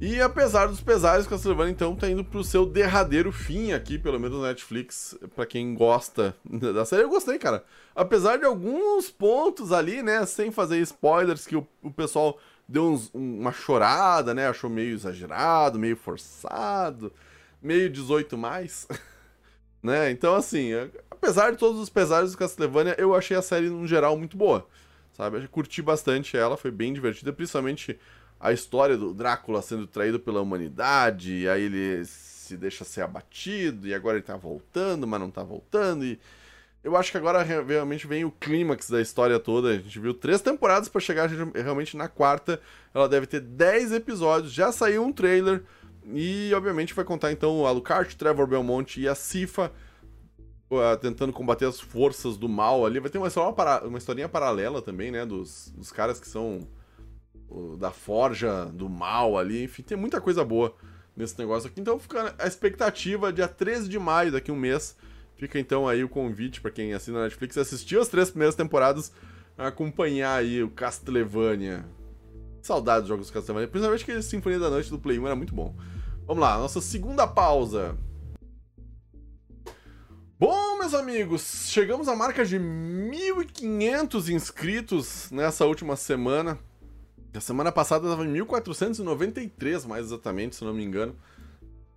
E 0.00 0.20
apesar 0.20 0.66
dos 0.66 0.80
pesares, 0.80 1.26
Castlevania 1.26 1.70
então 1.70 1.94
tá 1.94 2.08
indo 2.08 2.24
pro 2.24 2.42
seu 2.42 2.66
derradeiro 2.66 3.30
fim 3.30 3.72
aqui, 3.72 3.98
pelo 3.98 4.18
menos 4.18 4.40
na 4.40 4.48
Netflix, 4.48 5.16
para 5.34 5.46
quem 5.46 5.74
gosta 5.74 6.36
da 6.44 6.84
série. 6.84 7.04
Eu 7.04 7.08
gostei, 7.08 7.38
cara. 7.38 7.64
Apesar 7.94 8.36
de 8.36 8.44
alguns 8.44 9.08
pontos 9.08 9.72
ali, 9.72 10.02
né, 10.02 10.26
sem 10.26 10.50
fazer 10.50 10.78
spoilers, 10.80 11.46
que 11.46 11.56
o, 11.56 11.66
o 11.80 11.90
pessoal 11.92 12.38
deu 12.68 12.90
uns, 12.90 13.10
uma 13.14 13.52
chorada, 13.52 14.34
né, 14.34 14.48
achou 14.48 14.68
meio 14.68 14.94
exagerado, 14.94 15.78
meio 15.78 15.96
forçado, 15.96 17.12
meio 17.62 17.88
18 17.88 18.36
mais, 18.36 18.88
né? 19.80 20.10
Então 20.10 20.34
assim, 20.34 20.70
apesar 21.10 21.52
de 21.52 21.56
todos 21.56 21.80
os 21.80 21.88
pesares 21.88 22.32
do 22.32 22.38
Castlevania, 22.38 22.96
eu 22.98 23.14
achei 23.14 23.36
a 23.36 23.42
série 23.42 23.70
no 23.70 23.86
geral 23.86 24.18
muito 24.18 24.36
boa. 24.36 24.66
Sabe? 25.12 25.38
Eu 25.38 25.48
curti 25.48 25.80
bastante 25.80 26.36
ela, 26.36 26.56
foi 26.56 26.72
bem 26.72 26.92
divertida, 26.92 27.32
principalmente 27.32 27.96
a 28.44 28.52
história 28.52 28.94
do 28.94 29.14
Drácula 29.14 29.62
sendo 29.62 29.86
traído 29.86 30.20
pela 30.20 30.42
humanidade, 30.42 31.32
e 31.32 31.48
aí 31.48 31.62
ele 31.62 32.04
se 32.04 32.58
deixa 32.58 32.84
ser 32.84 33.00
abatido, 33.00 33.88
e 33.88 33.94
agora 33.94 34.18
ele 34.18 34.22
tá 34.22 34.36
voltando, 34.36 35.06
mas 35.06 35.18
não 35.18 35.30
tá 35.30 35.42
voltando, 35.42 36.04
e 36.04 36.20
eu 36.82 36.94
acho 36.94 37.10
que 37.10 37.16
agora 37.16 37.42
realmente 37.42 38.06
vem 38.06 38.22
o 38.26 38.30
clímax 38.30 38.90
da 38.90 39.00
história 39.00 39.40
toda. 39.40 39.70
A 39.70 39.78
gente 39.78 39.98
viu 39.98 40.12
três 40.12 40.42
temporadas 40.42 40.90
para 40.90 41.00
chegar 41.00 41.30
realmente 41.54 41.96
na 41.96 42.06
quarta. 42.06 42.60
Ela 42.92 43.08
deve 43.08 43.26
ter 43.26 43.40
10 43.40 43.92
episódios, 43.92 44.52
já 44.52 44.70
saiu 44.70 45.02
um 45.02 45.10
trailer, 45.10 45.62
e 46.12 46.52
obviamente 46.54 46.92
vai 46.92 47.06
contar 47.06 47.32
então 47.32 47.62
o 47.62 47.66
Alucard, 47.66 48.14
Trevor 48.14 48.46
Belmont 48.46 49.00
e 49.00 49.08
a 49.08 49.14
Cifa 49.14 49.72
tentando 51.00 51.32
combater 51.32 51.64
as 51.64 51.80
forças 51.80 52.36
do 52.36 52.50
mal 52.50 52.84
ali. 52.84 53.00
Vai 53.00 53.08
ter 53.08 53.16
uma, 53.16 53.28
história, 53.28 53.86
uma 53.86 53.96
historinha 53.96 54.28
paralela 54.28 54.82
também, 54.82 55.10
né, 55.10 55.24
dos, 55.24 55.72
dos 55.74 55.90
caras 55.90 56.20
que 56.20 56.28
são 56.28 56.68
da 57.78 57.90
forja 57.90 58.66
do 58.66 58.88
mal 58.88 59.38
ali, 59.38 59.64
enfim, 59.64 59.82
tem 59.82 59.96
muita 59.96 60.20
coisa 60.20 60.44
boa 60.44 60.74
nesse 61.16 61.38
negócio 61.38 61.68
aqui. 61.68 61.80
Então 61.80 61.98
fica 61.98 62.34
a 62.38 62.46
expectativa, 62.46 63.32
dia 63.32 63.48
13 63.48 63.88
de 63.88 63.98
maio, 63.98 64.32
daqui 64.32 64.50
um 64.50 64.56
mês. 64.56 64.96
Fica 65.36 65.58
então 65.58 65.88
aí 65.88 66.04
o 66.04 66.08
convite 66.08 66.60
para 66.60 66.70
quem 66.70 66.92
assina 66.92 67.18
a 67.18 67.22
Netflix 67.24 67.56
assistiu 67.58 68.00
as 68.00 68.08
três 68.08 68.30
primeiras 68.30 68.54
temporadas, 68.54 69.12
acompanhar 69.58 70.36
aí 70.36 70.62
o 70.62 70.70
Castlevania. 70.70 71.84
Saudades 72.62 73.02
dos 73.02 73.08
jogos 73.08 73.26
do 73.26 73.32
Castlevania, 73.32 73.68
principalmente 73.68 74.02
aquele 74.02 74.22
Sinfonia 74.22 74.58
da 74.58 74.70
Noite 74.70 74.90
do 74.90 74.98
Play 74.98 75.18
1 75.18 75.26
era 75.26 75.36
muito 75.36 75.54
bom. 75.54 75.74
Vamos 76.26 76.40
lá, 76.40 76.56
nossa 76.56 76.80
segunda 76.80 77.26
pausa. 77.26 77.96
Bom, 80.38 80.78
meus 80.78 80.94
amigos, 80.94 81.68
chegamos 81.68 82.08
à 82.08 82.16
marca 82.16 82.44
de 82.44 82.58
1.500 82.58 84.28
inscritos 84.30 85.30
nessa 85.30 85.64
última 85.64 85.96
semana. 85.96 86.58
A 87.34 87.40
semana 87.40 87.72
passada 87.72 88.06
estava 88.06 88.24
em 88.24 88.28
1493, 88.28 89.86
mais 89.86 90.06
exatamente, 90.06 90.54
se 90.54 90.64
não 90.64 90.72
me 90.72 90.84
engano, 90.84 91.16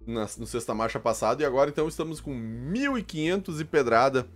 na, 0.05 0.21
no 0.21 0.47
sexta 0.47 0.73
marcha 0.73 0.99
passada, 0.99 1.43
e 1.43 1.45
agora 1.45 1.69
então 1.69 1.87
estamos 1.87 2.19
com 2.19 2.33
1500 2.33 3.61
e 3.61 3.65
pedrada 3.65 4.27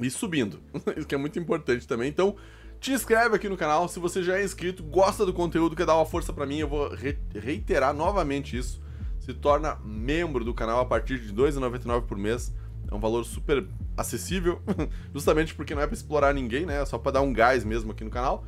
e 0.00 0.10
subindo. 0.10 0.58
Isso 0.96 1.06
que 1.06 1.14
é 1.14 1.18
muito 1.18 1.38
importante 1.38 1.86
também. 1.86 2.08
Então, 2.08 2.34
te 2.80 2.92
inscreve 2.92 3.36
aqui 3.36 3.46
no 3.46 3.58
canal, 3.58 3.86
se 3.88 4.00
você 4.00 4.22
já 4.22 4.38
é 4.38 4.44
inscrito, 4.44 4.82
gosta 4.82 5.26
do 5.26 5.34
conteúdo, 5.34 5.76
quer 5.76 5.84
dar 5.84 5.96
uma 5.96 6.06
força 6.06 6.32
para 6.32 6.46
mim, 6.46 6.60
eu 6.60 6.68
vou 6.68 6.88
re 6.88 7.18
reiterar 7.34 7.92
novamente 7.92 8.56
isso. 8.56 8.80
Se 9.20 9.34
torna 9.34 9.76
membro 9.84 10.44
do 10.44 10.54
canal 10.54 10.80
a 10.80 10.84
partir 10.86 11.20
de 11.20 11.28
R$ 11.28 11.34
2,99 11.34 12.06
por 12.06 12.16
mês. 12.16 12.52
É 12.90 12.94
um 12.94 12.98
valor 12.98 13.24
super 13.24 13.66
acessível, 13.96 14.60
justamente 15.12 15.54
porque 15.54 15.74
não 15.74 15.82
é 15.82 15.86
para 15.86 15.94
explorar 15.94 16.32
ninguém, 16.32 16.64
né? 16.64 16.80
É 16.80 16.86
só 16.86 16.98
para 16.98 17.12
dar 17.12 17.20
um 17.20 17.32
gás 17.32 17.64
mesmo 17.64 17.92
aqui 17.92 18.02
no 18.02 18.10
canal. 18.10 18.44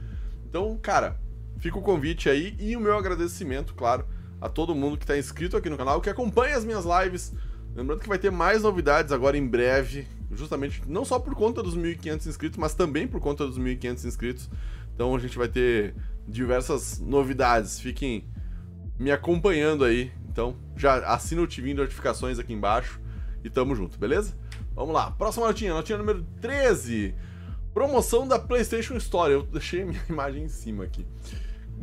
Então, 0.48 0.76
cara, 0.82 1.20
Fica 1.64 1.78
o 1.78 1.80
convite 1.80 2.28
aí 2.28 2.54
e 2.60 2.76
o 2.76 2.80
meu 2.80 2.94
agradecimento, 2.94 3.72
claro, 3.72 4.04
a 4.38 4.50
todo 4.50 4.74
mundo 4.74 4.98
que 4.98 5.04
está 5.04 5.16
inscrito 5.16 5.56
aqui 5.56 5.70
no 5.70 5.78
canal, 5.78 5.98
que 5.98 6.10
acompanha 6.10 6.58
as 6.58 6.62
minhas 6.62 6.84
lives. 6.84 7.32
Lembrando 7.74 8.00
que 8.00 8.06
vai 8.08 8.18
ter 8.18 8.30
mais 8.30 8.64
novidades 8.64 9.12
agora 9.12 9.38
em 9.38 9.46
breve, 9.46 10.06
justamente 10.30 10.82
não 10.86 11.06
só 11.06 11.18
por 11.18 11.34
conta 11.34 11.62
dos 11.62 11.74
1.500 11.74 12.26
inscritos, 12.26 12.58
mas 12.58 12.74
também 12.74 13.08
por 13.08 13.18
conta 13.18 13.46
dos 13.46 13.58
1.500 13.58 14.04
inscritos. 14.04 14.50
Então 14.94 15.16
a 15.16 15.18
gente 15.18 15.38
vai 15.38 15.48
ter 15.48 15.94
diversas 16.28 17.00
novidades. 17.00 17.80
Fiquem 17.80 18.28
me 18.98 19.10
acompanhando 19.10 19.86
aí. 19.86 20.12
Então 20.30 20.58
já 20.76 20.98
assina 21.14 21.40
o 21.40 21.46
TV 21.46 21.68
de 21.68 21.74
notificações 21.76 22.38
aqui 22.38 22.52
embaixo 22.52 23.00
e 23.42 23.48
tamo 23.48 23.74
junto, 23.74 23.98
beleza? 23.98 24.36
Vamos 24.74 24.92
lá, 24.92 25.12
próxima 25.12 25.46
notinha, 25.46 25.72
notinha 25.72 25.96
número 25.96 26.26
13. 26.42 27.14
Promoção 27.72 28.28
da 28.28 28.38
PlayStation 28.38 28.98
Store. 28.98 29.32
Eu 29.32 29.44
deixei 29.44 29.80
a 29.80 29.86
minha 29.86 30.02
imagem 30.10 30.44
em 30.44 30.48
cima 30.48 30.84
aqui. 30.84 31.06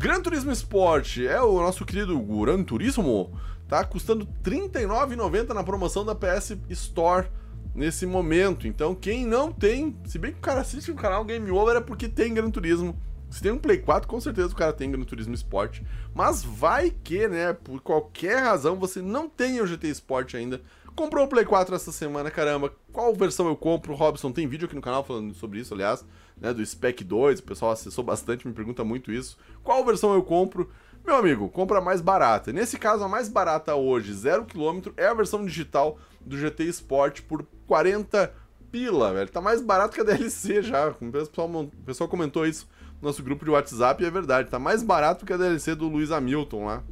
Gran 0.02 0.20
Turismo 0.20 0.52
Sport 0.52 1.20
é 1.20 1.40
o 1.44 1.60
nosso 1.60 1.86
querido 1.86 2.20
Gran 2.20 2.64
Turismo. 2.64 3.40
Tá 3.68 3.86
custando 3.86 4.28
R$ 4.44 4.52
39,90 4.68 5.54
na 5.54 5.64
promoção 5.64 6.04
da 6.04 6.16
PS 6.16 6.58
Store 6.72 7.28
nesse 7.76 8.08
momento. 8.08 8.68
Então, 8.68 8.96
quem 8.96 9.28
não 9.28 9.52
tem, 9.52 9.96
se 10.06 10.18
bem 10.18 10.32
que 10.32 10.40
o 10.40 10.42
cara 10.42 10.62
assiste 10.62 10.90
o 10.90 10.96
canal 10.96 11.24
Game 11.24 11.52
Over 11.52 11.76
é 11.76 11.82
porque 11.82 12.10
tem 12.10 12.34
Gran 12.34 12.50
Turismo. 12.50 13.00
Se 13.30 13.44
tem 13.44 13.52
um 13.52 13.60
Play 13.60 13.78
4, 13.78 14.08
com 14.08 14.20
certeza 14.20 14.48
o 14.48 14.56
cara 14.56 14.74
tem 14.74 14.90
Gran 14.90 15.04
Turismo 15.04 15.36
Sport. 15.36 15.82
Mas 16.16 16.44
vai 16.44 16.90
que, 16.90 17.28
né, 17.28 17.54
por 17.54 17.80
qualquer 17.80 18.42
razão, 18.42 18.78
você 18.78 19.04
não 19.04 19.30
tem 19.30 19.62
o 19.62 19.68
GT 19.68 19.88
Sport 19.90 20.34
ainda. 20.34 20.64
Comprou 20.96 21.26
o 21.26 21.28
Play 21.28 21.46
4 21.46 21.74
essa 21.74 21.92
semana, 21.92 22.30
caramba. 22.30 22.74
Qual 22.92 23.14
versão 23.16 23.48
eu 23.48 23.56
compro, 23.56 23.94
Robson? 23.94 24.32
Tem 24.32 24.48
vídeo 24.48 24.66
aqui 24.66 24.76
no 24.76 24.82
canal 24.82 25.04
falando 25.04 25.34
sobre 25.34 25.60
isso, 25.60 25.74
aliás, 25.74 26.06
né, 26.40 26.54
do 26.54 26.66
Spec 26.66 27.04
2. 27.04 27.40
O 27.40 27.44
pessoal 27.44 27.72
acessou 27.72 28.04
bastante, 28.04 28.48
me 28.48 28.54
pergunta 28.54 28.84
muito 28.84 29.12
isso. 29.12 29.38
Qual 29.64 29.84
versão 29.86 30.14
eu 30.14 30.22
compro? 30.22 30.70
Meu 31.06 31.16
amigo, 31.16 31.50
compra 31.50 31.80
a 31.80 31.82
mais 31.82 32.02
barata. 32.02 32.54
Nesse 32.54 32.78
caso, 32.78 33.04
a 33.04 33.08
mais 33.08 33.28
barata 33.28 33.74
hoje, 33.74 34.14
0km, 34.14 34.94
é 34.98 35.08
a 35.08 35.14
versão 35.14 35.44
digital 35.44 35.98
do 36.20 36.38
GT 36.38 36.66
Sport 36.66 37.22
por 37.22 37.46
40 37.66 38.32
pila, 38.72 39.14
velho. 39.14 39.30
Tá 39.30 39.42
mais 39.42 39.62
barato 39.62 39.96
que 39.96 40.02
a 40.02 40.04
DLC 40.06 40.62
já. 40.62 40.90
O 40.90 41.12
pessoal, 41.12 41.50
o 41.50 41.68
pessoal 41.86 42.08
comentou 42.08 42.46
isso 42.46 42.68
no 43.02 43.08
nosso 43.08 43.24
grupo 43.24 43.44
de 43.44 43.52
WhatsApp 43.52 44.04
e 44.04 44.06
é 44.06 44.12
verdade. 44.12 44.50
Tá 44.50 44.60
mais 44.60 44.84
barato 44.84 45.26
que 45.26 45.34
a 45.34 45.38
DLC 45.38 45.74
do 45.74 45.88
Luiz 45.88 46.12
Hamilton 46.12 46.66
lá. 46.66 46.84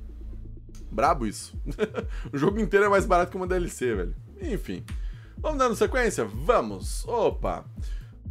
Brabo 0.92 1.26
isso. 1.26 1.58
o 2.32 2.38
jogo 2.38 2.60
inteiro 2.60 2.86
é 2.86 2.90
mais 2.90 3.06
barato 3.06 3.32
que 3.32 3.38
uma 3.38 3.48
DLC, 3.48 3.96
velho. 3.96 4.16
Enfim. 4.42 4.84
Vamos 5.38 5.58
dando 5.58 5.76
sequência? 5.76 6.26
Vamos! 6.26 7.08
Opa! 7.08 7.66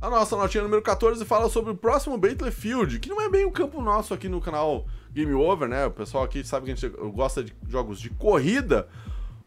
A 0.01 0.09
nossa 0.11 0.37
notinha 0.37 0.63
número 0.63 0.81
14 0.81 1.25
fala 1.25 1.49
sobre 1.49 1.73
o 1.73 1.77
próximo 1.77 2.17
Battlefield, 2.17 3.01
que 3.01 3.09
não 3.09 3.21
é 3.21 3.29
bem 3.29 3.45
o 3.45 3.51
campo 3.51 3.83
nosso 3.83 4.15
aqui 4.15 4.29
no 4.29 4.41
canal 4.41 4.87
Game 5.13 5.33
Over, 5.33 5.69
né? 5.69 5.87
O 5.87 5.91
pessoal 5.91 6.23
aqui 6.23 6.45
sabe 6.45 6.67
que 6.67 6.73
a 6.73 6.75
gente 6.77 6.89
gosta 7.13 7.43
de 7.43 7.53
jogos 7.67 7.99
de 7.99 8.11
corrida, 8.11 8.87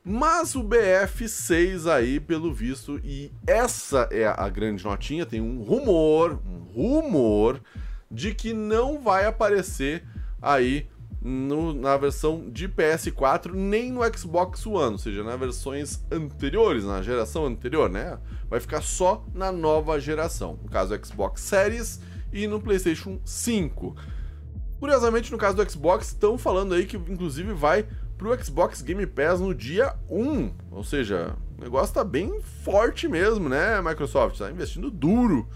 mas 0.04 0.56
o 0.56 0.64
BF6 0.64 1.90
aí, 1.90 2.20
pelo 2.20 2.54
visto, 2.54 3.00
e 3.04 3.32
essa 3.48 4.10
é 4.12 4.26
a 4.26 4.50
grande 4.50 4.84
notinha, 4.84 5.26
tem 5.26 5.40
um 5.40 5.62
rumor, 5.62 6.42
um 6.46 6.60
rumor 6.74 7.62
de 8.10 8.36
que 8.36 8.54
não 8.54 9.00
vai 9.00 9.26
aparecer 9.26 10.04
aí 10.42 10.90
no, 11.22 11.74
na 11.74 11.96
versão 11.98 12.50
de 12.50 12.68
PS4 12.68 13.54
nem 13.54 13.92
no 13.92 14.02
Xbox 14.18 14.66
One, 14.66 14.94
ou 14.94 14.98
seja, 14.98 15.24
nas 15.24 15.40
versões 15.40 16.04
anteriores, 16.12 16.84
na 16.84 17.02
geração 17.02 17.46
anterior, 17.46 17.90
né? 17.90 18.18
Vai 18.50 18.60
ficar 18.60 18.82
só 18.82 19.24
na 19.34 19.52
nova 19.52 20.00
geração, 20.00 20.60
no 20.64 20.70
caso 20.70 20.98
Xbox 21.06 21.42
Series 21.42 22.02
e 22.34 22.48
no 22.48 22.60
PlayStation 22.60 23.20
5. 23.24 23.96
Curiosamente, 24.80 25.32
no 25.32 25.38
caso 25.38 25.56
do 25.56 25.70
Xbox, 25.70 26.08
estão 26.08 26.40
falando 26.40 26.74
aí 26.74 26.88
que 26.88 26.98
inclusive 26.98 27.54
vai 27.54 27.86
pro 28.18 28.44
Xbox 28.44 28.82
Game 28.82 29.06
Pass 29.06 29.40
no 29.40 29.54
dia 29.54 29.96
1, 30.10 30.52
ou 30.72 30.84
seja, 30.84 31.36
o 31.58 31.62
negócio 31.62 31.94
tá 31.94 32.04
bem 32.04 32.42
forte 32.64 33.08
mesmo, 33.08 33.48
né, 33.48 33.80
Microsoft? 33.82 34.40
Tá 34.40 34.50
investindo 34.50 34.90
duro 34.90 35.48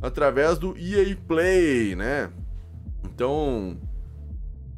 através 0.00 0.58
do 0.58 0.76
EA 0.76 1.16
Play, 1.28 1.94
né? 1.94 2.30
Então, 3.04 3.78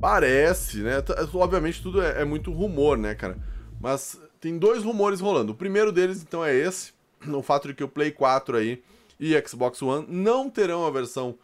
Parece, 0.05 0.83
né? 0.83 1.03
Obviamente 1.33 1.83
tudo 1.83 2.03
é, 2.03 2.21
é, 2.21 2.25
muito 2.27 2.53
rumor, 2.53 2.99
né, 2.99 3.15
cara? 3.15 3.39
Mas 3.81 4.21
tem 4.39 4.59
dois 4.59 4.85
rumores 4.85 5.19
rolando. 5.19 5.53
O 5.53 5.55
primeiro 5.55 5.91
deles, 5.91 6.21
então, 6.21 6.45
é 6.45 6.55
esse: 6.55 6.93
o 7.27 7.41
fato 7.41 7.69
de 7.69 7.75
que 7.75 7.83
o 7.83 7.89
Play 7.89 8.11
4 8.11 8.55
aí 8.59 8.83
e 9.19 9.33
Xbox 9.49 9.81
One 9.81 10.05
não 10.07 10.51
terão 10.51 10.85
a 10.85 10.91
versão 10.91 11.39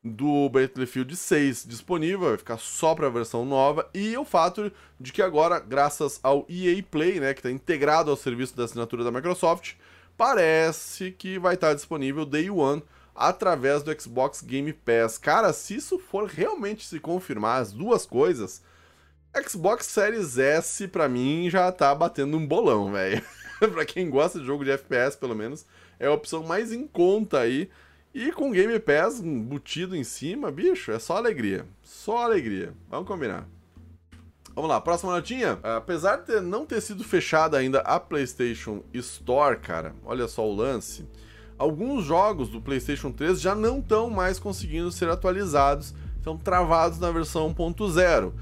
do 0.00 0.48
Battlefield 0.48 1.16
6 1.16 1.66
disponível, 1.66 2.28
vai 2.28 2.36
ficar 2.36 2.58
só 2.58 2.94
para 2.94 3.08
a 3.08 3.10
versão 3.10 3.44
nova, 3.44 3.90
e 3.92 4.16
o 4.16 4.24
fato 4.24 4.70
de 5.00 5.12
que 5.12 5.20
agora, 5.20 5.58
graças 5.58 6.20
ao 6.22 6.46
EA 6.48 6.80
Play, 6.88 7.18
né, 7.18 7.34
que 7.34 7.40
está 7.40 7.50
integrado 7.50 8.12
ao 8.12 8.16
serviço 8.16 8.56
da 8.56 8.62
assinatura 8.62 9.02
da 9.02 9.10
Microsoft, 9.10 9.72
parece 10.16 11.10
que 11.10 11.36
vai 11.36 11.54
estar 11.54 11.74
disponível 11.74 12.24
Day 12.24 12.48
One 12.48 12.80
através 13.14 13.82
do 13.82 14.00
Xbox 14.00 14.40
Game 14.40 14.72
Pass. 14.72 15.16
Cara, 15.18 15.52
se 15.52 15.76
isso 15.76 15.98
for 15.98 16.26
realmente 16.26 16.86
se 16.86 16.98
confirmar 16.98 17.62
as 17.62 17.72
duas 17.72 18.04
coisas, 18.04 18.62
Xbox 19.46 19.86
Series 19.86 20.38
S 20.38 20.88
para 20.88 21.08
mim 21.08 21.48
já 21.48 21.70
tá 21.70 21.94
batendo 21.94 22.36
um 22.36 22.46
bolão, 22.46 22.92
velho. 22.92 23.22
para 23.72 23.84
quem 23.84 24.10
gosta 24.10 24.38
de 24.40 24.46
jogo 24.46 24.64
de 24.64 24.72
FPS, 24.72 25.16
pelo 25.16 25.34
menos, 25.34 25.64
é 25.98 26.06
a 26.06 26.12
opção 26.12 26.42
mais 26.42 26.72
em 26.72 26.86
conta 26.86 27.40
aí. 27.40 27.70
E 28.12 28.30
com 28.30 28.52
Game 28.52 28.78
Pass 28.78 29.20
embutido 29.20 29.96
em 29.96 30.04
cima, 30.04 30.50
bicho, 30.50 30.92
é 30.92 30.98
só 30.98 31.16
alegria. 31.16 31.66
Só 31.82 32.18
alegria. 32.18 32.72
Vamos 32.88 33.08
combinar. 33.08 33.48
Vamos 34.54 34.70
lá, 34.70 34.80
próxima 34.80 35.12
notinha. 35.12 35.58
Apesar 35.64 36.18
de 36.18 36.40
não 36.40 36.64
ter 36.64 36.80
sido 36.80 37.02
fechada 37.02 37.58
ainda 37.58 37.80
a 37.80 37.98
PlayStation 37.98 38.84
Store, 38.94 39.58
cara, 39.58 39.96
olha 40.04 40.28
só 40.28 40.48
o 40.48 40.54
lance 40.54 41.04
alguns 41.58 42.04
jogos 42.04 42.48
do 42.48 42.60
PlayStation 42.60 43.10
3 43.10 43.40
já 43.40 43.54
não 43.54 43.78
estão 43.78 44.10
mais 44.10 44.38
conseguindo 44.38 44.90
ser 44.90 45.08
atualizados, 45.08 45.94
estão 46.16 46.36
travados 46.36 46.98
na 46.98 47.10
versão 47.10 47.52
1.0. 47.54 48.32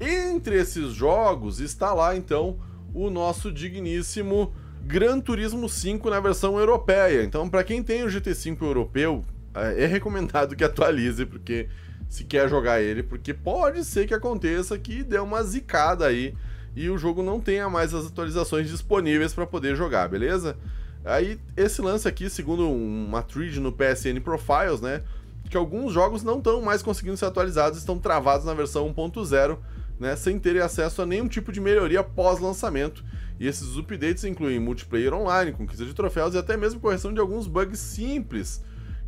Entre 0.00 0.56
esses 0.56 0.92
jogos 0.92 1.60
está 1.60 1.92
lá 1.92 2.16
então 2.16 2.58
o 2.94 3.08
nosso 3.10 3.52
digníssimo 3.52 4.52
Gran 4.84 5.20
Turismo 5.20 5.68
5 5.68 6.10
na 6.10 6.20
versão 6.20 6.58
europeia. 6.58 7.22
Então, 7.22 7.48
para 7.48 7.62
quem 7.64 7.82
tem 7.82 8.02
o 8.02 8.08
GT5 8.08 8.60
europeu, 8.62 9.24
é, 9.54 9.84
é 9.84 9.86
recomendado 9.86 10.56
que 10.56 10.64
atualize, 10.64 11.24
porque 11.24 11.68
se 12.08 12.24
quer 12.24 12.48
jogar 12.48 12.80
ele, 12.80 13.02
porque 13.02 13.32
pode 13.32 13.84
ser 13.84 14.06
que 14.06 14.14
aconteça 14.14 14.78
que 14.78 15.02
dê 15.02 15.18
uma 15.18 15.42
zicada 15.42 16.06
aí 16.06 16.34
e 16.74 16.90
o 16.90 16.98
jogo 16.98 17.22
não 17.22 17.40
tenha 17.40 17.68
mais 17.70 17.94
as 17.94 18.06
atualizações 18.06 18.68
disponíveis 18.68 19.32
para 19.32 19.46
poder 19.46 19.76
jogar, 19.76 20.08
beleza? 20.08 20.56
Aí, 21.04 21.40
esse 21.56 21.82
lance 21.82 22.06
aqui, 22.06 22.30
segundo 22.30 22.70
uma 22.70 23.22
thread 23.22 23.58
no 23.58 23.72
PSN 23.72 24.20
Profiles, 24.22 24.80
né? 24.80 25.02
Que 25.50 25.56
alguns 25.56 25.92
jogos 25.92 26.22
não 26.22 26.38
estão 26.38 26.62
mais 26.62 26.82
conseguindo 26.82 27.16
ser 27.16 27.26
atualizados, 27.26 27.78
estão 27.78 27.98
travados 27.98 28.46
na 28.46 28.54
versão 28.54 28.92
1.0, 28.92 29.58
né? 29.98 30.14
Sem 30.14 30.38
terem 30.38 30.62
acesso 30.62 31.02
a 31.02 31.06
nenhum 31.06 31.26
tipo 31.26 31.50
de 31.50 31.60
melhoria 31.60 32.04
pós-lançamento. 32.04 33.04
E 33.40 33.46
esses 33.46 33.76
updates 33.76 34.22
incluem 34.24 34.60
multiplayer 34.60 35.12
online, 35.12 35.52
conquista 35.52 35.84
de 35.84 35.92
troféus 35.92 36.34
e 36.34 36.38
até 36.38 36.56
mesmo 36.56 36.78
correção 36.78 37.12
de 37.12 37.20
alguns 37.20 37.48
bugs 37.48 37.80
simples. 37.80 38.62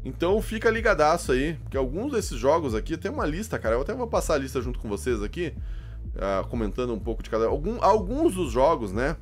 Então 0.05 0.43
fica 0.43 0.69
ligadaço 0.69 1.33
aí, 1.33 1.57
que 1.71 1.77
alguns 1.77 2.13
desses 2.13 2.37
jogos 2.37 2.75
aqui, 2.75 2.97
tem 2.97 3.11
uma 3.11 3.25
lista, 3.25 3.59
cara, 3.59 3.77
eu 3.77 3.81
até 3.81 3.95
vou 3.95 4.07
passar 4.07 4.35
a 4.35 4.39
lista 4.39 4.61
junto 4.61 4.79
com 4.79 4.89
vocês 4.89 5.23
aqui, 5.23 5.55
uh, 6.17 6.47
comentando 6.49 6.93
um 6.93 6.99
pouco 6.99 7.23
de 7.23 7.31
cada. 7.31 7.47
Algum, 7.47 7.83
alguns 7.83 8.35
dos 8.35 8.53
jogos, 8.53 8.93
né? 8.93 9.17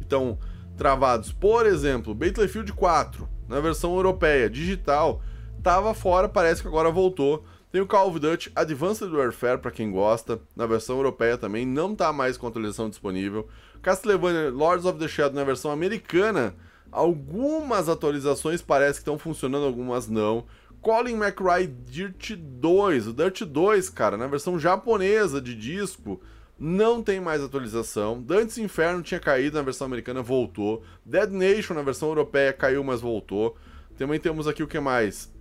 Então, 0.00 0.38
travados. 0.78 1.32
Por 1.32 1.66
exemplo, 1.66 2.14
Battlefield 2.14 2.72
4, 2.72 3.28
na 3.48 3.60
versão 3.60 3.94
europeia, 3.94 4.48
digital, 4.48 5.20
tava 5.62 5.92
fora, 5.92 6.28
parece 6.28 6.62
que 6.62 6.68
agora 6.68 6.90
voltou. 6.90 7.44
Tem 7.70 7.82
o 7.82 7.86
Call 7.86 8.08
of 8.08 8.18
Duty 8.18 8.50
Advanced 8.56 9.12
Warfare 9.12 9.58
para 9.58 9.70
quem 9.70 9.90
gosta, 9.90 10.40
na 10.56 10.64
versão 10.64 10.96
europeia 10.96 11.36
também, 11.36 11.66
não 11.66 11.94
tá 11.94 12.10
mais 12.14 12.38
com 12.38 12.46
atualização 12.46 12.88
disponível. 12.88 13.46
Castlevania 13.82 14.50
Lords 14.50 14.86
of 14.86 14.98
the 14.98 15.06
Shadow 15.06 15.34
na 15.34 15.44
versão 15.44 15.70
americana, 15.70 16.54
algumas 16.90 17.88
atualizações 17.88 18.62
parece 18.62 18.94
que 18.94 19.02
estão 19.02 19.18
funcionando, 19.18 19.66
algumas 19.66 20.08
não. 20.08 20.46
Colin 20.80 21.16
McRae 21.16 21.66
Dirt 21.66 22.36
2, 22.36 23.08
o 23.08 23.12
Dirt 23.12 23.42
2, 23.42 23.90
cara, 23.90 24.16
na 24.16 24.26
versão 24.26 24.58
japonesa 24.58 25.40
de 25.40 25.54
disco, 25.54 26.22
não 26.58 27.02
tem 27.02 27.20
mais 27.20 27.42
atualização. 27.42 28.20
Dantes 28.20 28.58
Inferno 28.58 29.02
tinha 29.02 29.20
caído 29.20 29.56
na 29.56 29.62
versão 29.62 29.86
americana, 29.86 30.22
voltou. 30.22 30.82
Dead 31.04 31.30
Nation 31.30 31.74
na 31.74 31.82
versão 31.82 32.08
europeia 32.08 32.52
caiu, 32.52 32.82
mas 32.82 33.00
voltou. 33.00 33.56
Também 33.96 34.18
temos 34.18 34.48
aqui 34.48 34.62
o 34.62 34.66
que 34.66 34.80
mais? 34.80 35.32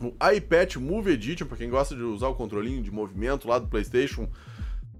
O 0.00 0.12
iPad 0.32 0.76
Move 0.76 1.12
Edition, 1.12 1.46
para 1.46 1.56
quem 1.56 1.70
gosta 1.70 1.94
de 1.94 2.02
usar 2.02 2.28
o 2.28 2.34
controlinho 2.34 2.82
de 2.82 2.90
movimento 2.90 3.48
lá 3.48 3.58
do 3.58 3.68
PlayStation, 3.68 4.28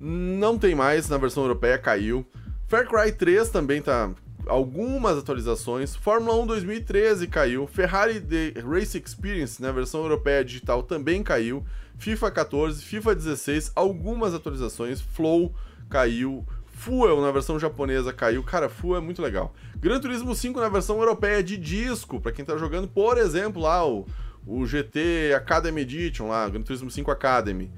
não 0.00 0.58
tem 0.58 0.74
mais 0.74 1.08
na 1.08 1.18
versão 1.18 1.44
europeia, 1.44 1.78
caiu. 1.78 2.26
Far 2.66 2.88
Cry 2.88 3.12
3 3.12 3.48
também 3.48 3.80
tá 3.80 4.10
algumas 4.46 5.18
atualizações. 5.18 5.94
Fórmula 5.94 6.36
1 6.42 6.46
2013 6.46 7.26
caiu. 7.26 7.66
Ferrari 7.66 8.20
The 8.20 8.60
Race 8.60 8.96
Experience 8.98 9.60
na 9.60 9.72
versão 9.72 10.02
europeia 10.02 10.44
digital 10.44 10.82
também 10.82 11.22
caiu. 11.22 11.64
FIFA 11.98 12.30
14, 12.30 12.84
FIFA 12.84 13.14
16, 13.14 13.72
algumas 13.74 14.34
atualizações, 14.34 15.00
Flow 15.00 15.54
caiu, 15.88 16.44
Fuel 16.66 17.20
na 17.20 17.30
versão 17.30 17.58
japonesa 17.58 18.12
caiu. 18.12 18.42
Cara, 18.42 18.68
Fuel 18.68 18.98
é 18.98 19.00
muito 19.00 19.22
legal. 19.22 19.54
Gran 19.76 20.00
Turismo 20.00 20.34
5 20.34 20.60
na 20.60 20.68
versão 20.68 20.98
europeia 20.98 21.42
de 21.42 21.56
disco, 21.56 22.20
para 22.20 22.32
quem 22.32 22.44
tá 22.44 22.56
jogando, 22.56 22.88
por 22.88 23.16
exemplo, 23.16 23.62
lá 23.62 23.86
o, 23.86 24.06
o 24.46 24.66
GT 24.66 25.32
Academy 25.36 25.82
Edition, 25.82 26.28
lá, 26.28 26.48
Gran 26.48 26.62
Turismo 26.62 26.90
5 26.90 27.10
Academy. 27.10 27.72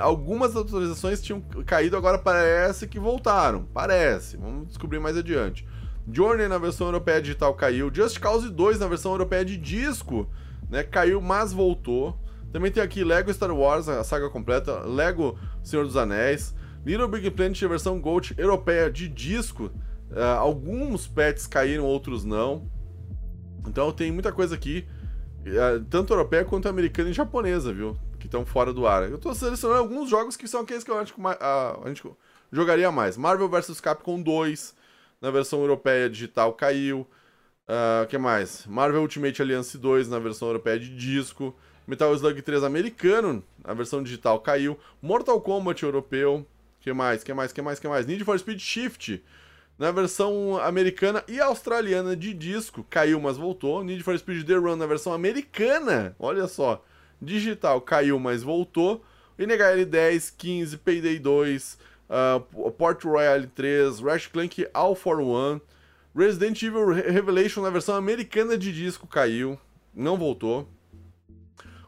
Algumas 0.00 0.54
atualizações 0.54 1.22
tinham 1.22 1.40
caído, 1.64 1.96
agora 1.96 2.18
parece 2.18 2.86
que 2.86 2.98
voltaram. 2.98 3.64
Parece. 3.72 4.36
Vamos 4.36 4.68
descobrir 4.68 4.98
mais 4.98 5.16
adiante. 5.16 5.66
Journey 6.10 6.48
na 6.48 6.58
versão 6.58 6.88
europeia 6.88 7.22
digital 7.22 7.54
caiu. 7.54 7.90
Just 7.94 8.18
Cause 8.18 8.50
2 8.50 8.80
na 8.80 8.86
versão 8.86 9.12
europeia 9.12 9.44
de 9.44 9.56
disco, 9.56 10.28
né? 10.68 10.82
Caiu, 10.82 11.22
mas 11.22 11.52
voltou. 11.52 12.18
Também 12.52 12.70
tem 12.70 12.82
aqui 12.82 13.02
Lego 13.02 13.32
Star 13.32 13.50
Wars, 13.50 13.88
a 13.88 14.04
saga 14.04 14.28
completa, 14.28 14.80
Lego 14.80 15.38
Senhor 15.62 15.86
dos 15.86 15.96
Anéis, 15.96 16.54
Little 16.84 17.08
Big 17.08 17.30
Planet 17.30 17.58
versão 17.62 17.98
Gold 17.98 18.34
europeia 18.36 18.90
de 18.90 19.08
disco. 19.08 19.70
Uh, 20.10 20.20
alguns 20.38 21.08
pets 21.08 21.46
caíram, 21.46 21.84
outros 21.84 22.24
não. 22.24 22.70
Então 23.66 23.90
tem 23.90 24.12
muita 24.12 24.30
coisa 24.30 24.54
aqui, 24.54 24.86
uh, 25.46 25.82
tanto 25.88 26.12
europeia 26.12 26.44
quanto 26.44 26.68
americana 26.68 27.08
e 27.08 27.12
japonesa, 27.14 27.72
viu? 27.72 27.96
Que 28.18 28.26
estão 28.26 28.44
fora 28.44 28.72
do 28.72 28.86
ar. 28.86 29.08
Eu 29.10 29.16
tô 29.16 29.34
selecionando 29.34 29.80
alguns 29.80 30.10
jogos 30.10 30.36
que 30.36 30.46
são 30.46 30.60
aqueles 30.60 30.84
que 30.84 30.90
eu 30.90 30.98
acho 30.98 31.14
que 31.14 31.20
uh, 31.20 31.26
a 31.26 31.88
gente 31.88 32.02
jogaria 32.50 32.92
mais. 32.92 33.16
Marvel 33.16 33.48
vs 33.48 33.80
Capcom 33.80 34.20
2, 34.20 34.74
na 35.22 35.30
versão 35.30 35.60
europeia 35.60 36.10
digital, 36.10 36.52
caiu. 36.52 37.06
O 38.04 38.06
que 38.06 38.18
mais? 38.18 38.66
Marvel 38.66 39.00
Ultimate 39.00 39.40
Alliance 39.40 39.78
2, 39.78 40.06
na 40.08 40.18
versão 40.18 40.48
europeia 40.48 40.78
de 40.78 40.94
disco. 40.94 41.56
Metal 41.86 42.14
Slug 42.14 42.40
3 42.40 42.62
americano, 42.64 43.42
a 43.64 43.74
versão 43.74 44.02
digital 44.02 44.40
caiu. 44.40 44.78
Mortal 45.00 45.40
Kombat 45.40 45.82
europeu. 45.82 46.46
Que 46.80 46.92
mais? 46.92 47.22
Que 47.22 47.32
mais? 47.32 47.52
Que 47.52 47.62
mais? 47.62 47.78
Que 47.78 47.88
mais? 47.88 48.06
Need 48.06 48.24
for 48.24 48.38
Speed 48.38 48.60
Shift 48.60 49.22
na 49.78 49.90
versão 49.90 50.58
americana 50.58 51.24
e 51.26 51.40
australiana 51.40 52.14
de 52.14 52.32
disco 52.32 52.86
caiu, 52.88 53.20
mas 53.20 53.36
voltou. 53.36 53.82
Need 53.82 54.02
for 54.02 54.16
Speed 54.16 54.46
The 54.46 54.54
Run 54.54 54.76
na 54.76 54.86
versão 54.86 55.12
americana, 55.12 56.14
olha 56.18 56.46
só, 56.46 56.84
digital 57.20 57.80
caiu, 57.80 58.18
mas 58.18 58.42
voltou. 58.42 59.04
NHL 59.38 59.84
10, 59.86 60.30
15, 60.30 60.76
Payday 60.78 61.18
2, 61.18 61.78
uh, 62.08 62.70
Port 62.72 63.02
Royale 63.02 63.46
3, 63.46 64.00
Ratchet 64.00 64.30
Clank 64.30 64.68
All 64.72 64.94
for 64.94 65.18
One, 65.20 65.60
Resident 66.14 66.62
Evil 66.62 66.86
Revelation 66.86 67.62
na 67.62 67.70
versão 67.70 67.96
americana 67.96 68.56
de 68.56 68.72
disco 68.72 69.06
caiu, 69.06 69.58
não 69.94 70.16
voltou. 70.16 70.68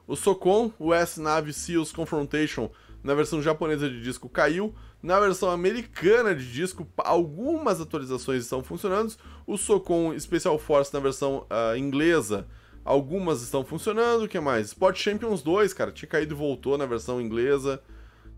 O 0.07 0.17
Socon, 0.17 0.71
o 0.79 0.93
S-Nave 0.93 1.53
Seals 1.53 1.91
Confrontation, 1.91 2.71
na 3.03 3.15
versão 3.15 3.41
japonesa 3.43 3.89
de 3.89 4.03
disco 4.03 4.29
caiu. 4.29 4.75
Na 5.03 5.21
versão 5.21 5.51
americana 5.51 6.35
de 6.35 6.51
disco, 6.51 6.87
algumas 6.97 7.81
atualizações 7.81 8.43
estão 8.43 8.63
funcionando. 8.63 9.15
O 9.47 9.59
Socon 9.59 10.19
Special 10.19 10.59
Force 10.59 10.93
na 10.93 11.01
versão 11.01 11.47
uh, 11.51 11.77
inglesa, 11.77 12.47
algumas 12.83 13.43
estão 13.43 13.65
funcionando. 13.65 14.25
O 14.25 14.29
que 14.29 14.41
mais? 14.41 14.69
Sport 14.69 14.97
Champions 14.97 15.43
2, 15.43 15.75
cara, 15.75 15.93
tinha 15.93 16.09
caído 16.09 16.35
e 16.35 16.37
voltou 16.37 16.79
na 16.79 16.87
versão 16.87 17.21
inglesa. 17.21 17.83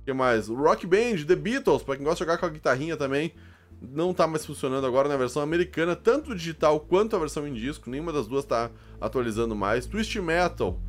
O 0.03 0.05
que 0.05 0.13
mais? 0.13 0.49
O 0.49 0.55
Rock 0.55 0.87
Band, 0.87 1.25
The 1.27 1.37
Beatles, 1.37 1.83
pra 1.83 1.97
quem 1.97 2.05
gosta 2.05 2.25
de 2.25 2.29
jogar 2.29 2.39
com 2.39 2.47
a 2.47 2.51
guitarrinha 2.51 2.97
também, 2.97 3.33
não 3.81 4.15
tá 4.15 4.27
mais 4.27 4.47
funcionando 4.47 4.87
agora 4.87 5.09
na 5.09 5.17
versão 5.17 5.43
americana, 5.43 5.95
tanto 5.95 6.35
digital 6.35 6.81
quanto 6.81 7.15
a 7.15 7.19
versão 7.19 7.47
em 7.47 7.55
disco. 7.55 7.91
Nenhuma 7.91 8.13
das 8.13 8.27
duas 8.27 8.45
tá 8.45 8.71
atualizando 9.01 9.55
mais. 9.55 9.87
Twist 9.87 10.21
Metal 10.21 10.81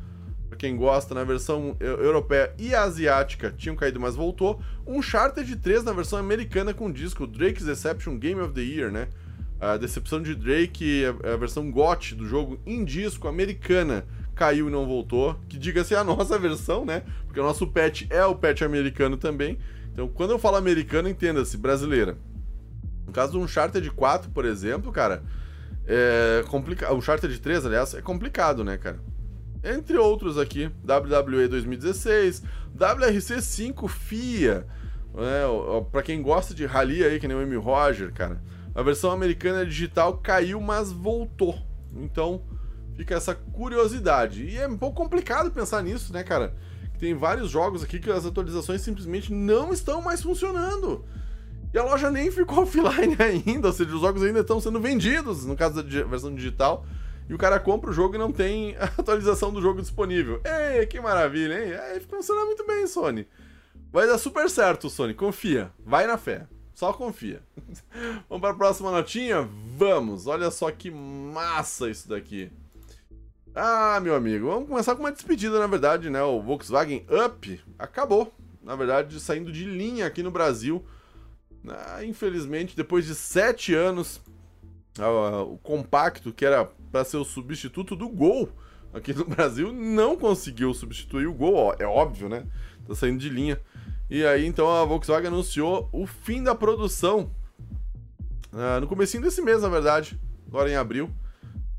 Pra 0.48 0.56
quem 0.56 0.76
gosta, 0.76 1.14
na 1.14 1.24
versão 1.24 1.76
europeia 1.78 2.54
e 2.58 2.74
asiática 2.74 3.52
tinham 3.56 3.76
caído, 3.76 4.00
mas 4.00 4.16
voltou. 4.16 4.60
Um 4.86 4.98
Uncharted 4.98 5.56
3 5.56 5.84
na 5.84 5.92
versão 5.92 6.18
americana 6.18 6.72
com 6.72 6.90
disco 6.90 7.26
Drake's 7.26 7.66
Deception 7.66 8.18
Game 8.18 8.40
of 8.40 8.54
the 8.54 8.62
Year, 8.62 8.90
né? 8.90 9.08
A 9.60 9.76
decepção 9.76 10.22
de 10.22 10.34
Drake, 10.34 11.02
a, 11.04 11.36
versão 11.36 11.70
GOT 11.70 12.14
do 12.14 12.26
jogo 12.26 12.60
em 12.64 12.84
disco 12.84 13.28
americana 13.28 14.06
caiu 14.34 14.68
e 14.68 14.70
não 14.70 14.86
voltou. 14.86 15.38
Que 15.48 15.58
diga-se 15.58 15.94
a 15.94 16.02
nossa 16.02 16.38
versão, 16.40 16.84
né? 16.84 17.02
Porque 17.26 17.40
o 17.40 17.42
nosso 17.42 17.66
patch 17.66 18.06
é 18.08 18.24
o 18.24 18.34
patch 18.34 18.62
americano 18.62 19.16
também. 19.16 19.58
Então, 19.92 20.08
quando 20.08 20.30
eu 20.30 20.38
falo 20.38 20.56
americano, 20.56 21.08
entenda-se, 21.08 21.58
brasileira. 21.58 22.16
No 23.06 23.12
caso 23.12 23.32
do 23.32 23.40
Uncharted 23.40 23.90
4, 23.90 24.30
por 24.30 24.44
exemplo, 24.44 24.92
cara, 24.92 25.22
é 25.86 26.44
complicado. 26.48 26.94
Uncharted 26.94 27.38
3, 27.38 27.66
aliás, 27.66 27.94
é 27.94 28.00
complicado, 28.00 28.62
né, 28.62 28.78
cara? 28.78 29.00
Entre 29.62 29.96
outros 29.96 30.38
aqui, 30.38 30.70
WWE 30.84 31.48
2016, 31.48 32.42
WRC5 32.76 33.88
FIA, 33.88 34.66
né, 35.14 35.42
para 35.90 36.02
quem 36.02 36.22
gosta 36.22 36.54
de 36.54 36.64
rally 36.64 37.04
aí, 37.04 37.18
que 37.18 37.26
nem 37.26 37.36
o 37.36 37.42
M. 37.42 37.56
Roger, 37.56 38.12
cara. 38.12 38.40
A 38.74 38.82
versão 38.82 39.10
americana 39.10 39.66
digital 39.66 40.18
caiu, 40.18 40.60
mas 40.60 40.92
voltou. 40.92 41.58
Então, 41.96 42.42
fica 42.94 43.14
essa 43.16 43.34
curiosidade. 43.34 44.44
E 44.44 44.56
é 44.56 44.68
um 44.68 44.76
pouco 44.76 44.96
complicado 44.96 45.50
pensar 45.50 45.82
nisso, 45.82 46.12
né, 46.12 46.22
cara? 46.22 46.54
Tem 46.98 47.14
vários 47.14 47.50
jogos 47.50 47.82
aqui 47.82 47.98
que 47.98 48.10
as 48.10 48.26
atualizações 48.26 48.80
simplesmente 48.80 49.32
não 49.32 49.72
estão 49.72 50.00
mais 50.00 50.22
funcionando. 50.22 51.04
E 51.72 51.78
a 51.78 51.84
loja 51.84 52.10
nem 52.10 52.30
ficou 52.30 52.62
offline 52.62 53.16
ainda, 53.18 53.68
ou 53.68 53.72
seja, 53.72 53.94
os 53.94 54.00
jogos 54.00 54.22
ainda 54.22 54.40
estão 54.40 54.60
sendo 54.60 54.80
vendidos, 54.80 55.44
no 55.44 55.56
caso 55.56 55.82
da 55.82 56.04
versão 56.04 56.34
digital 56.34 56.86
e 57.28 57.34
o 57.34 57.38
cara 57.38 57.60
compra 57.60 57.90
o 57.90 57.92
jogo 57.92 58.14
e 58.14 58.18
não 58.18 58.32
tem 58.32 58.76
a 58.80 58.84
atualização 58.84 59.52
do 59.52 59.60
jogo 59.60 59.80
disponível. 59.80 60.40
Ei, 60.44 60.86
que 60.86 61.00
maravilha, 61.00 61.64
hein? 61.64 61.74
Aí 61.74 62.00
funciona 62.00 62.44
muito 62.44 62.66
bem, 62.66 62.86
Sony. 62.86 63.26
Vai 63.92 64.06
dar 64.06 64.18
super 64.18 64.48
certo, 64.48 64.88
Sony. 64.88 65.14
Confia. 65.14 65.70
Vai 65.84 66.06
na 66.06 66.16
fé. 66.16 66.46
Só 66.74 66.92
confia. 66.92 67.42
Vamos 68.28 68.40
para 68.40 68.50
a 68.50 68.56
próxima 68.56 68.90
notinha? 68.90 69.48
Vamos! 69.76 70.26
Olha 70.26 70.50
só 70.50 70.70
que 70.70 70.90
massa 70.90 71.90
isso 71.90 72.08
daqui. 72.08 72.50
Ah, 73.54 73.98
meu 74.00 74.14
amigo, 74.14 74.46
vamos 74.46 74.68
começar 74.68 74.94
com 74.94 75.02
uma 75.02 75.10
despedida, 75.10 75.58
na 75.58 75.66
verdade, 75.66 76.08
né? 76.08 76.22
O 76.22 76.40
Volkswagen 76.40 77.04
Up 77.10 77.60
acabou, 77.76 78.32
na 78.62 78.76
verdade, 78.76 79.18
saindo 79.18 79.50
de 79.50 79.64
linha 79.64 80.06
aqui 80.06 80.22
no 80.22 80.30
Brasil. 80.30 80.84
Ah, 81.66 82.04
infelizmente, 82.04 82.76
depois 82.76 83.04
de 83.04 83.16
sete 83.16 83.74
anos, 83.74 84.20
o 85.06 85.58
compacto, 85.58 86.32
que 86.32 86.44
era 86.44 86.64
para 86.90 87.04
ser 87.04 87.16
o 87.16 87.24
substituto 87.24 87.94
do 87.94 88.08
Gol 88.08 88.48
aqui 88.92 89.12
no 89.12 89.24
Brasil, 89.26 89.72
não 89.72 90.16
conseguiu 90.16 90.72
substituir 90.74 91.26
o 91.26 91.34
Gol, 91.34 91.54
ó, 91.54 91.74
é 91.78 91.86
óbvio, 91.86 92.28
né? 92.28 92.46
Tá 92.86 92.94
saindo 92.94 93.18
de 93.18 93.28
linha. 93.28 93.60
E 94.10 94.24
aí, 94.24 94.46
então, 94.46 94.68
a 94.70 94.84
Volkswagen 94.84 95.28
anunciou 95.28 95.88
o 95.92 96.06
fim 96.06 96.42
da 96.42 96.54
produção 96.54 97.30
uh, 98.52 98.80
no 98.80 98.86
comecinho 98.86 99.22
desse 99.22 99.42
mês, 99.42 99.62
na 99.62 99.68
verdade, 99.68 100.18
agora 100.46 100.70
em 100.70 100.76
abril. 100.76 101.10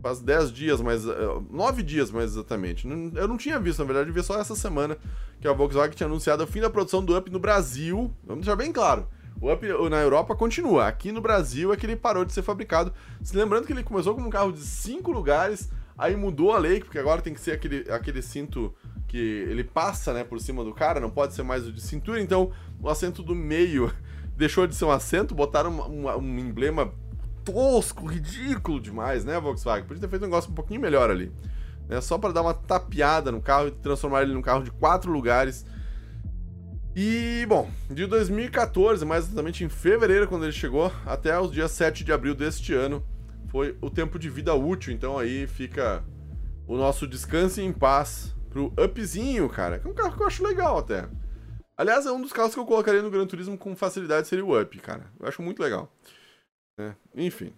Faz 0.01 0.21
10 0.21 0.53
dias, 0.53 0.79
mas. 0.79 1.05
Uh, 1.05 1.45
9 1.49 1.83
dias 1.83 2.11
mais 2.11 2.31
exatamente. 2.31 2.87
Eu 2.87 3.27
não 3.27 3.35
tinha 3.35 3.59
visto, 3.59 3.79
na 3.79 3.85
verdade, 3.85 4.09
eu 4.09 4.13
vi 4.13 4.23
só 4.23 4.39
essa 4.39 4.55
semana 4.55 4.95
que 5.41 5.47
a 5.47 5.53
Volkswagen 5.53 5.95
tinha 5.95 6.07
anunciado 6.07 6.43
o 6.43 6.47
fim 6.47 6.61
da 6.61 6.69
produção 6.69 7.03
do 7.03 7.17
Up 7.17 7.29
no 7.31 7.39
Brasil. 7.39 8.13
Vamos 8.23 8.45
deixar 8.45 8.55
bem 8.55 8.71
claro. 8.71 9.07
O 9.41 9.51
Up 9.51 9.65
na 9.89 10.01
Europa 10.01 10.35
continua. 10.35 10.87
Aqui 10.87 11.11
no 11.11 11.21
Brasil 11.21 11.71
é 11.71 11.77
que 11.77 11.85
ele 11.85 11.95
parou 11.95 12.25
de 12.25 12.33
ser 12.33 12.41
fabricado. 12.41 12.93
Se 13.21 13.35
lembrando 13.37 13.65
que 13.65 13.71
ele 13.71 13.83
começou 13.83 14.13
como 14.13 14.27
um 14.27 14.29
carro 14.29 14.51
de 14.51 14.59
cinco 14.59 15.11
lugares, 15.11 15.69
aí 15.97 16.15
mudou 16.15 16.51
a 16.51 16.57
lei, 16.57 16.81
porque 16.81 16.99
agora 16.99 17.21
tem 17.21 17.33
que 17.33 17.39
ser 17.39 17.51
aquele, 17.51 17.89
aquele 17.89 18.21
cinto 18.21 18.73
que 19.07 19.17
ele 19.17 19.63
passa 19.63 20.13
né, 20.13 20.23
por 20.23 20.39
cima 20.41 20.63
do 20.63 20.73
cara, 20.73 20.99
não 20.99 21.09
pode 21.09 21.33
ser 21.33 21.43
mais 21.43 21.65
o 21.65 21.71
de 21.71 21.81
cintura. 21.81 22.21
Então 22.21 22.51
o 22.81 22.89
assento 22.89 23.23
do 23.23 23.33
meio 23.33 23.93
deixou 24.35 24.67
de 24.67 24.75
ser 24.75 24.85
um 24.85 24.91
assento, 24.91 25.33
botaram 25.33 25.71
um, 25.71 26.09
um 26.09 26.39
emblema 26.39 26.93
tosco, 27.45 28.05
ridículo 28.05 28.79
demais, 28.79 29.23
né, 29.23 29.39
Volkswagen? 29.39 29.87
Podia 29.87 30.01
ter 30.01 30.09
feito 30.09 30.23
um 30.23 30.25
negócio 30.25 30.51
um 30.51 30.53
pouquinho 30.53 30.81
melhor 30.81 31.09
ali. 31.09 31.31
Né, 31.87 32.01
só 32.01 32.17
para 32.17 32.33
dar 32.33 32.41
uma 32.41 32.53
tapeada 32.53 33.31
no 33.31 33.41
carro 33.41 33.69
e 33.69 33.71
transformar 33.71 34.23
ele 34.23 34.33
num 34.33 34.41
carro 34.41 34.63
de 34.63 34.71
quatro 34.71 35.09
lugares 35.09 35.65
e, 36.95 37.45
bom, 37.47 37.69
de 37.89 38.05
2014, 38.05 39.05
mais 39.05 39.25
exatamente 39.25 39.63
em 39.63 39.69
fevereiro, 39.69 40.27
quando 40.27 40.43
ele 40.43 40.51
chegou, 40.51 40.91
até 41.05 41.39
os 41.39 41.51
dias 41.51 41.71
7 41.71 42.03
de 42.03 42.11
abril 42.11 42.33
deste 42.33 42.73
ano, 42.73 43.05
foi 43.49 43.77
o 43.81 43.89
tempo 43.89 44.17
de 44.17 44.29
vida 44.29 44.53
útil. 44.53 44.93
Então 44.93 45.17
aí 45.17 45.47
fica 45.47 46.03
o 46.67 46.77
nosso 46.77 47.07
descanso 47.07 47.61
em 47.61 47.71
paz 47.71 48.35
pro 48.49 48.73
Upzinho, 48.77 49.47
cara. 49.49 49.79
Que 49.79 49.87
é 49.87 49.89
um 49.89 49.93
carro 49.93 50.15
que 50.15 50.23
eu 50.23 50.27
acho 50.27 50.43
legal 50.43 50.77
até. 50.77 51.07
Aliás, 51.77 52.05
é 52.05 52.11
um 52.11 52.21
dos 52.21 52.33
carros 52.33 52.53
que 52.53 52.59
eu 52.59 52.65
colocaria 52.65 53.01
no 53.01 53.09
Gran 53.09 53.25
Turismo 53.25 53.57
com 53.57 53.75
facilidade, 53.75 54.27
seria 54.27 54.45
o 54.45 54.59
Up, 54.59 54.77
cara. 54.79 55.05
Eu 55.19 55.27
acho 55.27 55.41
muito 55.41 55.61
legal. 55.61 55.91
É, 56.77 56.93
enfim. 57.15 57.53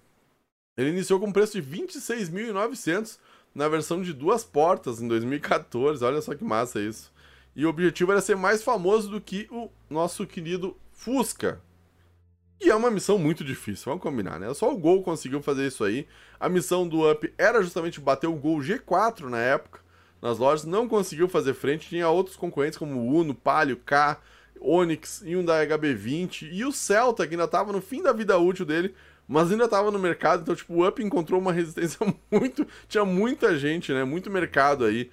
Ele 0.77 0.89
iniciou 0.89 1.19
com 1.19 1.27
um 1.27 1.31
preço 1.31 1.59
de 1.59 1.67
26.900 1.67 3.17
na 3.53 3.67
versão 3.67 4.01
de 4.01 4.13
duas 4.13 4.43
portas 4.43 5.01
em 5.01 5.07
2014. 5.07 6.03
Olha 6.03 6.21
só 6.21 6.35
que 6.35 6.43
massa 6.43 6.79
isso. 6.79 7.10
E 7.55 7.65
o 7.65 7.69
objetivo 7.69 8.11
era 8.11 8.21
ser 8.21 8.35
mais 8.35 8.63
famoso 8.63 9.09
do 9.09 9.19
que 9.19 9.47
o 9.51 9.69
nosso 9.89 10.25
querido 10.25 10.77
Fusca. 10.93 11.61
E 12.63 12.69
é 12.69 12.75
uma 12.75 12.91
missão 12.91 13.17
muito 13.17 13.43
difícil, 13.43 13.85
vamos 13.85 14.03
combinar, 14.03 14.39
né? 14.39 14.53
Só 14.53 14.71
o 14.71 14.77
Gol 14.77 15.01
conseguiu 15.01 15.41
fazer 15.41 15.65
isso 15.65 15.83
aí. 15.83 16.07
A 16.39 16.47
missão 16.47 16.87
do 16.87 17.09
Up 17.09 17.33
era 17.35 17.61
justamente 17.63 17.99
bater 17.99 18.27
o 18.27 18.35
Gol 18.35 18.59
G4 18.59 19.21
na 19.29 19.39
época, 19.39 19.79
nas 20.21 20.37
lojas, 20.37 20.63
não 20.63 20.87
conseguiu 20.87 21.27
fazer 21.27 21.55
frente. 21.55 21.89
Tinha 21.89 22.07
outros 22.07 22.35
concorrentes 22.35 22.77
como 22.77 22.99
o 22.99 23.15
Uno, 23.15 23.33
Palio, 23.33 23.77
K, 23.77 24.21
Onix 24.59 25.23
e 25.25 25.35
um 25.35 25.43
da 25.43 25.65
HB20. 25.65 26.49
E 26.51 26.63
o 26.63 26.71
Celta, 26.71 27.25
que 27.25 27.33
ainda 27.33 27.45
estava 27.45 27.73
no 27.73 27.81
fim 27.81 28.03
da 28.03 28.13
vida 28.13 28.37
útil 28.37 28.63
dele, 28.63 28.93
mas 29.27 29.51
ainda 29.51 29.65
estava 29.65 29.89
no 29.89 29.97
mercado. 29.97 30.43
Então, 30.43 30.55
tipo, 30.55 30.75
o 30.75 30.87
Up 30.87 31.03
encontrou 31.03 31.41
uma 31.41 31.51
resistência 31.51 31.97
muito. 32.31 32.67
Tinha 32.87 33.03
muita 33.03 33.57
gente, 33.57 33.91
né? 33.91 34.03
Muito 34.03 34.29
mercado 34.29 34.85
aí 34.85 35.09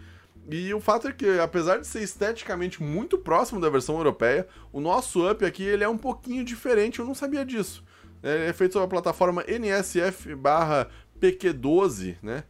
e 0.50 0.72
o 0.72 0.80
fato 0.80 1.08
é 1.08 1.12
que, 1.12 1.38
apesar 1.38 1.76
de 1.78 1.86
ser 1.86 2.02
esteticamente 2.02 2.82
muito 2.82 3.18
próximo 3.18 3.60
da 3.60 3.68
versão 3.68 3.96
europeia, 3.96 4.48
o 4.72 4.80
nosso 4.80 5.30
Up 5.30 5.44
aqui 5.44 5.62
ele 5.62 5.84
é 5.84 5.88
um 5.88 5.98
pouquinho 5.98 6.42
diferente, 6.42 7.00
eu 7.00 7.04
não 7.04 7.14
sabia 7.14 7.44
disso. 7.44 7.84
é 8.22 8.50
feito 8.54 8.72
sobre 8.72 8.86
a 8.86 8.88
plataforma 8.88 9.44
NSF/PQ12, 9.44 12.16
né? 12.22 12.44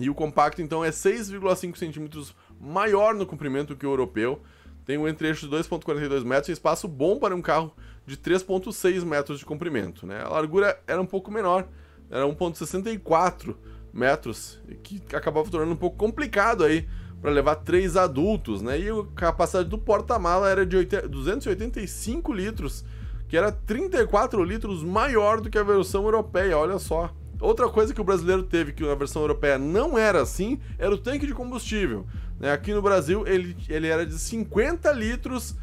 E 0.00 0.08
o 0.08 0.14
compacto 0.14 0.62
então 0.62 0.84
é 0.84 0.90
6,5 0.90 1.76
centímetros 1.76 2.32
maior 2.60 3.12
no 3.14 3.26
comprimento 3.26 3.74
que 3.74 3.86
o 3.86 3.90
europeu. 3.90 4.40
Tem 4.84 4.96
um 4.96 5.08
entre-eixo 5.08 5.48
de 5.48 5.56
2,42 5.56 6.24
metros 6.24 6.48
e 6.48 6.52
espaço 6.52 6.86
bom 6.86 7.18
para 7.18 7.34
um 7.34 7.42
carro 7.42 7.74
de 8.06 8.16
3,6 8.16 9.04
metros 9.04 9.40
de 9.40 9.44
comprimento. 9.44 10.06
Né? 10.06 10.22
A 10.22 10.28
largura 10.28 10.80
era 10.86 11.00
um 11.00 11.06
pouco 11.06 11.28
menor, 11.28 11.66
era 12.08 12.24
1,64 12.24 13.56
metros, 13.92 14.62
que 14.84 15.02
acabava 15.12 15.50
tornando 15.50 15.72
um 15.72 15.76
pouco 15.76 15.96
complicado 15.96 16.62
aí 16.62 16.86
para 17.20 17.30
levar 17.30 17.56
três 17.56 17.96
adultos, 17.96 18.62
né? 18.62 18.78
E 18.78 18.88
a 18.88 19.04
capacidade 19.14 19.68
do 19.68 19.78
porta-mala 19.78 20.48
era 20.48 20.64
de 20.64 20.84
285 20.84 22.32
litros, 22.32 22.84
que 23.28 23.36
era 23.36 23.50
34 23.50 24.42
litros 24.44 24.82
maior 24.82 25.40
do 25.40 25.50
que 25.50 25.58
a 25.58 25.62
versão 25.62 26.04
europeia, 26.04 26.56
olha 26.56 26.78
só. 26.78 27.12
Outra 27.40 27.68
coisa 27.68 27.92
que 27.92 28.00
o 28.00 28.04
brasileiro 28.04 28.42
teve 28.42 28.72
que 28.72 28.88
a 28.88 28.94
versão 28.94 29.22
europeia 29.22 29.58
não 29.58 29.98
era 29.98 30.22
assim, 30.22 30.58
era 30.78 30.94
o 30.94 30.98
tanque 30.98 31.26
de 31.26 31.34
combustível. 31.34 32.06
Né? 32.38 32.52
Aqui 32.52 32.72
no 32.72 32.80
Brasil 32.80 33.26
ele, 33.26 33.56
ele 33.68 33.88
era 33.88 34.06
de 34.06 34.18
50 34.18 34.90
litros 34.92 35.56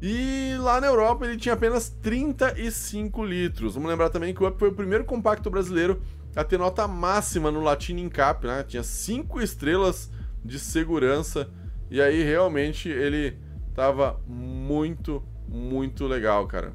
e 0.00 0.56
lá 0.58 0.80
na 0.80 0.88
Europa 0.88 1.24
ele 1.24 1.36
tinha 1.36 1.54
apenas 1.54 1.88
35 1.88 3.24
litros. 3.24 3.74
Vamos 3.74 3.88
lembrar 3.88 4.10
também 4.10 4.34
que 4.34 4.42
o 4.42 4.46
Up 4.46 4.58
foi 4.58 4.68
o 4.68 4.74
primeiro 4.74 5.04
compacto 5.04 5.50
brasileiro 5.50 6.00
a 6.34 6.42
ter 6.42 6.58
nota 6.58 6.86
máxima 6.88 7.50
no 7.50 7.60
Latino 7.60 8.00
Incap, 8.00 8.44
né? 8.46 8.64
Tinha 8.66 8.82
5 8.82 9.40
estrelas 9.40 10.10
de 10.44 10.58
segurança 10.58 11.48
e 11.90 12.00
aí 12.00 12.22
realmente 12.22 12.88
ele 12.88 13.38
tava 13.74 14.20
muito, 14.26 15.22
muito 15.48 16.06
legal, 16.06 16.46
cara. 16.46 16.72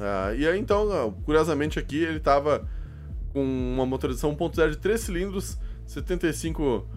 Ah, 0.00 0.32
e 0.34 0.46
aí 0.46 0.58
então, 0.58 1.12
curiosamente 1.24 1.78
aqui 1.78 2.02
ele 2.02 2.20
tava 2.20 2.68
com 3.32 3.42
uma 3.42 3.86
motorização 3.86 4.34
1.0 4.34 4.70
de 4.70 4.78
3 4.78 5.00
cilindros, 5.00 5.58
75 5.86 6.88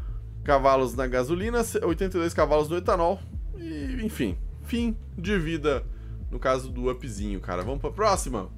cavalos 0.43 0.95
na 0.95 1.07
gasolina, 1.07 1.59
82 1.83 2.33
cavalos 2.33 2.67
no 2.69 2.77
etanol 2.77 3.19
e 3.57 4.03
enfim, 4.03 4.37
fim 4.63 4.97
de 5.17 5.37
vida 5.37 5.83
no 6.31 6.39
caso 6.39 6.69
do 6.69 6.89
upzinho, 6.89 7.39
cara. 7.39 7.61
Vamos 7.61 7.81
pra 7.81 7.91
próxima? 7.91 8.49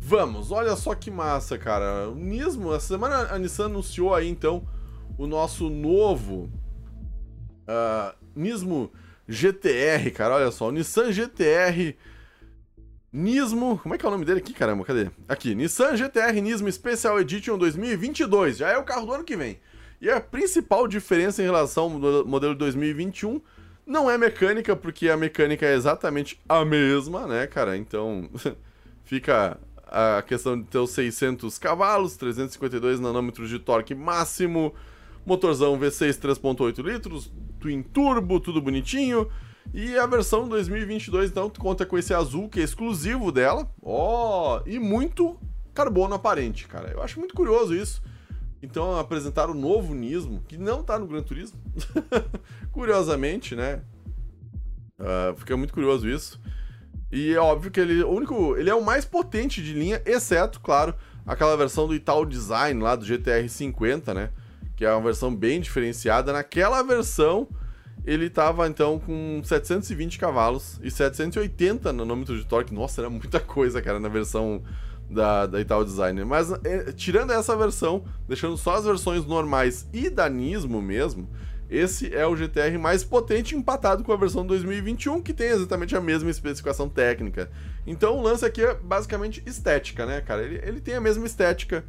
Vamos, 0.00 0.50
olha 0.50 0.74
só 0.76 0.94
que 0.94 1.10
massa, 1.10 1.56
cara. 1.56 2.08
O 2.10 2.14
Nismo, 2.14 2.74
essa 2.74 2.88
semana 2.88 3.32
a 3.32 3.38
Nissan 3.38 3.66
anunciou 3.66 4.14
aí 4.14 4.28
então 4.28 4.66
o 5.18 5.26
nosso 5.26 5.68
novo 5.68 6.50
uh, 7.68 8.14
Nismo 8.34 8.92
GTR, 9.28 10.10
cara. 10.12 10.34
Olha 10.34 10.50
só, 10.50 10.68
o 10.68 10.72
Nissan 10.72 11.12
GTR 11.12 11.96
Nismo. 13.12 13.78
Como 13.78 13.94
é 13.94 13.98
que 13.98 14.04
é 14.04 14.08
o 14.08 14.12
nome 14.12 14.24
dele 14.24 14.40
aqui, 14.40 14.52
caramba? 14.52 14.84
Cadê? 14.84 15.10
Aqui, 15.28 15.54
Nissan 15.54 15.96
GTR 15.96 16.40
Nismo 16.40 16.70
Special 16.70 17.20
Edition 17.20 17.56
2022. 17.56 18.58
Já 18.58 18.70
é 18.70 18.78
o 18.78 18.84
carro 18.84 19.06
do 19.06 19.12
ano 19.12 19.24
que 19.24 19.36
vem. 19.36 19.58
E 20.00 20.10
a 20.10 20.20
principal 20.20 20.86
diferença 20.86 21.42
em 21.42 21.46
relação 21.46 21.84
ao 21.84 22.26
modelo 22.26 22.54
2021 22.54 23.40
não 23.86 24.10
é 24.10 24.18
mecânica, 24.18 24.74
porque 24.74 25.08
a 25.08 25.16
mecânica 25.16 25.64
é 25.66 25.74
exatamente 25.74 26.40
a 26.48 26.64
mesma, 26.64 27.26
né, 27.26 27.46
cara? 27.46 27.76
Então 27.76 28.28
fica 29.04 29.58
a 29.86 30.22
questão 30.22 30.60
de 30.60 30.66
ter 30.66 30.78
os 30.78 30.90
600 30.90 31.56
cavalos, 31.58 32.16
352 32.16 32.98
nanômetros 32.98 33.48
de 33.48 33.58
torque 33.58 33.94
máximo, 33.94 34.74
motorzão 35.24 35.78
V6 35.78 36.18
3.8 36.18 36.82
litros, 36.82 37.32
twin 37.60 37.82
turbo, 37.82 38.40
tudo 38.40 38.60
bonitinho. 38.60 39.28
E 39.72 39.96
a 39.96 40.06
versão 40.06 40.48
2022 40.48 41.30
então 41.30 41.48
conta 41.50 41.86
com 41.86 41.96
esse 41.96 42.12
azul 42.12 42.48
que 42.48 42.60
é 42.60 42.62
exclusivo 42.62 43.32
dela. 43.32 43.68
Ó, 43.82 44.58
oh, 44.58 44.68
e 44.68 44.78
muito 44.78 45.38
carbono 45.72 46.14
aparente, 46.14 46.68
cara. 46.68 46.90
Eu 46.90 47.02
acho 47.02 47.18
muito 47.18 47.34
curioso 47.34 47.74
isso. 47.74 48.02
Então 48.62 48.98
apresentaram 48.98 49.52
o 49.52 49.54
novo 49.54 49.94
Nismo, 49.94 50.42
que 50.46 50.56
não 50.56 50.82
tá 50.82 50.98
no 50.98 51.06
Gran 51.06 51.22
Turismo. 51.22 51.60
Curiosamente, 52.72 53.54
né? 53.54 53.82
Uh, 54.98 55.36
fica 55.36 55.56
muito 55.56 55.74
curioso 55.74 56.08
isso. 56.08 56.40
E 57.12 57.32
é 57.32 57.38
óbvio 57.38 57.70
que 57.70 57.78
ele, 57.78 58.02
o 58.02 58.10
único, 58.10 58.56
ele 58.56 58.70
é 58.70 58.74
o 58.74 58.84
mais 58.84 59.04
potente 59.04 59.62
de 59.62 59.72
linha, 59.72 60.02
exceto, 60.04 60.60
claro, 60.60 60.94
aquela 61.26 61.56
versão 61.56 61.86
do 61.86 61.94
Ital 61.94 62.24
Design 62.24 62.82
lá 62.82 62.96
do 62.96 63.04
GTR 63.04 63.48
50, 63.48 64.14
né? 64.14 64.30
Que 64.76 64.84
é 64.84 64.92
uma 64.92 65.02
versão 65.02 65.34
bem 65.34 65.60
diferenciada. 65.60 66.32
Naquela 66.32 66.82
versão, 66.82 67.48
ele 68.04 68.28
tava 68.28 68.66
então 68.68 68.98
com 68.98 69.40
720 69.42 70.18
cavalos 70.18 70.78
e 70.82 70.90
780 70.90 71.92
nanômetros 71.92 72.38
de 72.40 72.46
torque. 72.46 72.74
Nossa, 72.74 73.00
era 73.00 73.10
muita 73.10 73.40
coisa, 73.40 73.80
cara, 73.80 73.98
na 73.98 74.08
versão 74.08 74.62
da, 75.08 75.46
da 75.46 75.60
Ital 75.60 75.84
Design. 75.84 76.24
Mas 76.24 76.52
é, 76.64 76.92
tirando 76.92 77.32
essa 77.32 77.56
versão, 77.56 78.04
deixando 78.28 78.56
só 78.56 78.76
as 78.76 78.84
versões 78.84 79.24
normais 79.24 79.88
e 79.92 80.10
da 80.10 80.28
Nismo 80.28 80.82
mesmo, 80.82 81.28
esse 81.70 82.14
é 82.14 82.26
o 82.26 82.36
GTR 82.36 82.76
mais 82.78 83.02
potente 83.02 83.56
empatado 83.56 84.04
com 84.04 84.12
a 84.12 84.16
versão 84.16 84.46
2021, 84.46 85.22
que 85.22 85.32
tem 85.32 85.48
exatamente 85.48 85.96
a 85.96 86.00
mesma 86.00 86.30
especificação 86.30 86.88
técnica. 86.88 87.50
Então 87.86 88.18
o 88.18 88.22
lance 88.22 88.44
aqui 88.44 88.62
é 88.62 88.74
basicamente 88.74 89.42
estética, 89.46 90.04
né, 90.04 90.20
cara? 90.20 90.42
Ele, 90.42 90.60
ele 90.62 90.80
tem 90.80 90.94
a 90.94 91.00
mesma 91.00 91.26
estética 91.26 91.84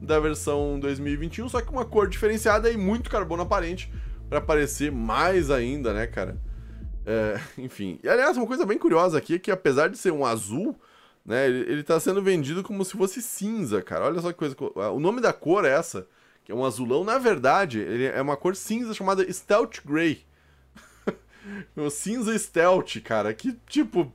da 0.00 0.18
versão 0.20 0.78
2021, 0.80 1.48
só 1.48 1.60
que 1.60 1.70
uma 1.70 1.84
cor 1.84 2.08
diferenciada 2.08 2.70
e 2.70 2.76
muito 2.76 3.10
carbono 3.10 3.42
aparente 3.42 3.92
para 4.28 4.40
parecer 4.40 4.92
mais 4.92 5.50
ainda, 5.50 5.92
né, 5.92 6.06
cara? 6.06 6.36
É, 7.06 7.40
enfim. 7.58 7.98
E 8.02 8.08
aliás, 8.08 8.36
uma 8.36 8.46
coisa 8.46 8.66
bem 8.66 8.78
curiosa 8.78 9.18
aqui 9.18 9.34
é 9.34 9.38
que 9.38 9.50
apesar 9.50 9.88
de 9.88 9.98
ser 9.98 10.12
um 10.12 10.24
azul, 10.24 10.78
né, 11.24 11.46
ele, 11.46 11.70
ele 11.70 11.82
tá 11.82 11.98
sendo 11.98 12.22
vendido 12.22 12.62
como 12.62 12.84
se 12.84 12.96
fosse 12.96 13.22
cinza, 13.22 13.82
cara. 13.82 14.04
Olha 14.04 14.20
só 14.20 14.32
que 14.32 14.38
coisa. 14.38 14.56
O 14.92 15.00
nome 15.00 15.20
da 15.20 15.32
cor 15.32 15.64
é 15.64 15.70
essa 15.70 16.06
que 16.44 16.52
é 16.52 16.54
um 16.54 16.64
azulão. 16.64 17.04
Na 17.04 17.18
verdade, 17.18 17.78
ele 17.78 18.06
é 18.06 18.22
uma 18.22 18.36
cor 18.36 18.56
cinza 18.56 18.94
chamada 18.94 19.30
Stealth 19.30 19.82
Grey. 19.84 20.24
o 21.76 21.90
cinza 21.90 22.36
Stealth, 22.38 23.02
cara, 23.04 23.34
que 23.34 23.52
tipo. 23.66 24.10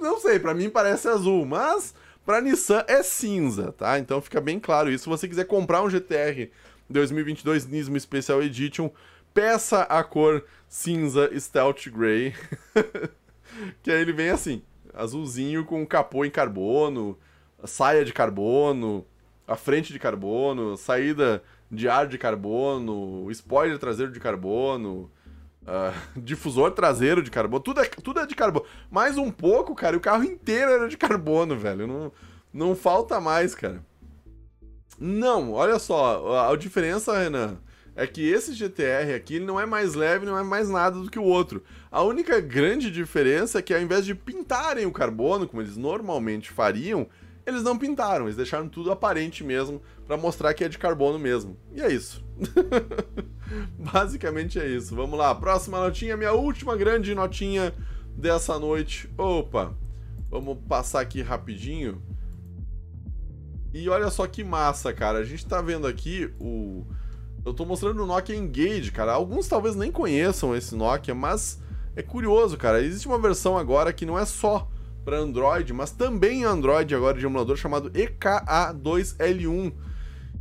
Não 0.00 0.18
sei, 0.18 0.38
para 0.38 0.52
mim 0.52 0.68
parece 0.68 1.08
azul, 1.08 1.46
mas 1.46 1.94
para 2.24 2.40
Nissan 2.40 2.84
é 2.88 3.02
cinza, 3.02 3.72
tá? 3.72 3.98
Então 3.98 4.20
fica 4.20 4.40
bem 4.40 4.58
claro 4.58 4.90
isso. 4.90 5.04
Se 5.04 5.10
você 5.10 5.28
quiser 5.28 5.44
comprar 5.44 5.82
um 5.82 5.90
GTR 5.90 6.50
2022 6.88 7.66
Nismo 7.66 7.98
Special 7.98 8.42
Edition, 8.42 8.90
peça 9.32 9.82
a 9.82 10.02
cor 10.02 10.44
cinza 10.68 11.30
Stealth 11.38 11.88
Grey. 11.88 12.34
que 13.82 13.90
aí 13.90 14.00
ele 14.00 14.12
vem 14.12 14.30
assim, 14.30 14.62
azulzinho 14.92 15.64
com 15.64 15.86
capô 15.86 16.24
em 16.24 16.30
carbono, 16.30 17.18
saia 17.64 18.04
de 18.04 18.12
carbono, 18.12 19.06
a 19.46 19.56
frente 19.56 19.92
de 19.92 19.98
carbono, 19.98 20.76
saída 20.76 21.42
de 21.70 21.88
ar 21.88 22.06
de 22.06 22.16
carbono, 22.16 23.30
spoiler 23.30 23.78
traseiro 23.78 24.12
de 24.12 24.20
carbono, 24.20 25.10
uh, 25.66 25.94
difusor 26.20 26.70
traseiro 26.72 27.22
de 27.22 27.30
carbono, 27.30 27.62
tudo 27.62 27.80
é, 27.80 27.84
tudo 27.84 28.20
é 28.20 28.26
de 28.26 28.34
carbono. 28.34 28.64
Mais 28.90 29.18
um 29.18 29.30
pouco, 29.30 29.74
cara, 29.74 29.96
e 29.96 29.98
o 29.98 30.02
carro 30.02 30.24
inteiro 30.24 30.70
era 30.70 30.88
de 30.88 30.96
carbono, 30.96 31.56
velho. 31.56 31.86
Não, 31.86 32.12
não 32.52 32.76
falta 32.76 33.20
mais, 33.20 33.54
cara. 33.54 33.84
Não, 34.98 35.52
olha 35.52 35.78
só, 35.78 36.34
a, 36.34 36.52
a 36.52 36.56
diferença, 36.56 37.18
Renan, 37.18 37.58
é 37.96 38.06
que 38.06 38.28
esse 38.28 38.52
GTR 38.54 39.14
aqui 39.14 39.36
ele 39.36 39.44
não 39.44 39.58
é 39.58 39.66
mais 39.66 39.94
leve, 39.94 40.26
não 40.26 40.38
é 40.38 40.42
mais 40.42 40.68
nada 40.68 40.98
do 40.98 41.10
que 41.10 41.18
o 41.18 41.24
outro. 41.24 41.62
A 41.90 42.02
única 42.02 42.40
grande 42.40 42.90
diferença 42.90 43.58
é 43.58 43.62
que 43.62 43.74
ao 43.74 43.80
invés 43.80 44.04
de 44.04 44.14
pintarem 44.14 44.86
o 44.86 44.92
carbono, 44.92 45.46
como 45.46 45.62
eles 45.62 45.76
normalmente 45.76 46.50
fariam, 46.50 47.08
eles 47.46 47.62
não 47.62 47.76
pintaram, 47.76 48.24
eles 48.24 48.36
deixaram 48.36 48.68
tudo 48.68 48.90
aparente 48.90 49.44
mesmo 49.44 49.80
para 50.06 50.16
mostrar 50.16 50.52
que 50.54 50.64
é 50.64 50.68
de 50.68 50.78
carbono 50.78 51.18
mesmo. 51.18 51.56
E 51.72 51.80
é 51.80 51.92
isso. 51.92 52.24
Basicamente 53.78 54.58
é 54.58 54.66
isso. 54.66 54.94
Vamos 54.94 55.18
lá, 55.18 55.34
próxima 55.34 55.78
notinha, 55.80 56.16
minha 56.16 56.32
última 56.32 56.76
grande 56.76 57.14
notinha 57.14 57.72
dessa 58.16 58.58
noite. 58.58 59.10
Opa, 59.16 59.74
vamos 60.30 60.58
passar 60.68 61.00
aqui 61.00 61.22
rapidinho. 61.22 62.02
E 63.72 63.88
olha 63.88 64.08
só 64.10 64.26
que 64.26 64.44
massa, 64.44 64.92
cara. 64.92 65.18
A 65.18 65.24
gente 65.24 65.44
tá 65.44 65.60
vendo 65.60 65.86
aqui 65.86 66.32
o. 66.38 66.86
Eu 67.44 67.52
tô 67.52 67.66
mostrando 67.66 68.02
o 68.02 68.06
Nokia 68.06 68.36
Engage, 68.36 68.92
cara. 68.92 69.12
Alguns 69.12 69.48
talvez 69.48 69.74
nem 69.74 69.90
conheçam 69.90 70.54
esse 70.54 70.74
Nokia, 70.74 71.14
mas 71.14 71.60
é 71.96 72.02
curioso, 72.02 72.56
cara. 72.56 72.82
Existe 72.82 73.08
uma 73.08 73.18
versão 73.18 73.58
agora 73.58 73.92
que 73.92 74.06
não 74.06 74.18
é 74.18 74.24
só 74.24 74.70
para 75.04 75.18
Android, 75.18 75.72
mas 75.72 75.90
também 75.90 76.44
Android 76.44 76.94
agora 76.94 77.18
de 77.18 77.26
emulador 77.26 77.56
chamado 77.56 77.90
EKA2L1. 77.90 79.72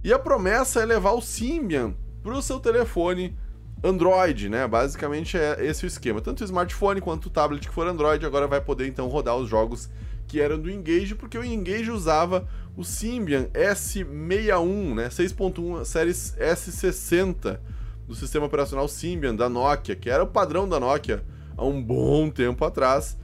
E 0.03 0.11
a 0.11 0.19
promessa 0.19 0.81
é 0.81 0.85
levar 0.85 1.11
o 1.11 1.21
Symbian 1.21 1.95
para 2.21 2.33
o 2.33 2.41
seu 2.41 2.59
telefone 2.59 3.37
Android, 3.83 4.49
né? 4.49 4.67
Basicamente 4.67 5.37
é 5.37 5.65
esse 5.65 5.85
o 5.85 5.87
esquema. 5.87 6.21
Tanto 6.21 6.41
o 6.41 6.43
smartphone 6.43 7.01
quanto 7.01 7.27
o 7.27 7.29
tablet 7.29 7.67
que 7.67 7.73
for 7.73 7.87
Android 7.87 8.25
agora 8.25 8.47
vai 8.47 8.59
poder 8.59 8.87
então 8.87 9.07
rodar 9.07 9.35
os 9.37 9.49
jogos 9.49 9.89
que 10.27 10.41
eram 10.41 10.59
do 10.59 10.69
Engage, 10.69 11.15
porque 11.15 11.37
o 11.37 11.43
Engage 11.43 11.91
usava 11.91 12.47
o 12.75 12.83
Symbian 12.83 13.45
S61, 13.53 14.95
né? 14.95 15.09
6.1 15.09 15.85
séries 15.85 16.35
S60 16.39 17.59
do 18.07 18.15
sistema 18.15 18.45
operacional 18.45 18.87
Symbian 18.87 19.35
da 19.35 19.47
Nokia, 19.47 19.95
que 19.95 20.09
era 20.09 20.23
o 20.23 20.27
padrão 20.27 20.67
da 20.67 20.79
Nokia 20.79 21.23
há 21.55 21.65
um 21.65 21.81
bom 21.81 22.29
tempo 22.29 22.65
atrás. 22.65 23.17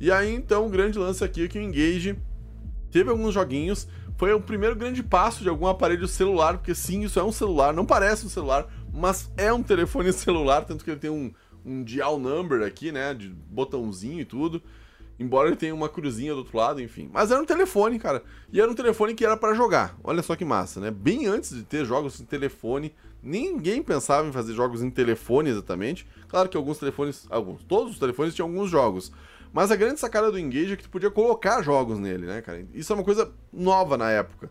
E 0.00 0.10
aí, 0.10 0.34
então, 0.34 0.66
o 0.66 0.70
grande 0.70 0.98
lance 0.98 1.22
aqui 1.22 1.44
é 1.44 1.48
que 1.48 1.58
o 1.58 1.62
Engage 1.62 2.16
teve 2.90 3.10
alguns 3.10 3.34
joguinhos, 3.34 3.88
foi 4.16 4.32
o 4.32 4.40
primeiro 4.40 4.76
grande 4.76 5.02
passo 5.02 5.42
de 5.42 5.48
algum 5.48 5.66
aparelho 5.66 6.06
celular, 6.06 6.58
porque 6.58 6.74
sim, 6.74 7.02
isso 7.02 7.18
é 7.18 7.24
um 7.24 7.32
celular, 7.32 7.72
não 7.72 7.84
parece 7.84 8.26
um 8.26 8.28
celular, 8.28 8.66
mas 8.92 9.30
é 9.36 9.52
um 9.52 9.62
telefone 9.62 10.12
celular, 10.14 10.64
tanto 10.64 10.84
que 10.84 10.90
ele 10.90 11.00
tem 11.00 11.10
um, 11.10 11.32
um 11.64 11.82
dial 11.82 12.18
number 12.18 12.66
aqui, 12.66 12.92
né, 12.92 13.12
de 13.14 13.28
botãozinho 13.28 14.20
e 14.20 14.24
tudo. 14.24 14.62
Embora 15.18 15.48
ele 15.48 15.56
tenha 15.56 15.74
uma 15.74 15.88
cruzinha 15.88 16.32
do 16.32 16.38
outro 16.38 16.56
lado, 16.56 16.82
enfim. 16.82 17.08
Mas 17.12 17.30
era 17.30 17.40
um 17.40 17.46
telefone, 17.46 18.00
cara. 18.00 18.22
E 18.52 18.60
era 18.60 18.68
um 18.68 18.74
telefone 18.74 19.14
que 19.14 19.24
era 19.24 19.36
para 19.36 19.54
jogar. 19.54 19.96
Olha 20.02 20.22
só 20.22 20.34
que 20.34 20.44
massa, 20.44 20.80
né? 20.80 20.90
Bem 20.90 21.26
antes 21.26 21.54
de 21.54 21.62
ter 21.62 21.84
jogos 21.84 22.20
em 22.20 22.24
telefone, 22.24 22.92
ninguém 23.22 23.80
pensava 23.80 24.26
em 24.26 24.32
fazer 24.32 24.54
jogos 24.54 24.82
em 24.82 24.90
telefone 24.90 25.50
exatamente. 25.50 26.04
Claro 26.26 26.48
que 26.48 26.56
alguns 26.56 26.78
telefones, 26.78 27.26
alguns, 27.30 27.62
todos 27.62 27.92
os 27.92 27.98
telefones 28.00 28.34
tinham 28.34 28.48
alguns 28.48 28.68
jogos. 28.68 29.12
Mas 29.54 29.70
a 29.70 29.76
grande 29.76 30.00
sacada 30.00 30.32
do 30.32 30.38
Engage 30.38 30.72
é 30.72 30.76
que 30.76 30.82
tu 30.82 30.90
podia 30.90 31.12
colocar 31.12 31.62
jogos 31.62 31.96
nele, 32.00 32.26
né, 32.26 32.42
cara? 32.42 32.66
Isso 32.74 32.92
é 32.92 32.96
uma 32.96 33.04
coisa 33.04 33.32
nova 33.52 33.96
na 33.96 34.10
época. 34.10 34.50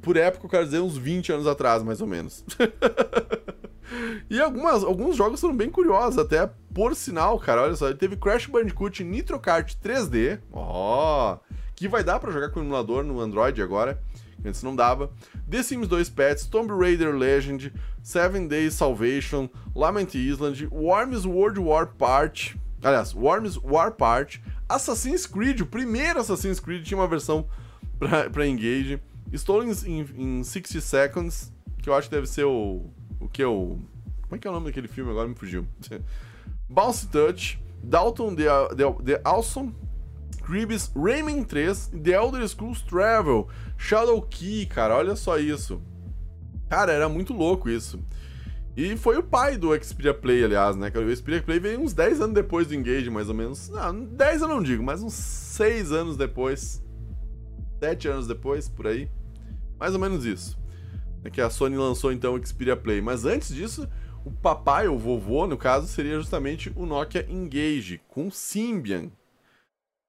Por 0.00 0.16
época, 0.16 0.46
eu 0.46 0.50
quero 0.50 0.64
dizer 0.64 0.80
uns 0.80 0.96
20 0.96 1.30
anos 1.30 1.46
atrás, 1.46 1.82
mais 1.82 2.00
ou 2.00 2.06
menos. 2.06 2.42
e 4.30 4.40
algumas, 4.40 4.82
alguns 4.82 5.14
jogos 5.14 5.42
foram 5.42 5.54
bem 5.54 5.68
curiosos, 5.68 6.18
até 6.18 6.50
por 6.72 6.96
sinal, 6.96 7.38
cara. 7.38 7.64
Olha 7.64 7.76
só, 7.76 7.92
teve 7.92 8.16
Crash 8.16 8.46
Bandicoot 8.46 9.04
Nitro 9.04 9.38
Kart 9.38 9.74
3D. 9.84 10.40
Ó, 10.50 11.36
que 11.76 11.86
vai 11.86 12.02
dar 12.02 12.18
para 12.18 12.32
jogar 12.32 12.48
com 12.48 12.60
o 12.60 12.62
emulador 12.62 13.04
no 13.04 13.20
Android 13.20 13.60
agora. 13.60 14.02
Antes 14.42 14.62
não 14.62 14.74
dava. 14.74 15.12
The 15.50 15.62
Sims 15.62 15.86
2 15.86 16.08
Pets, 16.08 16.46
Tomb 16.46 16.72
Raider 16.72 17.14
Legend, 17.14 17.70
Seven 18.02 18.48
Days 18.48 18.72
Salvation, 18.72 19.50
Lament 19.76 20.14
Island, 20.14 20.66
Worms 20.72 21.26
World 21.26 21.60
War 21.60 21.88
Part. 21.88 22.56
Aliás, 22.84 23.14
Worms 23.14 23.56
War 23.56 23.92
Part, 23.92 24.42
Assassin's 24.68 25.26
Creed, 25.26 25.60
o 25.62 25.66
primeiro 25.66 26.20
Assassin's 26.20 26.60
Creed 26.60 26.84
tinha 26.84 26.98
uma 26.98 27.08
versão 27.08 27.46
para 27.98 28.46
Engage. 28.46 29.00
Stolen 29.32 29.72
in, 29.86 30.06
in 30.16 30.44
60 30.44 30.80
Seconds, 30.80 31.52
que 31.82 31.88
eu 31.88 31.94
acho 31.94 32.08
que 32.08 32.14
deve 32.14 32.26
ser 32.26 32.44
o. 32.44 32.90
O 33.18 33.28
que 33.28 33.42
é 33.42 33.46
o. 33.46 33.78
Como 34.22 34.36
é 34.36 34.38
que 34.38 34.46
é 34.46 34.50
o 34.50 34.54
nome 34.54 34.66
daquele 34.66 34.86
filme? 34.86 35.10
Agora 35.10 35.26
me 35.26 35.34
fugiu. 35.34 35.66
Bounce 36.68 37.08
Touch, 37.08 37.58
Dalton 37.82 38.34
the, 38.34 38.44
the, 38.76 39.02
the 39.02 39.20
Awesome, 39.24 39.74
Cribs, 40.42 40.92
Rayman 40.94 41.42
3, 41.44 41.90
The 42.02 42.12
Elder 42.12 42.46
Scrolls 42.46 42.82
Travel, 42.82 43.48
Shadow 43.78 44.20
Key, 44.22 44.66
cara, 44.66 44.94
olha 44.96 45.16
só 45.16 45.38
isso. 45.38 45.80
Cara, 46.68 46.92
era 46.92 47.08
muito 47.08 47.32
louco 47.32 47.70
isso. 47.70 47.98
E 48.76 48.96
foi 48.96 49.16
o 49.16 49.22
pai 49.22 49.56
do 49.56 49.72
Xperia 49.80 50.12
Play, 50.12 50.44
aliás, 50.44 50.74
né? 50.74 50.90
O 50.94 51.16
Xperia 51.16 51.40
Play 51.40 51.60
veio 51.60 51.80
uns 51.80 51.92
10 51.92 52.20
anos 52.20 52.34
depois 52.34 52.66
do 52.66 52.74
Engage, 52.74 53.08
mais 53.08 53.28
ou 53.28 53.34
menos. 53.34 53.68
Não, 53.68 54.04
10 54.04 54.42
eu 54.42 54.48
não 54.48 54.62
digo, 54.62 54.82
mas 54.82 55.00
uns 55.00 55.14
6 55.14 55.92
anos 55.92 56.16
depois. 56.16 56.82
7 57.80 58.08
anos 58.08 58.26
depois, 58.26 58.68
por 58.68 58.88
aí. 58.88 59.08
Mais 59.78 59.94
ou 59.94 60.00
menos 60.00 60.24
isso. 60.24 60.58
É 61.22 61.30
que 61.30 61.40
a 61.40 61.48
Sony 61.48 61.76
lançou 61.76 62.10
então 62.10 62.34
o 62.34 62.44
Xperia 62.44 62.76
Play. 62.76 63.00
Mas 63.00 63.24
antes 63.24 63.54
disso, 63.54 63.88
o 64.24 64.30
papai, 64.32 64.88
o 64.88 64.98
vovô, 64.98 65.46
no 65.46 65.56
caso, 65.56 65.86
seria 65.86 66.18
justamente 66.18 66.72
o 66.74 66.84
Nokia 66.84 67.24
Engage, 67.30 68.00
com 68.08 68.28
Symbian. 68.28 69.10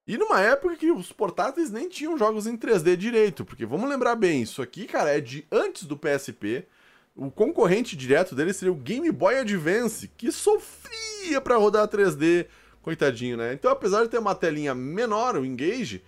E 0.08 0.18
numa 0.18 0.40
época 0.40 0.76
que 0.76 0.90
os 0.90 1.12
portáteis 1.12 1.70
nem 1.70 1.88
tinham 1.88 2.18
jogos 2.18 2.46
em 2.46 2.56
3D 2.56 2.96
direito, 2.96 3.44
porque 3.44 3.66
vamos 3.66 3.88
lembrar 3.88 4.14
bem, 4.14 4.42
isso 4.42 4.62
aqui, 4.62 4.86
cara, 4.86 5.16
é 5.16 5.20
de 5.20 5.46
antes 5.50 5.84
do 5.84 5.96
PSP. 5.96 6.66
O 7.16 7.30
concorrente 7.30 7.96
direto 7.96 8.34
dele 8.34 8.52
seria 8.52 8.70
o 8.70 8.76
Game 8.76 9.10
Boy 9.10 9.38
Advance, 9.38 10.06
que 10.18 10.30
sofria 10.30 11.40
para 11.40 11.56
rodar 11.56 11.88
3D, 11.88 12.46
coitadinho, 12.82 13.38
né? 13.38 13.54
Então, 13.54 13.70
apesar 13.70 14.02
de 14.02 14.10
ter 14.10 14.18
uma 14.18 14.34
telinha 14.34 14.74
menor, 14.74 15.34
o 15.34 15.44
Engage, 15.46 16.04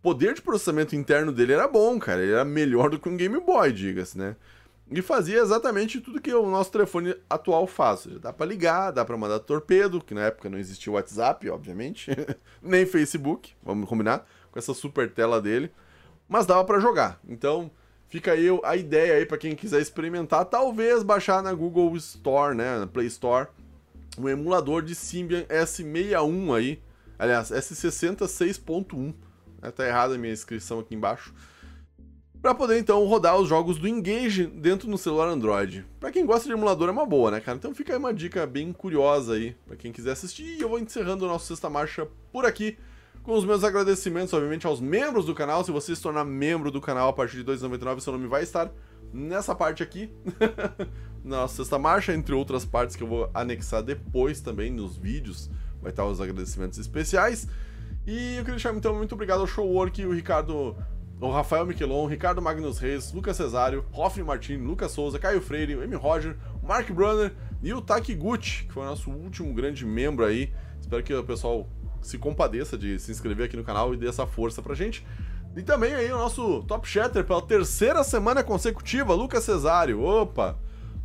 poder 0.00 0.34
de 0.34 0.40
processamento 0.40 0.94
interno 0.94 1.32
dele 1.32 1.52
era 1.52 1.66
bom, 1.66 1.98
cara. 1.98 2.22
Ele 2.22 2.30
era 2.30 2.44
melhor 2.44 2.90
do 2.90 2.98
que 3.00 3.08
um 3.08 3.16
Game 3.16 3.40
Boy, 3.40 3.72
diga-se, 3.72 4.16
né? 4.16 4.36
E 4.88 5.02
fazia 5.02 5.40
exatamente 5.40 6.00
tudo 6.00 6.20
que 6.20 6.32
o 6.32 6.48
nosso 6.48 6.70
telefone 6.70 7.16
atual 7.28 7.66
faz. 7.66 8.06
Dá 8.20 8.32
para 8.32 8.46
ligar, 8.46 8.92
dá 8.92 9.04
para 9.04 9.16
mandar 9.16 9.40
torpedo, 9.40 10.00
que 10.00 10.14
na 10.14 10.26
época 10.26 10.48
não 10.48 10.58
existia 10.58 10.92
o 10.92 10.94
WhatsApp, 10.94 11.50
obviamente, 11.50 12.10
nem 12.62 12.86
Facebook, 12.86 13.52
vamos 13.64 13.88
combinar, 13.88 14.24
com 14.52 14.60
essa 14.60 14.74
super 14.74 15.10
tela 15.10 15.40
dele, 15.40 15.72
mas 16.28 16.46
dava 16.46 16.64
para 16.64 16.78
jogar. 16.78 17.18
Então, 17.26 17.68
fica 18.12 18.32
aí 18.32 18.46
a 18.62 18.76
ideia 18.76 19.14
aí 19.14 19.24
para 19.24 19.38
quem 19.38 19.56
quiser 19.56 19.80
experimentar, 19.80 20.44
talvez 20.44 21.02
baixar 21.02 21.42
na 21.42 21.54
Google 21.54 21.96
Store, 21.96 22.54
né, 22.54 22.80
na 22.80 22.86
Play 22.86 23.06
Store, 23.06 23.48
um 24.18 24.28
emulador 24.28 24.82
de 24.82 24.94
Symbian 24.94 25.44
S61 25.44 26.54
aí, 26.54 26.82
aliás, 27.18 27.50
S60 27.50 28.18
6.1 28.26 29.14
Né? 29.62 29.70
Tá 29.70 29.86
errada 29.86 30.14
a 30.14 30.18
minha 30.18 30.32
inscrição 30.32 30.80
aqui 30.80 30.94
embaixo. 30.94 31.32
Para 32.42 32.54
poder 32.54 32.78
então 32.78 33.02
rodar 33.06 33.38
os 33.38 33.48
jogos 33.48 33.78
do 33.78 33.88
Engage 33.88 34.46
dentro 34.46 34.90
no 34.90 34.98
celular 34.98 35.28
Android. 35.28 35.86
Para 35.98 36.12
quem 36.12 36.26
gosta 36.26 36.46
de 36.46 36.52
emulador 36.52 36.90
é 36.90 36.92
uma 36.92 37.06
boa, 37.06 37.30
né, 37.30 37.40
cara? 37.40 37.56
Então 37.56 37.74
fica 37.74 37.94
aí 37.94 37.98
uma 37.98 38.12
dica 38.12 38.46
bem 38.46 38.74
curiosa 38.74 39.34
aí 39.34 39.56
para 39.66 39.76
quem 39.76 39.90
quiser 39.90 40.10
assistir. 40.10 40.58
E 40.58 40.60
eu 40.60 40.68
vou 40.68 40.78
encerrando 40.78 41.24
o 41.24 41.28
nosso 41.28 41.46
Sexta 41.46 41.70
Marcha 41.70 42.06
por 42.30 42.44
aqui 42.44 42.76
com 43.22 43.34
os 43.34 43.44
meus 43.44 43.62
agradecimentos, 43.62 44.32
obviamente, 44.32 44.66
aos 44.66 44.80
membros 44.80 45.26
do 45.26 45.34
canal. 45.34 45.64
Se 45.64 45.70
você 45.70 45.94
se 45.94 46.02
tornar 46.02 46.24
membro 46.24 46.70
do 46.70 46.80
canal 46.80 47.08
a 47.08 47.12
partir 47.12 47.36
de 47.36 47.44
2,99, 47.44 48.00
seu 48.00 48.12
nome 48.12 48.26
vai 48.26 48.42
estar 48.42 48.70
nessa 49.12 49.54
parte 49.54 49.82
aqui, 49.82 50.10
na 51.22 51.46
Sexta 51.46 51.78
Marcha, 51.78 52.12
entre 52.12 52.34
outras 52.34 52.64
partes 52.64 52.96
que 52.96 53.02
eu 53.02 53.08
vou 53.08 53.30
anexar 53.32 53.82
depois 53.82 54.40
também 54.40 54.70
nos 54.70 54.96
vídeos. 54.96 55.50
Vai 55.80 55.90
estar 55.90 56.04
os 56.04 56.20
agradecimentos 56.20 56.78
especiais. 56.78 57.46
E 58.06 58.36
eu 58.36 58.40
queria 58.40 58.54
deixar 58.54 58.74
então 58.74 58.94
muito 58.94 59.14
obrigado 59.14 59.40
ao 59.40 59.46
Showwork, 59.46 60.04
o 60.04 60.12
Ricardo, 60.12 60.76
o 61.20 61.30
Rafael 61.30 61.64
Miquelon, 61.64 62.06
Ricardo 62.06 62.42
Magnus 62.42 62.78
Reis, 62.78 63.12
Lucas 63.12 63.36
Cesário, 63.36 63.84
Hoffman 63.92 64.26
Martins, 64.26 64.60
Lucas 64.60 64.90
Souza, 64.90 65.20
Caio 65.20 65.40
Freire, 65.40 65.74
M. 65.74 65.94
Roger, 65.94 66.36
Mark 66.60 66.90
Brunner 66.90 67.32
e 67.62 67.72
o 67.72 67.80
Taki 67.80 68.14
Gucci, 68.14 68.64
que 68.64 68.72
foi 68.72 68.82
o 68.82 68.86
nosso 68.86 69.10
último 69.10 69.54
grande 69.54 69.86
membro 69.86 70.24
aí. 70.24 70.52
Espero 70.80 71.02
que 71.04 71.14
o 71.14 71.22
pessoal 71.22 71.68
se 72.02 72.18
compadeça 72.18 72.76
de 72.76 72.98
se 72.98 73.10
inscrever 73.10 73.46
aqui 73.46 73.56
no 73.56 73.64
canal 73.64 73.94
e 73.94 73.96
dê 73.96 74.08
essa 74.08 74.26
força 74.26 74.60
pra 74.60 74.74
gente. 74.74 75.06
E 75.56 75.62
também 75.62 75.94
aí 75.94 76.10
o 76.12 76.18
nosso 76.18 76.62
Top 76.64 76.88
Shatter 76.88 77.24
pela 77.24 77.42
terceira 77.42 78.02
semana 78.02 78.42
consecutiva, 78.42 79.14
Lucas 79.14 79.44
Cesário. 79.44 80.02
Opa! 80.02 80.58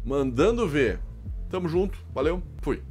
Mandando 0.05 0.67
ver. 0.67 0.99
Tamo 1.49 1.67
junto, 1.67 1.97
valeu, 2.13 2.41
fui. 2.61 2.81